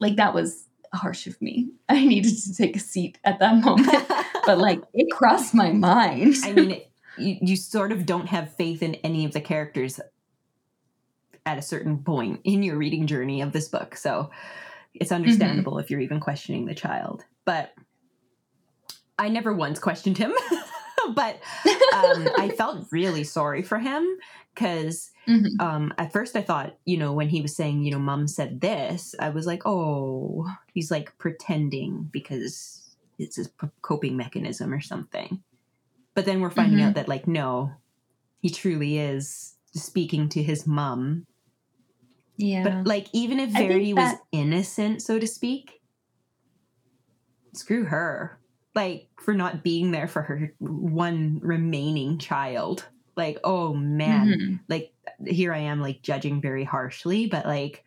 like, 0.00 0.16
that 0.16 0.34
was 0.34 0.66
harsh 0.94 1.26
of 1.26 1.40
me. 1.42 1.70
I 1.88 2.04
needed 2.04 2.36
to 2.36 2.54
take 2.54 2.76
a 2.76 2.80
seat 2.80 3.18
at 3.24 3.38
that 3.40 3.62
moment. 3.62 3.88
but 4.46 4.58
like, 4.58 4.80
it 4.94 5.10
crossed 5.10 5.54
my 5.54 5.72
mind. 5.72 6.36
I 6.44 6.52
mean, 6.52 6.70
it, 6.70 6.90
you, 7.20 7.36
you 7.40 7.56
sort 7.56 7.92
of 7.92 8.06
don't 8.06 8.26
have 8.28 8.54
faith 8.54 8.82
in 8.82 8.94
any 8.96 9.24
of 9.24 9.32
the 9.32 9.40
characters 9.40 10.00
at 11.46 11.58
a 11.58 11.62
certain 11.62 11.98
point 12.02 12.40
in 12.44 12.62
your 12.62 12.76
reading 12.76 13.06
journey 13.06 13.40
of 13.40 13.52
this 13.52 13.68
book. 13.68 13.96
So 13.96 14.30
it's 14.94 15.12
understandable 15.12 15.78
if 15.78 15.90
you're 15.90 16.00
even 16.00 16.20
questioning 16.20 16.66
the 16.66 16.74
child. 16.74 17.24
But 17.44 17.72
I 19.18 19.28
never 19.28 19.52
once 19.52 19.78
questioned 19.78 20.18
him. 20.18 20.32
but 21.14 21.36
um, 21.94 22.28
I 22.36 22.52
felt 22.56 22.86
really 22.92 23.24
sorry 23.24 23.62
for 23.62 23.78
him 23.78 24.06
because 24.54 25.10
Mhm. 25.26 25.60
um, 25.60 25.92
at 25.98 26.12
first 26.12 26.36
I 26.36 26.42
thought, 26.42 26.76
you 26.84 26.96
know, 26.96 27.12
when 27.12 27.28
he 27.28 27.40
was 27.40 27.54
saying, 27.54 27.82
you 27.84 27.90
know, 27.92 27.98
mom 27.98 28.26
said 28.26 28.60
this, 28.60 29.14
I 29.20 29.28
was 29.30 29.46
like, 29.46 29.62
oh, 29.66 30.46
he's 30.72 30.90
like 30.90 31.16
pretending 31.18 32.08
because 32.12 32.96
it's 33.18 33.36
his 33.36 33.50
coping 33.82 34.16
mechanism 34.16 34.72
or 34.72 34.80
something. 34.80 35.42
But 36.18 36.24
then 36.24 36.40
we're 36.40 36.50
finding 36.50 36.80
Mhm. 36.80 36.88
out 36.88 36.94
that, 36.96 37.06
like, 37.06 37.28
no, 37.28 37.70
he 38.40 38.50
truly 38.50 38.98
is 38.98 39.56
speaking 39.72 40.28
to 40.30 40.42
his 40.42 40.66
mom. 40.66 41.22
Yeah. 42.36 42.64
But, 42.64 42.88
like, 42.88 43.06
even 43.12 43.38
if 43.38 43.50
Verity 43.50 43.94
was 43.94 44.16
innocent, 44.32 45.00
so 45.00 45.20
to 45.20 45.28
speak, 45.28 45.80
screw 47.54 47.84
her. 47.84 48.40
Like, 48.74 49.10
for 49.20 49.32
not 49.32 49.62
being 49.62 49.92
there 49.92 50.08
for 50.08 50.22
her 50.22 50.52
one 50.58 51.38
remaining 51.38 52.18
child. 52.18 52.88
Like, 53.16 53.38
oh 53.44 53.72
man 53.74 54.26
Mhm. 54.26 54.60
like 54.68 54.92
here 55.24 55.52
I 55.52 55.58
am 55.58 55.80
like 55.80 56.02
judging 56.02 56.40
very 56.40 56.64
harshly, 56.64 57.26
but 57.28 57.46
like 57.46 57.84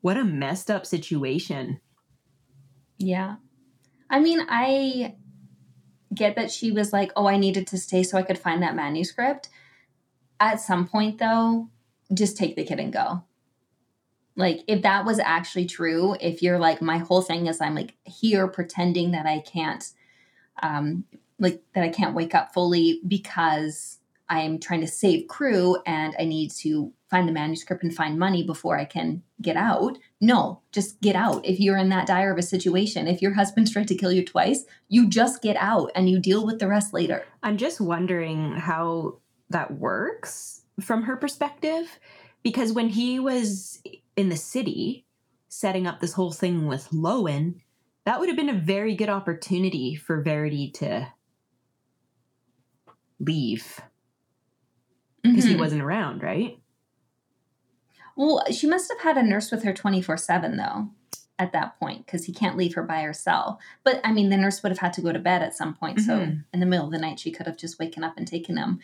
what 0.00 0.16
a 0.16 0.22
messed 0.24 0.70
up 0.70 0.86
situation. 0.86 1.80
Yeah. 2.98 3.36
I 4.08 4.20
mean, 4.20 4.40
I 4.48 5.16
get 6.14 6.36
that 6.36 6.50
she 6.50 6.72
was 6.72 6.92
like, 6.92 7.12
oh, 7.16 7.26
I 7.26 7.36
needed 7.36 7.66
to 7.68 7.78
stay 7.78 8.02
so 8.02 8.18
I 8.18 8.22
could 8.22 8.38
find 8.38 8.62
that 8.62 8.74
manuscript. 8.74 9.48
At 10.38 10.60
some 10.60 10.88
point, 10.88 11.18
though, 11.18 11.68
just 12.12 12.36
take 12.36 12.56
the 12.56 12.64
kid 12.64 12.80
and 12.80 12.92
go. 12.92 13.22
Like, 14.36 14.62
if 14.66 14.82
that 14.82 15.04
was 15.04 15.18
actually 15.18 15.66
true, 15.66 16.16
if 16.20 16.42
you're 16.42 16.58
like, 16.58 16.80
my 16.80 16.98
whole 16.98 17.22
thing 17.22 17.46
is 17.46 17.60
I'm 17.60 17.74
like 17.74 17.94
here 18.04 18.48
pretending 18.48 19.12
that 19.12 19.26
I 19.26 19.40
can't, 19.40 19.84
um, 20.62 21.04
like, 21.38 21.62
that 21.74 21.84
I 21.84 21.90
can't 21.90 22.14
wake 22.14 22.34
up 22.34 22.52
fully 22.52 23.00
because 23.06 23.99
I'm 24.30 24.60
trying 24.60 24.80
to 24.80 24.86
save 24.86 25.26
crew 25.26 25.76
and 25.84 26.14
I 26.18 26.24
need 26.24 26.52
to 26.52 26.92
find 27.10 27.26
the 27.26 27.32
manuscript 27.32 27.82
and 27.82 27.94
find 27.94 28.16
money 28.16 28.44
before 28.44 28.78
I 28.78 28.84
can 28.84 29.24
get 29.42 29.56
out. 29.56 29.98
No, 30.20 30.62
just 30.70 31.00
get 31.00 31.16
out. 31.16 31.44
If 31.44 31.58
you're 31.58 31.76
in 31.76 31.88
that 31.88 32.06
dire 32.06 32.32
of 32.32 32.38
a 32.38 32.42
situation, 32.42 33.08
if 33.08 33.20
your 33.20 33.34
husband's 33.34 33.72
tried 33.72 33.88
to 33.88 33.96
kill 33.96 34.12
you 34.12 34.24
twice, 34.24 34.64
you 34.88 35.08
just 35.08 35.42
get 35.42 35.56
out 35.56 35.90
and 35.96 36.08
you 36.08 36.20
deal 36.20 36.46
with 36.46 36.60
the 36.60 36.68
rest 36.68 36.94
later. 36.94 37.24
I'm 37.42 37.56
just 37.56 37.80
wondering 37.80 38.52
how 38.52 39.18
that 39.50 39.72
works 39.78 40.62
from 40.80 41.02
her 41.02 41.16
perspective 41.16 41.98
because 42.44 42.72
when 42.72 42.88
he 42.88 43.18
was 43.18 43.82
in 44.16 44.28
the 44.28 44.36
city 44.36 45.04
setting 45.48 45.88
up 45.88 45.98
this 45.98 46.12
whole 46.12 46.30
thing 46.30 46.68
with 46.68 46.88
Lowen, 46.90 47.56
that 48.04 48.20
would 48.20 48.28
have 48.28 48.36
been 48.36 48.48
a 48.48 48.54
very 48.54 48.94
good 48.94 49.08
opportunity 49.08 49.96
for 49.96 50.22
Verity 50.22 50.70
to 50.70 51.08
leave 53.18 53.80
because 55.22 55.44
he 55.44 55.54
Mhm. 55.54 55.58
wasn't 55.60 55.82
around, 55.82 56.22
right? 56.22 56.58
Well, 58.16 58.44
she 58.50 58.66
must 58.66 58.90
have 58.90 59.00
had 59.00 59.16
a 59.16 59.26
nurse 59.26 59.50
with 59.50 59.62
her 59.64 59.72
24 59.72 60.16
7, 60.16 60.56
though, 60.56 60.90
at 61.38 61.52
that 61.52 61.78
point, 61.78 62.04
because 62.04 62.24
he 62.26 62.32
can't 62.32 62.56
leave 62.56 62.74
her 62.74 62.82
by 62.82 63.02
herself. 63.02 63.60
But 63.84 64.00
I 64.04 64.12
mean, 64.12 64.28
the 64.30 64.36
nurse 64.36 64.62
would 64.62 64.72
have 64.72 64.78
had 64.78 64.92
to 64.94 65.00
go 65.02 65.12
to 65.12 65.18
bed 65.18 65.42
at 65.42 65.54
some 65.54 65.74
point. 65.74 66.00
So 66.00 66.18
Mhm. 66.20 66.44
in 66.52 66.60
the 66.60 66.66
middle 66.66 66.86
of 66.86 66.92
the 66.92 66.98
night, 66.98 67.18
she 67.18 67.30
could 67.30 67.46
have 67.46 67.56
just 67.56 67.78
waken 67.78 68.04
up 68.04 68.16
and 68.16 68.26
taken 68.26 68.56
him. 68.56 68.80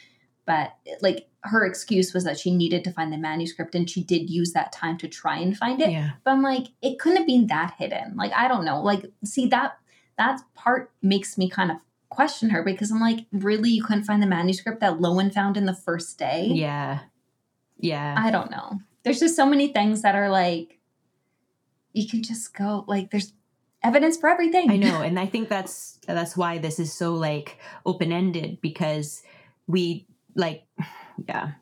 But 0.46 0.74
like 1.02 1.28
her 1.42 1.66
excuse 1.66 2.14
was 2.14 2.24
that 2.24 2.38
she 2.38 2.54
needed 2.56 2.84
to 2.84 2.92
find 2.92 3.12
the 3.12 3.18
manuscript 3.18 3.74
and 3.74 3.90
she 3.90 4.02
did 4.02 4.30
use 4.30 4.52
that 4.52 4.72
time 4.72 4.96
to 4.98 5.08
try 5.08 5.38
and 5.38 5.56
find 5.56 5.82
it. 5.82 5.90
Yeah. 5.90 6.12
But 6.24 6.30
I'm 6.32 6.42
like, 6.42 6.68
it 6.80 6.98
couldn't 6.98 7.18
have 7.18 7.26
been 7.26 7.48
that 7.48 7.74
hidden. 7.78 8.16
Like, 8.16 8.32
I 8.32 8.46
don't 8.48 8.64
know. 8.64 8.80
Like, 8.80 9.12
see, 9.24 9.46
that 9.48 9.78
that 10.16 10.40
part 10.54 10.92
makes 11.02 11.36
me 11.36 11.50
kind 11.50 11.70
of 11.70 11.76
question 12.08 12.50
her 12.50 12.62
because 12.62 12.90
I'm 12.90 13.00
like, 13.00 13.26
really, 13.32 13.70
you 13.70 13.84
couldn't 13.84 14.04
find 14.04 14.22
the 14.22 14.26
manuscript 14.26 14.80
that 14.80 14.98
Lowen 14.98 15.32
found 15.32 15.56
in 15.56 15.66
the 15.66 15.74
first 15.74 16.18
day? 16.18 16.48
Yeah. 16.52 17.00
Yeah. 17.78 18.14
I 18.18 18.30
don't 18.30 18.50
know. 18.50 18.80
There's 19.02 19.20
just 19.20 19.36
so 19.36 19.46
many 19.46 19.68
things 19.68 20.02
that 20.02 20.14
are 20.14 20.30
like, 20.30 20.78
you 21.92 22.08
can 22.08 22.22
just 22.22 22.54
go, 22.54 22.84
like, 22.86 23.10
there's 23.10 23.32
evidence 23.86 24.16
for 24.16 24.28
everything. 24.28 24.70
I 24.70 24.76
know, 24.76 25.00
and 25.00 25.18
I 25.18 25.26
think 25.26 25.48
that's 25.48 25.98
that's 26.06 26.36
why 26.36 26.58
this 26.58 26.78
is 26.78 26.92
so 26.92 27.14
like 27.14 27.58
open 27.84 28.12
ended 28.12 28.60
because 28.60 29.22
we 29.66 30.06
like, 30.34 30.64
yeah. 31.28 31.52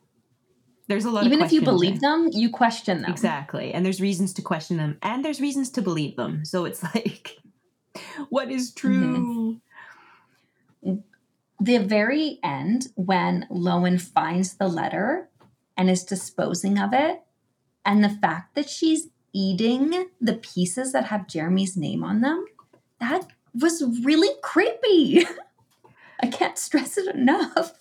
There's 0.87 1.07
a 1.07 1.11
lot. 1.11 1.25
Even 1.25 1.41
if 1.41 1.51
you 1.51 1.63
believe 1.63 2.01
them, 2.01 2.29
you 2.31 2.51
question 2.51 3.03
them. 3.03 3.11
exactly, 3.11 3.73
and 3.73 3.87
there's 3.87 4.03
reasons 4.03 4.35
to 4.35 4.43
question 4.43 4.77
them, 4.77 4.99
and 5.01 5.25
there's 5.25 5.41
reasons 5.41 5.71
to 5.71 5.83
believe 5.83 6.17
them. 6.17 6.45
So 6.45 6.67
it's 6.67 6.83
like, 6.95 7.39
what 8.29 8.51
is 8.51 8.71
mm-hmm. 8.71 8.89
true? 8.89 9.61
The 11.61 11.79
very 11.79 12.39
end, 12.43 12.89
when 12.97 13.47
Lowen 13.51 14.01
finds 14.01 14.55
the 14.55 14.69
letter 14.69 15.29
and 15.77 15.89
is 15.89 16.05
disposing 16.05 16.79
of 16.79 16.93
it, 16.93 17.23
and 17.85 18.03
the 18.03 18.09
fact 18.09 18.55
that 18.55 18.69
she's 18.69 19.09
eating 19.33 20.07
the 20.21 20.35
pieces 20.35 20.93
that 20.93 21.07
have 21.07 21.27
Jeremy's 21.29 21.77
name 21.77 22.03
on 22.05 22.21
them, 22.21 22.45
that 23.01 23.29
was 23.55 23.83
really 24.03 24.31
creepy. 24.43 25.27
I 26.21 26.27
can't 26.29 26.59
stress 26.59 26.97
it 26.97 27.15
enough. 27.15 27.73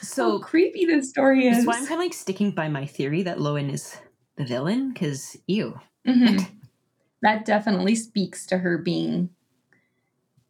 So 0.00 0.38
creepy 0.38 0.84
this 0.84 1.10
story 1.10 1.46
is. 1.48 1.56
that's 1.56 1.66
why 1.66 1.76
I'm 1.76 1.86
kind 1.86 2.00
of 2.00 2.04
like 2.04 2.12
sticking 2.12 2.50
by 2.50 2.68
my 2.68 2.86
theory 2.86 3.22
that 3.22 3.38
Lowen 3.38 3.72
is 3.72 3.96
the 4.36 4.44
villain 4.44 4.92
because 4.92 5.36
ew. 5.46 5.80
Mhm. 6.06 6.46
that 7.22 7.44
definitely 7.44 7.94
speaks 7.94 8.46
to 8.46 8.58
her 8.58 8.78
being, 8.78 9.30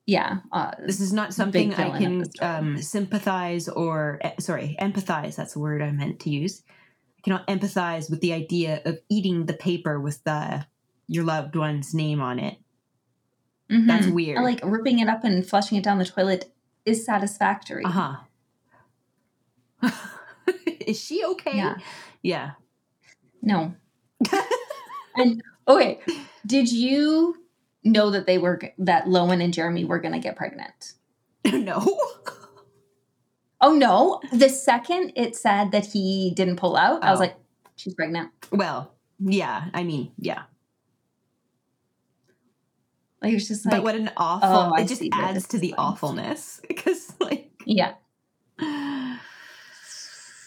yeah. 0.07 0.39
Uh, 0.51 0.73
This 0.85 1.01
is 1.01 1.13
not 1.13 1.33
something 1.35 1.75
I 1.75 1.99
can 1.99 2.25
um, 2.41 2.83
sympathize 2.83 3.69
or 3.69 4.19
eh, 4.23 4.33
sorry 4.41 4.77
empathize. 4.81 5.37
That's 5.37 5.55
the 5.55 5.61
word 5.61 5.83
I 5.83 5.91
meant 5.93 6.21
to 6.21 6.31
use. 6.31 6.63
I 7.19 7.21
cannot 7.23 7.47
empathize 7.47 8.11
with 8.11 8.21
the 8.21 8.33
idea 8.33 8.83
of 8.85 8.99
eating 9.09 9.47
the 9.47 9.55
paper 9.55 10.01
with 10.01 10.23
the 10.25 10.67
your 11.07 11.25
loved 11.25 11.57
one's 11.57 11.95
name 11.95 12.21
on 12.21 12.39
it. 12.39 12.59
That's 13.69 14.07
mhm. 14.07 14.15
weird. 14.15 14.39
I 14.39 14.43
like 14.43 14.61
ripping 14.63 14.99
it 14.99 15.09
up 15.09 15.25
and 15.25 15.47
flushing 15.47 15.79
it 15.79 15.85
down 15.85 15.99
the 15.99 16.05
toilet 16.05 16.53
is 16.85 17.07
satisfactory. 17.07 17.85
uh 17.85 18.17
huh. 19.83 19.91
is 20.87 21.01
she 21.01 21.25
okay? 21.25 21.57
Yeah. 21.57 21.77
Yeah. 22.23 22.51
No. 23.41 23.75
and 25.17 25.43
okay, 25.67 26.01
did 26.47 26.71
you 26.71 27.37
know 27.85 28.11
that 28.11 28.27
they 28.27 28.39
were 28.39 28.61
that 28.79 29.05
Lowen 29.07 29.43
and 29.43 29.53
Jeremy 29.55 29.85
were 29.85 30.01
going 30.01 30.15
to 30.15 30.21
get 30.21 30.37
pregnant? 30.37 30.93
no. 31.45 31.99
Oh 33.61 33.75
no! 33.75 34.21
The 34.33 34.49
second 34.49 35.13
it 35.17 35.37
said 35.37 35.71
that 35.73 35.87
he 35.87 36.33
didn't 36.35 36.57
pull 36.57 36.77
out, 36.77 37.05
I 37.05 37.11
was 37.11 37.21
Oh. 37.21 37.23
like, 37.23 37.37
"She's 37.77 37.95
pregnant." 37.95 38.31
Well, 38.51 38.93
yeah. 39.21 39.67
I 39.73 39.85
mean, 39.85 40.11
yeah. 40.19 40.43
Like 43.23 43.31
it 43.31 43.35
was 43.35 43.47
just 43.47 43.65
like, 43.65 43.75
but 43.77 43.83
what 43.85 43.95
an 43.95 44.11
awful! 44.17 44.49
oh, 44.49 44.75
it 44.83 44.89
just 44.89 45.03
adds 45.13 45.47
to 45.49 45.59
the 45.59 45.69
going. 45.69 45.79
awfulness 45.79 46.61
because 46.69 47.13
like. 47.21 47.51
yeah, 47.65 47.95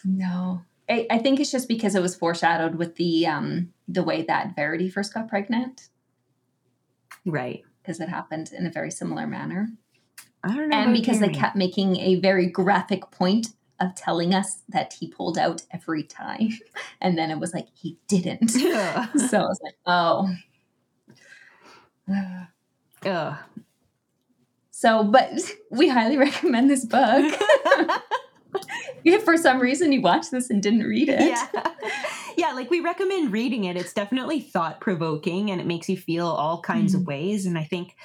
no. 0.04 0.62
I, 0.90 1.08
I 1.10 1.18
think 1.18 1.40
it's 1.40 1.52
just 1.52 1.68
because 1.68 1.96
it 1.96 2.02
was 2.02 2.16
foreshadowed 2.16 2.76
with 2.76 2.96
the 2.98 3.26
um 3.28 3.70
the 3.88 4.04
way 4.04 4.24
that 4.24 4.56
Verity 4.56 4.90
first 4.90 5.14
got 5.14 5.28
pregnant, 5.30 5.88
Right. 7.26 7.63
because 7.82 7.99
it 7.99 8.09
happened 8.09 8.51
in 8.57 8.65
a 8.65 8.71
very 8.71 8.91
similar 8.91 9.28
manner. 9.28 9.69
I 10.43 10.55
don't 10.55 10.69
know. 10.69 10.78
and 10.78 10.93
because 10.93 11.19
they 11.19 11.30
kept 11.30 11.55
making 11.55 11.97
a 11.97 12.15
very 12.19 12.45
graphic 12.45 13.09
point 13.09 13.47
of 13.80 13.95
telling 13.95 14.34
us 14.34 14.61
that 14.69 14.93
he 14.93 15.07
pulled 15.07 15.38
out 15.38 15.63
every 15.71 16.03
time 16.03 16.49
and 17.01 17.17
then 17.17 17.32
it 17.32 17.39
was 17.39 17.53
like 17.53 17.67
he 17.73 17.97
didn't 18.07 18.49
so 18.49 18.63
Ugh. 18.69 19.34
i 19.34 19.39
was 19.39 19.59
like 19.63 19.76
oh 19.86 20.30
Ugh. 23.05 23.38
so 24.71 25.03
but 25.03 25.32
we 25.71 25.89
highly 25.89 26.17
recommend 26.17 26.69
this 26.69 26.86
book 26.86 27.41
if 29.03 29.24
for 29.24 29.38
some 29.38 29.60
reason 29.60 29.91
you 29.91 30.01
watched 30.01 30.32
this 30.32 30.49
and 30.49 30.62
didn't 30.64 30.84
read 30.84 31.10
it. 31.10 31.20
Yeah. 31.22 31.47
Yeah 32.38 32.51
like 32.51 32.70
we 32.70 32.82
recommend 32.82 33.32
reading 33.32 33.64
it. 33.64 33.78
It's 33.78 33.93
definitely 33.93 34.41
thought 34.41 34.82
provoking 34.82 35.51
and 35.51 35.62
it 35.62 35.66
makes 35.68 35.88
you 35.88 35.95
feel 35.95 36.28
all 36.28 36.62
kinds 36.62 36.93
of 36.93 37.08
ways. 37.08 37.45
And 37.45 37.58
i 37.58 37.64
think 37.64 37.95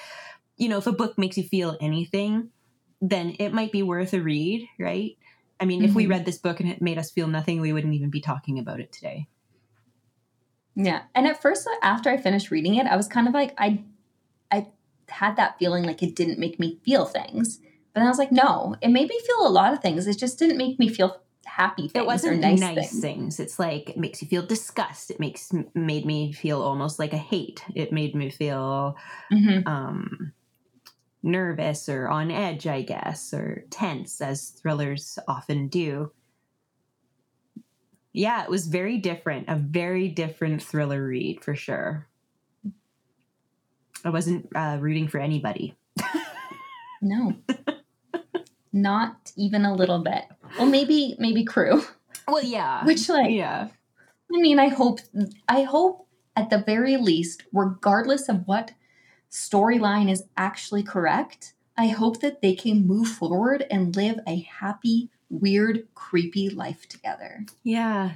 you 0.57 0.69
know 0.69 0.79
if 0.79 0.87
a 0.87 0.93
book 0.93 1.19
makes 1.19 1.37
you 1.37 1.43
feel 1.43 1.77
anything 1.81 2.51
then 3.01 3.35
it 3.41 3.53
might 3.53 3.73
be 3.73 3.83
worth 3.83 4.13
a 4.15 4.21
read 4.21 4.69
right? 4.79 5.17
I 5.59 5.65
mean 5.65 5.83
if 5.85 5.95
we 5.97 6.05
Mhm. 6.07 6.11
read 6.11 6.25
this 6.27 6.39
book 6.39 6.61
and 6.61 6.71
it 6.71 6.81
made 6.81 6.97
us 6.99 7.11
feel 7.11 7.27
nothing 7.27 7.61
we 7.61 7.73
wouldn't 7.73 7.95
even 7.95 8.09
be 8.11 8.21
talking 8.21 8.59
about 8.59 8.79
it 8.79 8.93
today. 8.93 9.27
Yeah. 10.77 11.03
And 11.15 11.27
at 11.27 11.43
first 11.43 11.69
after 11.83 12.09
i 12.11 12.17
finished 12.17 12.51
reading 12.53 12.77
it 12.77 12.87
i 12.87 12.97
was 12.97 13.09
kind 13.09 13.27
of 13.27 13.35
like 13.35 13.53
i 13.59 13.83
i 14.53 14.69
had 15.09 15.35
that 15.37 15.59
feeling 15.59 15.83
like 15.85 16.03
it 16.05 16.15
didn't 16.15 16.39
make 16.39 16.61
me 16.61 16.79
feel 16.85 17.05
things 17.05 17.59
but 17.93 18.01
then 18.01 18.07
i 18.07 18.11
was 18.11 18.19
like 18.19 18.33
no 18.33 18.77
it 18.83 18.89
made 18.89 19.09
me 19.09 19.21
feel 19.27 19.47
a 19.47 19.49
lot 19.51 19.73
of 19.73 19.81
things. 19.81 20.07
It 20.07 20.19
just 20.19 20.39
didn't 20.39 20.59
make 20.59 20.79
me 20.79 20.89
feel 20.89 21.21
happy 21.47 21.83
things 21.89 22.03
it 22.03 22.07
wasn't 22.07 22.37
or 22.37 22.41
nice, 22.41 22.61
nice, 22.61 22.75
things. 22.91 23.01
things. 23.01 23.41
it's 23.41 23.59
like 23.59 23.91
it 23.91 23.97
makes 23.99 24.23
you 24.23 24.29
feel 24.29 24.43
disgust. 24.47 25.11
It 25.11 25.19
makes 25.21 25.53
made 25.75 26.07
me 26.07 26.33
feel 26.33 26.63
almost 26.63 26.99
like 26.99 27.13
a 27.13 27.19
hate. 27.19 27.65
It 27.75 27.93
made 27.93 28.15
me 28.15 28.31
feel 28.31 28.97
Mhm. 29.33 29.67
um 29.67 30.33
nervous 31.23 31.87
or 31.89 32.09
on 32.09 32.31
edge 32.31 32.67
i 32.67 32.81
guess 32.81 33.35
or 33.35 33.65
tense 33.69 34.21
as 34.23 34.51
thrillers 34.51 35.19
often 35.29 35.69
do. 35.69 36.13
Yeah 38.13 38.43
it 38.45 38.51
was 38.51 38.67
very 38.67 38.99
different. 38.99 39.49
A 39.49 39.57
very 39.57 40.09
different 40.09 40.63
thriller 40.63 41.05
read 41.07 41.43
for 41.45 41.55
sure. 41.55 42.07
I 44.05 44.11
wasn't 44.11 44.49
uh, 44.55 44.79
rooting 44.81 45.09
for 45.09 45.19
anybody 45.19 45.75
No. 47.01 47.35
Not 48.73 49.33
even 49.37 49.65
a 49.65 49.75
little 49.75 49.99
bit. 49.99 50.25
Well, 50.59 50.67
maybe 50.69 51.17
maybe 51.19 51.45
crew. 51.45 51.83
well 52.29 52.43
yeah 52.43 52.85
Which 52.91 53.09
like 53.09 53.31
yeah 53.33 53.69
I 54.33 54.39
mean, 54.41 54.59
I 54.61 54.69
hope 54.69 55.01
I 55.49 55.63
hope 55.63 56.07
at 56.37 56.51
the 56.51 56.59
very 56.59 56.97
least, 56.97 57.43
regardless 57.53 58.29
of 58.29 58.47
what 58.47 58.73
storyline 59.31 60.09
is 60.11 60.23
actually 60.37 60.85
correct, 60.85 61.55
I 61.77 61.89
hope 61.89 62.21
that 62.21 62.41
they 62.41 62.55
can 62.55 62.87
move 62.87 63.09
forward 63.09 63.67
and 63.71 63.95
live 63.97 64.21
a 64.27 64.41
happy, 64.61 65.11
weird, 65.29 65.89
creepy 65.95 66.49
life 66.49 66.87
together 66.89 67.45
yeah 67.63 68.13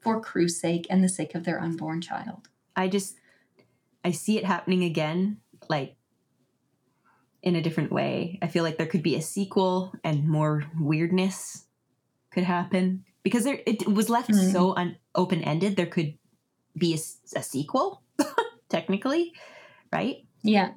for 0.00 0.20
crew's 0.20 0.60
sake 0.60 0.86
and 0.88 1.02
the 1.02 1.08
sake 1.08 1.34
of 1.34 1.44
their 1.44 1.60
unborn 1.60 2.00
child. 2.00 2.48
i 2.76 2.86
just 2.88 3.16
i 4.04 4.10
see 4.10 4.38
it 4.38 4.44
happening 4.44 4.84
again 4.84 5.38
like 5.68 5.96
in 7.46 7.54
a 7.56 7.62
different 7.62 7.92
way 7.94 8.38
i 8.42 8.46
feel 8.50 8.64
like 8.66 8.76
there 8.76 8.90
could 8.90 9.02
be 9.06 9.14
a 9.14 9.22
sequel 9.22 9.92
and 10.02 10.26
more 10.28 10.64
weirdness 10.80 11.64
could 12.34 12.44
happen 12.44 13.04
because 13.22 13.44
there 13.44 13.60
it 13.66 13.86
was 13.88 14.10
left 14.10 14.30
Mm. 14.30 14.52
so 14.52 14.74
un, 14.76 14.96
open 15.14 15.42
ended. 15.42 15.74
There 15.74 15.86
could 15.90 16.14
be 16.78 16.94
a 16.94 17.42
sequel, 17.42 18.02
technically, 18.68 19.32
right? 19.92 20.22
Yeah. 20.42 20.74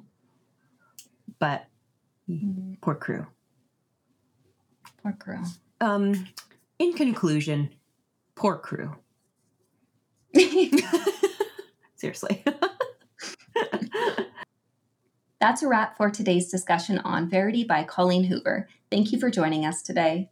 But 1.38 1.66
Mm, 2.28 2.80
poor 2.80 2.94
crew. 2.94 3.26
Poor 5.02 5.12
crew. 5.12 5.42
Um, 5.80 6.26
in 6.78 6.92
conclusion, 6.94 7.70
poor 8.34 8.56
crew. 8.58 8.96
Seriously. 11.96 12.42
That's 15.40 15.62
a 15.62 15.68
wrap 15.68 15.96
for 15.96 16.10
today's 16.10 16.50
discussion 16.50 16.98
on 16.98 17.30
Verity 17.30 17.64
by 17.64 17.82
Colleen 17.82 18.24
Hoover. 18.24 18.68
Thank 18.90 19.10
you 19.10 19.18
for 19.18 19.30
joining 19.30 19.64
us 19.64 19.80
today. 19.80 20.28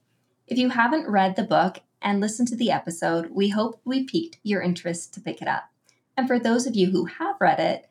If 0.47 0.59
you 0.59 0.69
haven't 0.69 1.09
read 1.09 1.35
the 1.35 1.45
book 1.45 1.79
and 2.03 2.21
listened 2.21 2.49
to 2.49 2.57
the 2.57 2.71
episode, 2.71 3.31
we 3.31 3.49
hope 3.49 3.81
we 3.87 4.05
piqued 4.05 4.37
your 4.43 4.61
interest 4.61 5.15
to 5.15 5.23
pick 5.23 5.41
it 5.41 5.49
up. 5.49 5.71
And 6.15 6.29
for 6.29 6.39
those 6.39 6.67
of 6.67 6.77
you 6.77 6.91
who 6.91 7.07
have 7.07 7.37
read 7.41 7.59
it, 7.59 7.89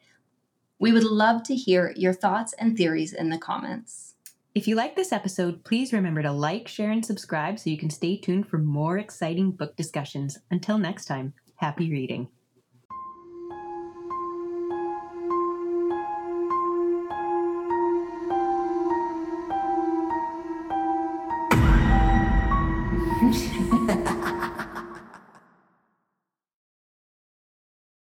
we 0.77 0.91
would 0.91 1.03
love 1.03 1.41
to 1.45 1.55
hear 1.55 1.91
your 1.95 2.13
thoughts 2.13 2.53
and 2.53 2.77
theories 2.77 3.13
in 3.13 3.31
the 3.31 3.39
comments. 3.39 4.13
If 4.53 4.67
you 4.67 4.75
like 4.75 4.95
this 4.95 5.11
episode, 5.11 5.63
please 5.63 5.91
remember 5.91 6.21
to 6.21 6.31
like, 6.31 6.67
share, 6.67 6.91
and 6.91 7.03
subscribe 7.03 7.57
so 7.57 7.71
you 7.71 7.79
can 7.79 7.89
stay 7.89 8.17
tuned 8.17 8.47
for 8.47 8.59
more 8.59 8.99
exciting 8.99 9.53
book 9.53 9.75
discussions. 9.75 10.37
Until 10.51 10.77
next 10.77 11.05
time, 11.05 11.33
happy 11.55 11.89
reading. 11.89 12.27